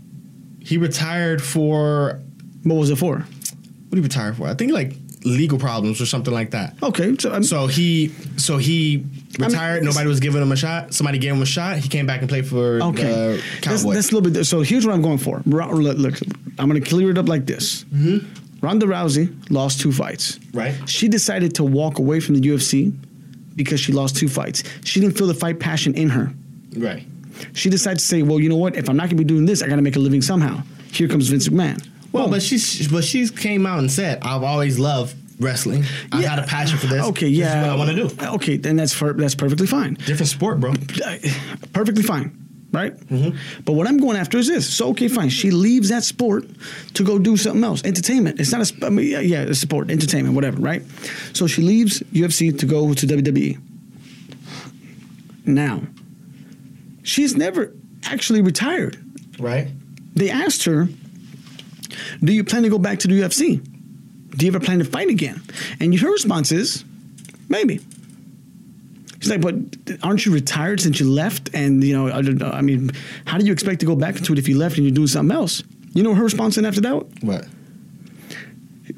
[0.59, 2.21] He retired for
[2.63, 3.17] What was it for?
[3.19, 4.47] what did he retire for?
[4.47, 4.95] I think like
[5.25, 6.73] legal problems or something like that.
[6.81, 9.05] Okay, so, um, So he so he
[9.39, 9.77] retired.
[9.77, 10.93] it's- nobody was giving him a shot.
[10.93, 11.77] Somebody gave him a shot.
[11.77, 14.45] He came back and played for okay, the that's, that's a little bit.
[14.45, 15.41] So here's what I'm going for.
[15.45, 16.15] Look, look,
[16.59, 17.83] I'm going to clear it up like this.
[17.85, 18.65] Mm-hmm.
[18.65, 20.39] Ronda Rousey lost two fights.
[20.53, 20.73] right.
[20.89, 22.93] She decided to walk away from the UFC
[23.55, 24.63] because she lost two fights.
[24.83, 26.31] She didn't feel the fight passion in her.
[26.77, 27.03] Right.
[27.53, 28.75] She decided to say, "Well, you know what?
[28.77, 30.61] If I'm not going to be doing this, I got to make a living somehow."
[30.91, 31.85] Here comes Vince McMahon.
[32.11, 32.31] Well, Boom.
[32.31, 35.83] but she's but she's came out and said, "I've always loved wrestling.
[36.11, 36.29] I Yeah.
[36.29, 37.03] had a passion for this.
[37.07, 38.25] Okay, This is yeah, what I want to do.
[38.35, 39.95] Okay, then that's for, that's perfectly fine.
[40.05, 40.71] Different sport, bro.
[40.71, 41.17] Uh,
[41.73, 42.31] perfectly fine,
[42.71, 42.95] right?
[43.09, 43.37] Mm-hmm.
[43.65, 44.67] But what I'm going after is this.
[44.71, 45.29] So okay, fine.
[45.29, 46.45] She leaves that sport
[46.93, 48.39] to go do something else, entertainment.
[48.39, 50.83] It's not a, mean, yeah, yeah, it's sport, entertainment, whatever, right?
[51.33, 53.57] So she leaves UFC to go to WWE.
[55.45, 55.81] Now,
[57.03, 57.73] she's never
[58.05, 58.97] actually retired.
[59.39, 59.67] Right.
[60.15, 60.87] They asked her,
[62.23, 63.59] "Do you plan to go back to the UFC?
[64.35, 65.41] Do you ever plan to fight again?"
[65.79, 66.83] And her response is,
[67.49, 67.79] "Maybe."
[69.19, 69.55] She's like, "But
[70.03, 71.49] aren't you retired since you left?
[71.53, 72.91] And you know, I, I mean,
[73.25, 75.07] how do you expect to go back into it if you left and you're doing
[75.07, 77.05] something else?" You know her response then after that?
[77.21, 77.47] What?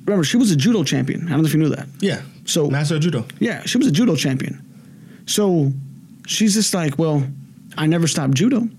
[0.06, 1.28] Remember, she was a judo champion.
[1.28, 1.88] I don't know if you knew that.
[2.00, 2.22] Yeah.
[2.46, 3.26] So- master of judo.
[3.40, 4.62] Yeah, she was a judo champion.
[5.26, 5.74] So
[6.28, 7.26] she's just like, "Well,
[7.78, 8.70] I never stopped judo.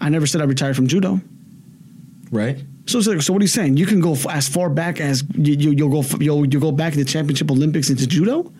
[0.00, 1.20] I never said I retired from judo."
[2.30, 2.58] Right.
[2.86, 3.76] So, like, so what are you saying?
[3.78, 6.00] You can go f- as far back as you, you, you'll go.
[6.00, 8.52] f- You'll, you'll go back to the championship Olympics into judo.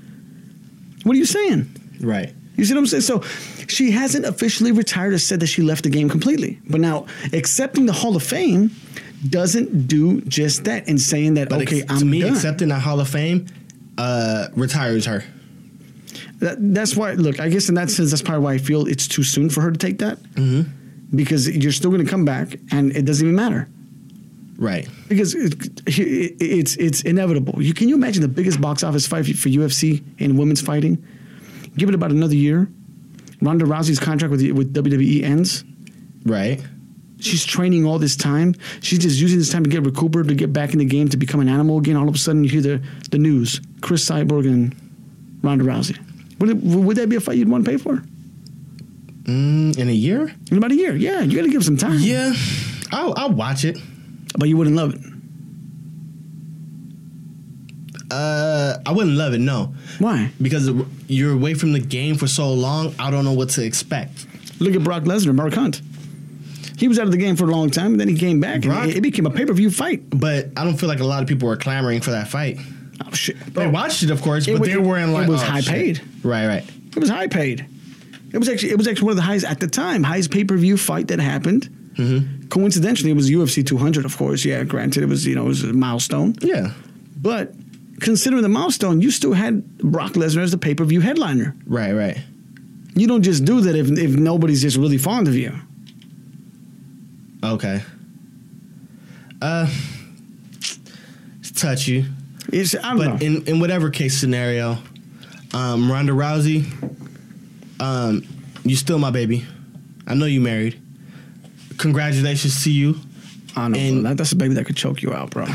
[1.02, 1.68] What are you saying?
[2.01, 2.32] Right.
[2.56, 3.02] You see what I'm saying?
[3.02, 3.20] So,
[3.68, 6.59] she hasn't officially retired or said that she left the game completely.
[6.68, 8.70] But now, accepting the Hall of Fame
[9.28, 12.32] doesn't do just that and saying that But okay, ex- I'm to me, done.
[12.32, 13.46] accepting the Hall of Fame
[13.98, 15.22] uh, retires her.
[16.38, 17.12] That, that's why.
[17.12, 19.60] Look, I guess in that sense, that's probably why I feel it's too soon for
[19.60, 20.18] her to take that.
[20.34, 21.16] Mm-hmm.
[21.16, 23.68] Because you're still going to come back, and it doesn't even matter.
[24.56, 24.89] Right.
[25.09, 25.55] because it,
[25.86, 27.60] it, it's it's inevitable.
[27.62, 31.05] You can you imagine the biggest box office fight for UFC in women's fighting?
[31.76, 32.68] Give it about another year.
[33.43, 35.64] Ronda Rousey's contract with with WWE ends.
[36.24, 36.62] Right.
[37.18, 38.55] She's training all this time.
[38.82, 41.16] She's just using this time to get recuperated, to get back in the game, to
[41.16, 41.97] become an animal again.
[41.97, 44.74] All of a sudden, you hear the, the news: Cris Cyborg and
[45.43, 45.98] Ronda Rousey.
[46.39, 48.02] Would, it, would that be a fight you'd want to pay for
[49.24, 50.35] Mm, in a year?
[50.51, 50.94] in about a year?
[50.94, 51.98] Yeah, you got to give some time.
[52.01, 52.35] Yeah.
[52.93, 53.78] I'll, I'll watch it.
[54.39, 55.01] But you wouldn't love it.
[58.11, 59.74] Uh, I wouldn't love it, no.
[59.98, 60.31] Why?
[60.40, 60.70] Because
[61.09, 64.27] you're away from the game for so long, I don't know what to expect.
[64.61, 65.81] Look at Brock Lesnar, Mark Hunt.
[66.77, 68.62] He was out of the game for a long time, and then he came back,
[68.62, 70.02] Brock- and it, it became a pay per view fight.
[70.11, 72.59] But I don't feel like a lot of people were clamoring for that fight.
[73.05, 73.36] Oh shit!
[73.55, 75.47] They watched it, of course, It but wa- they were in like it was oh,
[75.47, 75.73] high shit.
[75.73, 76.01] paid.
[76.24, 76.65] Right, right.
[76.94, 77.66] It was high paid.
[78.32, 80.44] It was actually it was actually one of the highest at the time, highest pay
[80.44, 81.69] per view fight that happened.
[81.94, 82.48] Mm-hmm.
[82.48, 84.44] Coincidentally, it was UFC 200, of course.
[84.44, 86.72] Yeah, granted, it was you know it was a milestone, Yeah.
[87.20, 87.52] but
[88.00, 91.54] considering the milestone, you still had Brock Lesnar as the pay per view headliner.
[91.66, 92.18] Right, right.
[92.96, 95.52] You don't just do that if if nobody's just really fond of you.
[97.42, 97.82] Okay.
[99.42, 99.68] Uh,
[101.40, 102.06] it's touchy,
[102.52, 103.16] It's I don't but know.
[103.26, 104.78] in in whatever case scenario,
[105.52, 106.64] um, Ronda Rousey,
[107.80, 108.24] um,
[108.64, 109.44] you still my baby.
[110.06, 110.80] I know you married.
[111.78, 112.96] Congratulations to you.
[113.56, 114.10] I know and- bro.
[114.10, 115.46] That, that's a baby that could choke you out, bro.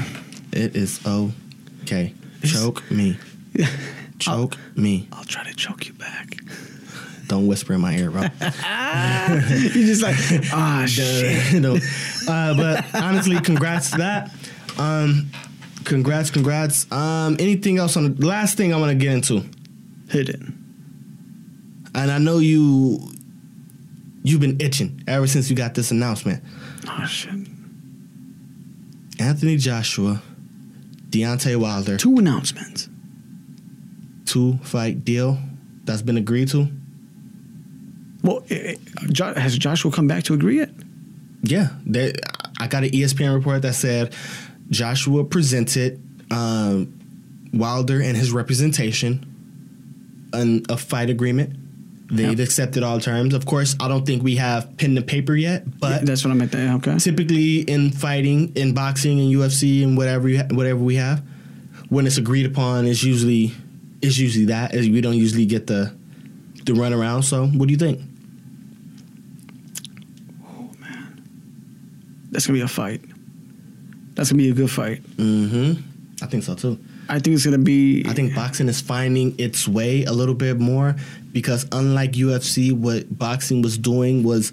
[0.52, 2.14] It is okay.
[2.44, 3.18] Choke me.
[4.20, 5.08] Choke me.
[5.14, 6.36] I'll try to choke you back.
[7.28, 8.22] Don't whisper in my ear, bro.
[8.42, 10.16] You're just like,
[10.52, 11.62] ah, shit.
[11.62, 11.76] no.
[12.28, 14.32] Uh, but honestly, congrats to that.
[14.78, 15.30] Um,
[15.86, 16.92] congrats, congrats.
[16.92, 19.44] Um, anything else on the last thing I want to get into,
[20.10, 20.42] Hit it.
[21.96, 23.00] and I know you,
[24.24, 26.44] you've been itching ever since you got this announcement.
[26.88, 27.34] Oh, shit.
[29.20, 30.22] Anthony Joshua,
[31.10, 32.88] Deontay Wilder, Two announcements.
[34.26, 35.38] two fight deal
[35.84, 36.68] that's been agreed to.
[38.24, 38.76] Well, eh,
[39.12, 40.70] Jo- has Joshua come back to agree yet?
[41.42, 42.14] Yeah, they,
[42.60, 44.14] I got an ESPN report that said
[44.70, 46.02] Joshua presented
[46.32, 46.94] um,
[47.54, 49.26] Wilder and his representation
[50.34, 51.56] an, a fight agreement.
[52.12, 52.44] They've Yeah.
[52.44, 53.34] accepted all terms.
[53.36, 56.34] Of course, I don't think we have pen to paper yet, but that's what I
[56.34, 56.52] meant.
[56.52, 56.74] There.
[56.76, 56.98] Okay.
[56.98, 61.22] typically in fighting, in boxing, in UFC, and whatever you ha- whatever we have,
[61.90, 63.54] when it's agreed upon, it's usually
[64.02, 64.74] it's usually that.
[64.74, 65.92] Is we don't usually get the
[66.66, 67.24] the run around.
[67.24, 68.00] So, what do you think?
[70.48, 71.22] Oh man,
[72.32, 73.02] that's gonna be a fight.
[74.16, 75.04] That's gonna be a good fight.
[75.18, 75.82] Mm-hmm.
[76.22, 76.80] I think so too.
[77.08, 78.04] I think it's gonna be.
[78.08, 80.96] I think boxing is finding its way a little bit more
[81.32, 84.52] because unlike UFC, what boxing was doing was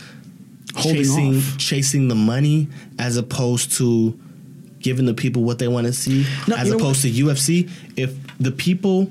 [0.75, 1.59] Holding chasing off.
[1.59, 4.19] chasing the money as opposed to
[4.81, 6.27] giving the people what they want to see.
[6.47, 9.11] No, as opposed to UFC, if the people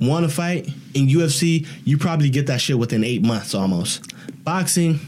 [0.00, 4.12] want to fight in UFC, you probably get that shit within eight months almost.
[4.44, 4.98] Boxing,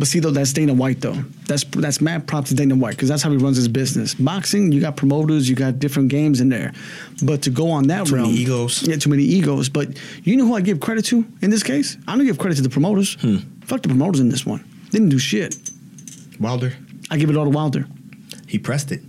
[0.00, 1.12] But see, though, that's Dana White, though.
[1.46, 4.14] That's that's mad props to Dana White because that's how he runs his business.
[4.14, 6.72] Boxing, you got promoters, you got different games in there.
[7.22, 8.82] But to go on that Too many egos.
[8.82, 9.68] Yeah, too many egos.
[9.68, 11.98] But you know who I give credit to in this case?
[12.08, 13.18] I don't give credit to the promoters.
[13.20, 13.36] Hmm.
[13.66, 14.64] Fuck the promoters in this one.
[14.84, 15.54] They didn't do shit.
[16.40, 16.72] Wilder,
[17.10, 17.86] I give it all to Wilder.
[18.46, 19.02] he pressed it.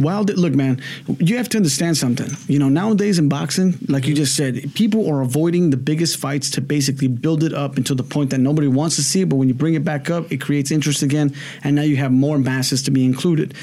[0.00, 0.80] Wilder, look, man,
[1.18, 2.30] you have to understand something.
[2.48, 6.50] You know, nowadays in boxing, like you just said, people are avoiding the biggest fights
[6.52, 9.28] to basically build it up until the point that nobody wants to see it.
[9.28, 12.12] But when you bring it back up, it creates interest again, and now you have
[12.12, 13.54] more masses to be included.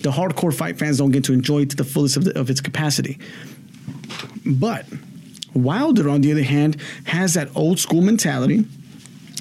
[0.00, 2.50] The hardcore fight fans don't get to enjoy it to the fullest of, the, of
[2.50, 3.18] its capacity.
[4.44, 4.86] But
[5.54, 8.64] Wilder, on the other hand, has that old school mentality.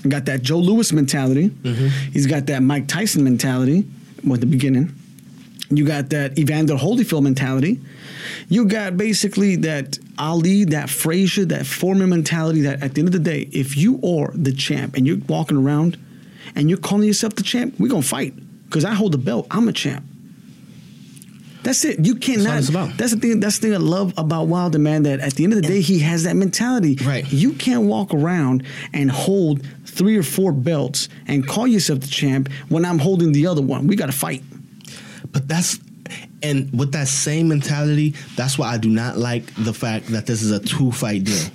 [0.07, 1.49] Got that Joe Louis mentality.
[1.49, 2.11] Mm-hmm.
[2.11, 3.86] He's got that Mike Tyson mentality
[4.30, 4.95] at the beginning.
[5.72, 7.80] You got that Evander Holyfield mentality.
[8.49, 12.61] You got basically that Ali, that Frazier, that Foreman mentality.
[12.61, 15.57] That at the end of the day, if you are the champ and you're walking
[15.57, 15.98] around
[16.56, 18.34] and you're calling yourself the champ, we're gonna fight
[18.65, 19.48] because I hold the belt.
[19.49, 20.06] I'm a champ.
[21.64, 22.03] That's it.
[22.03, 22.57] You cannot.
[22.57, 22.98] it's about.
[22.98, 23.39] That's the thing.
[23.39, 25.03] That's the thing I love about Wilder, man.
[25.03, 26.98] That at the end of the day, he has that mentality.
[27.06, 27.31] Right.
[27.31, 32.52] You can't walk around and hold three or four belts and call yourself the champ
[32.69, 33.88] when I'm holding the other one.
[33.88, 34.43] We got to fight.
[35.32, 35.80] But that's
[36.44, 40.41] and with that same mentality, that's why I do not like the fact that this
[40.41, 41.49] is a two fight deal.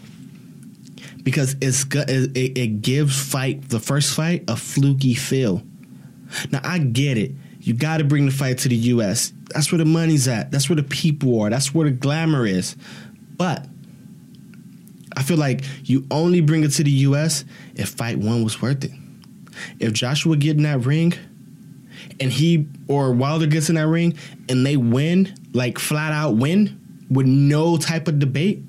[1.23, 5.63] Because it's it it gives fight the first fight a fluky feel.
[6.53, 7.33] Now I get it.
[7.61, 9.33] You got to bring the fight to the U.S.
[9.53, 10.53] That's where the money's at.
[10.53, 11.51] That's where the people are.
[11.51, 12.77] That's where the glamour is.
[13.37, 13.67] But
[15.17, 17.45] I feel like you only bring it to the U.S.
[17.75, 18.93] if fight one was worth it.
[19.81, 21.15] If Joshua get in that ring
[22.21, 24.17] and he or Wilder gets in that ring
[24.49, 26.81] and they win, like flat out win
[27.11, 28.63] with no type of debate,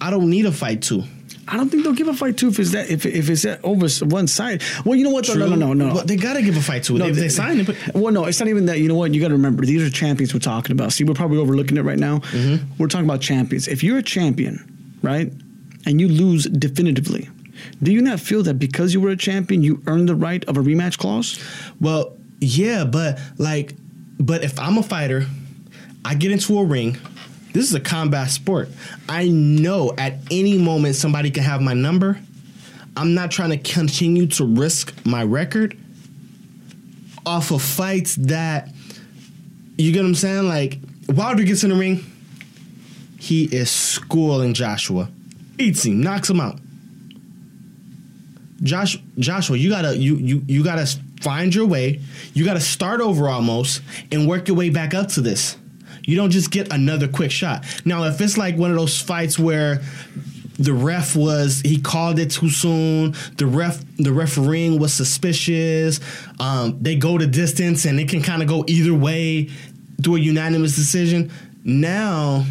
[0.00, 1.04] I don't need a fight two.
[1.48, 3.58] I don't think they'll give a fight too if it's that if, if it's that
[3.64, 4.62] over one side.
[4.84, 5.26] Well, you know what?
[5.26, 5.34] though?
[5.34, 5.94] No, no, no, no.
[5.94, 6.96] But they gotta give a fight two.
[6.96, 8.78] No, they, they they- sign it, but Well, no, it's not even that.
[8.78, 9.12] You know what?
[9.12, 10.92] You got to remember, these are champions we're talking about.
[10.92, 12.18] See, we're probably overlooking it right now.
[12.18, 12.74] Mm-hmm.
[12.78, 13.66] We're talking about champions.
[13.66, 15.32] If you're a champion, right,
[15.86, 17.28] and you lose definitively,
[17.82, 20.56] do you not feel that because you were a champion, you earned the right of
[20.56, 21.42] a rematch clause?
[21.80, 23.74] well, yeah, but like,
[24.18, 25.26] but if I'm a fighter,
[26.04, 26.96] I get into a ring.
[27.52, 28.68] This is a combat sport.
[29.08, 32.20] I know at any moment somebody can have my number.
[32.96, 35.76] I'm not trying to continue to risk my record
[37.26, 38.68] off of fights that
[39.76, 40.48] you get what I'm saying?
[40.48, 42.04] Like Wilder gets in the ring,
[43.18, 45.08] he is schooling Joshua,
[45.56, 46.58] beats him, knocks him out.
[48.62, 50.86] Josh, Joshua, you gotta you you you gotta
[51.20, 52.00] find your way.
[52.34, 55.56] You gotta start over almost and work your way back up to this.
[56.04, 57.64] You don't just get another quick shot.
[57.84, 59.80] Now, if it's like one of those fights where
[60.58, 66.00] the ref was he called it too soon, the ref the refereeing was suspicious.
[66.38, 69.50] Um, they go the distance and it can kind of go either way
[70.02, 71.30] through a unanimous decision.
[71.64, 72.44] Now,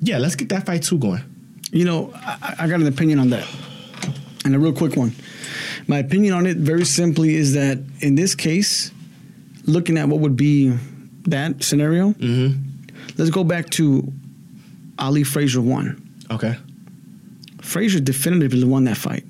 [0.00, 1.22] yeah, let's get that fight two going.
[1.70, 3.46] You know, I, I got an opinion on that,
[4.44, 5.14] and a real quick one.
[5.88, 8.92] My opinion on it, very simply, is that in this case,
[9.64, 10.72] looking at what would be
[11.24, 12.60] that scenario, Mm-hmm.
[13.16, 14.12] let's go back to
[14.98, 16.00] Ali Frazier one.
[16.30, 16.56] Okay.
[17.62, 19.24] Frazier definitively won that fight.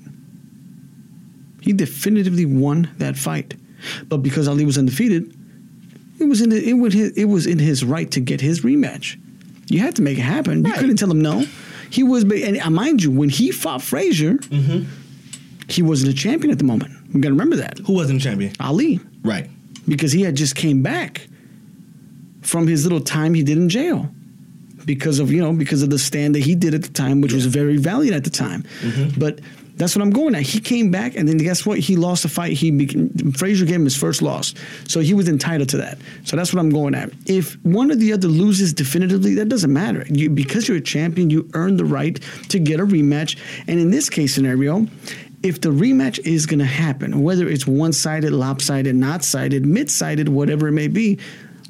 [1.61, 3.53] He definitively won that fight,
[4.07, 5.33] but because Ali was undefeated,
[6.19, 9.17] it was in it was his, it was in his right to get his rematch.
[9.67, 10.65] You had to make it happen.
[10.65, 11.45] You couldn't tell him no.
[11.89, 14.39] He was, and mind you, when he fought Frazier,
[15.71, 16.93] he wasn't a champion at the moment.
[17.13, 18.53] We got to remember that Who wasn't a champion?
[18.59, 19.49] Ali, Right.
[19.87, 21.27] because he had just came back
[22.41, 24.09] from his little time he did in jail
[24.85, 27.33] because of you know because of the stand that he did at the time which
[27.33, 29.19] was very valiant at the time mm-hmm.
[29.19, 29.39] but
[29.79, 30.41] that's what I'm going at.
[30.41, 31.79] He came back, and then guess what?
[31.79, 32.51] He lost the fight.
[32.51, 34.53] He became, Frazier gave him his first loss,
[34.85, 35.97] so he was entitled to that.
[36.25, 37.11] So that's what I'm going at.
[37.27, 40.05] If one or the other loses definitively, that doesn't matter.
[40.09, 42.19] You, because you're a champion, you earn the right
[42.49, 43.39] to get a rematch.
[43.69, 44.85] And in this case scenario,
[45.41, 50.67] if the rematch is going to happen, whether it's one-sided, lopsided, not sided, mid-sided, whatever
[50.67, 51.19] it may be,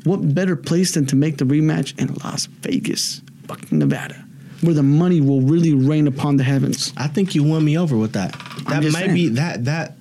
[0.04, 4.26] what better place than to make the rematch in Las Vegas, fucking Nevada,
[4.62, 6.94] where the money will really rain upon the heavens.
[6.98, 8.32] I think you won me over with that.
[8.70, 9.14] That might saying.
[9.14, 9.96] be that that.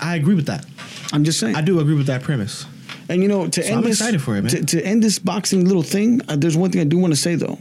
[0.00, 0.66] I agree with that.
[1.12, 1.56] I'm just saying.
[1.56, 2.66] I do agree with that premise.
[3.08, 4.50] And you know, to So end I'm this, excited for it, man.
[4.50, 7.20] To, to end this boxing little thing, uh, there's one thing I do want to
[7.20, 7.58] say though.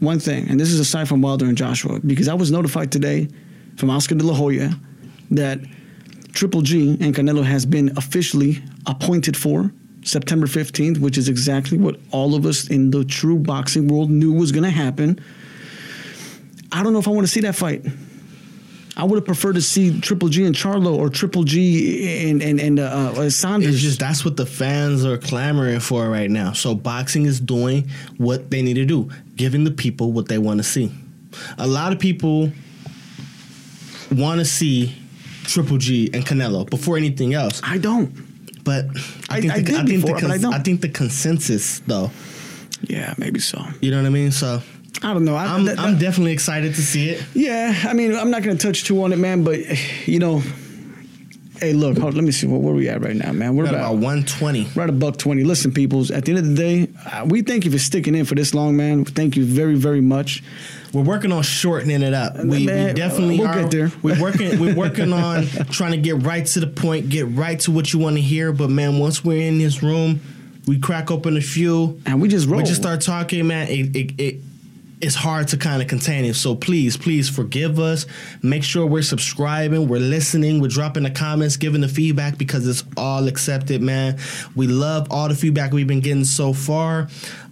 [0.00, 3.28] One thing, and this is aside from Wilder and Joshua, because I was notified today
[3.76, 4.70] from Oscar De La Hoya
[5.30, 5.60] that
[6.32, 9.72] Triple G and Canelo has been officially appointed for
[10.02, 14.32] September 15th, which is exactly what all of us in the true boxing world knew
[14.32, 15.18] was going to happen.
[16.70, 17.84] I don't know if I want to see that fight.
[18.96, 22.60] I would have preferred to see Triple G and Charlo or Triple G and and
[22.60, 23.74] and uh, uh, Saunders.
[23.74, 26.52] It's just that's what the fans are clamoring for right now.
[26.52, 27.88] So boxing is doing
[28.18, 30.92] what they need to do, giving the people what they want to see.
[31.58, 32.52] A lot of people
[34.16, 34.94] want to see
[35.44, 37.60] Triple G and Canelo before anything else.
[37.64, 38.12] I don't.
[38.64, 38.86] But
[39.28, 40.54] I I- think I the, did I think before, the I don't.
[40.54, 42.10] I think the consensus though.
[42.82, 43.62] Yeah, maybe so.
[43.80, 44.30] You know what I mean?
[44.32, 44.60] So
[45.02, 45.34] I don't know.
[45.36, 47.24] I, I'm definitely excited to see it.
[47.34, 49.44] yeah, I mean, I'm not going to touch too on it, man.
[49.44, 49.58] But
[50.08, 50.42] you know,
[51.60, 53.56] hey, look, hold, let me see what where we at right now, man.
[53.56, 54.68] We're about about 120.
[54.74, 55.44] Right a buck twenty.
[55.44, 56.10] Listen, peoples.
[56.10, 58.54] At the end of the day, uh, we thank you for sticking in for this
[58.54, 59.04] long, man.
[59.04, 60.42] Thank you very, very much.
[60.92, 62.36] We're working on shortening it up.
[62.36, 63.62] We, we definitely we'll are.
[63.62, 63.92] get there.
[64.02, 64.60] We're working.
[64.60, 67.98] We're working on trying to get right to the point, get right to what you
[67.98, 68.52] want to hear.
[68.52, 70.20] But man, once we're in this room,
[70.66, 72.00] we crack open a few.
[72.06, 72.58] And we just roll.
[72.58, 73.68] We just start talking, man.
[73.68, 74.40] It, it, it
[75.04, 76.32] it's hard to kind of contain it.
[76.32, 78.06] So please, please forgive us.
[78.42, 82.84] Make sure we're subscribing, we're listening, we're dropping the comments, giving the feedback because it's
[82.96, 84.18] all accepted, man.
[84.56, 87.08] We love all the feedback we've been getting so far.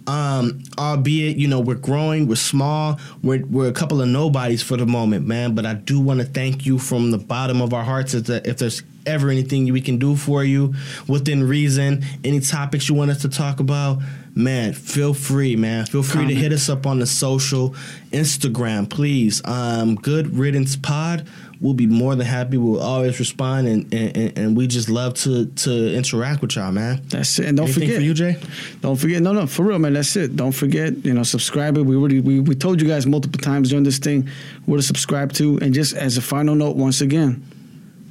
[0.07, 4.75] Um, albeit, you know, we're growing, we're small, we're we're a couple of nobodies for
[4.75, 5.53] the moment, man.
[5.53, 8.15] But I do want to thank you from the bottom of our hearts.
[8.15, 10.73] If, if there's ever anything we can do for you
[11.07, 13.99] within reason, any topics you want us to talk about,
[14.35, 15.85] man, feel free, man.
[15.85, 17.69] Feel free to hit us up on the social
[18.11, 19.41] Instagram, please.
[19.45, 21.27] Um, Good Riddance Pod.
[21.61, 22.57] We'll be more than happy.
[22.57, 27.01] We'll always respond, and and, and we just love to to interact with y'all, man.
[27.07, 27.45] That's it.
[27.45, 28.37] And don't Anything forget, for you, Jay.
[28.81, 29.21] don't forget.
[29.21, 29.93] No, no, for real, man.
[29.93, 30.35] That's it.
[30.35, 31.05] Don't forget.
[31.05, 31.77] You know, subscribe.
[31.77, 31.83] It.
[31.83, 34.27] We already we, we told you guys multiple times during this thing
[34.65, 35.57] where to subscribe to.
[35.59, 37.41] And just as a final note, once again,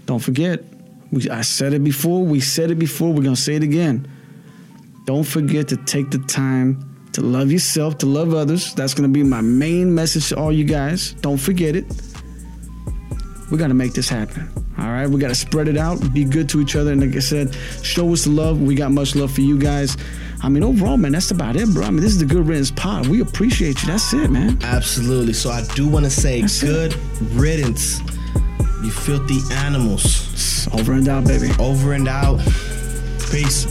[0.07, 0.65] don't forget.
[1.11, 2.25] We I said it before.
[2.25, 3.13] We said it before.
[3.13, 4.09] We're gonna say it again.
[5.05, 8.75] Don't forget to take the time to love yourself, to love others.
[8.75, 11.13] That's gonna be my main message to all you guys.
[11.21, 11.85] Don't forget it.
[13.51, 14.49] We got to make this happen.
[14.79, 17.15] All right, we got to spread it out, be good to each other, and like
[17.15, 18.63] I said, show us the love.
[18.63, 19.95] We got much love for you guys.
[20.43, 21.85] I mean, overall, man, that's about it, bro.
[21.85, 23.09] I mean, this is the Good Riddance Pod.
[23.09, 23.89] We appreciate you.
[23.89, 24.59] That's it, man.
[24.63, 25.35] Absolutely.
[25.35, 26.67] So I do want to say, That's it.
[26.67, 26.97] good
[27.33, 28.01] riddance,
[28.83, 30.67] you filthy animals.
[30.73, 31.51] Over and out, baby.
[31.59, 32.39] Over and out.
[33.31, 33.67] Peace.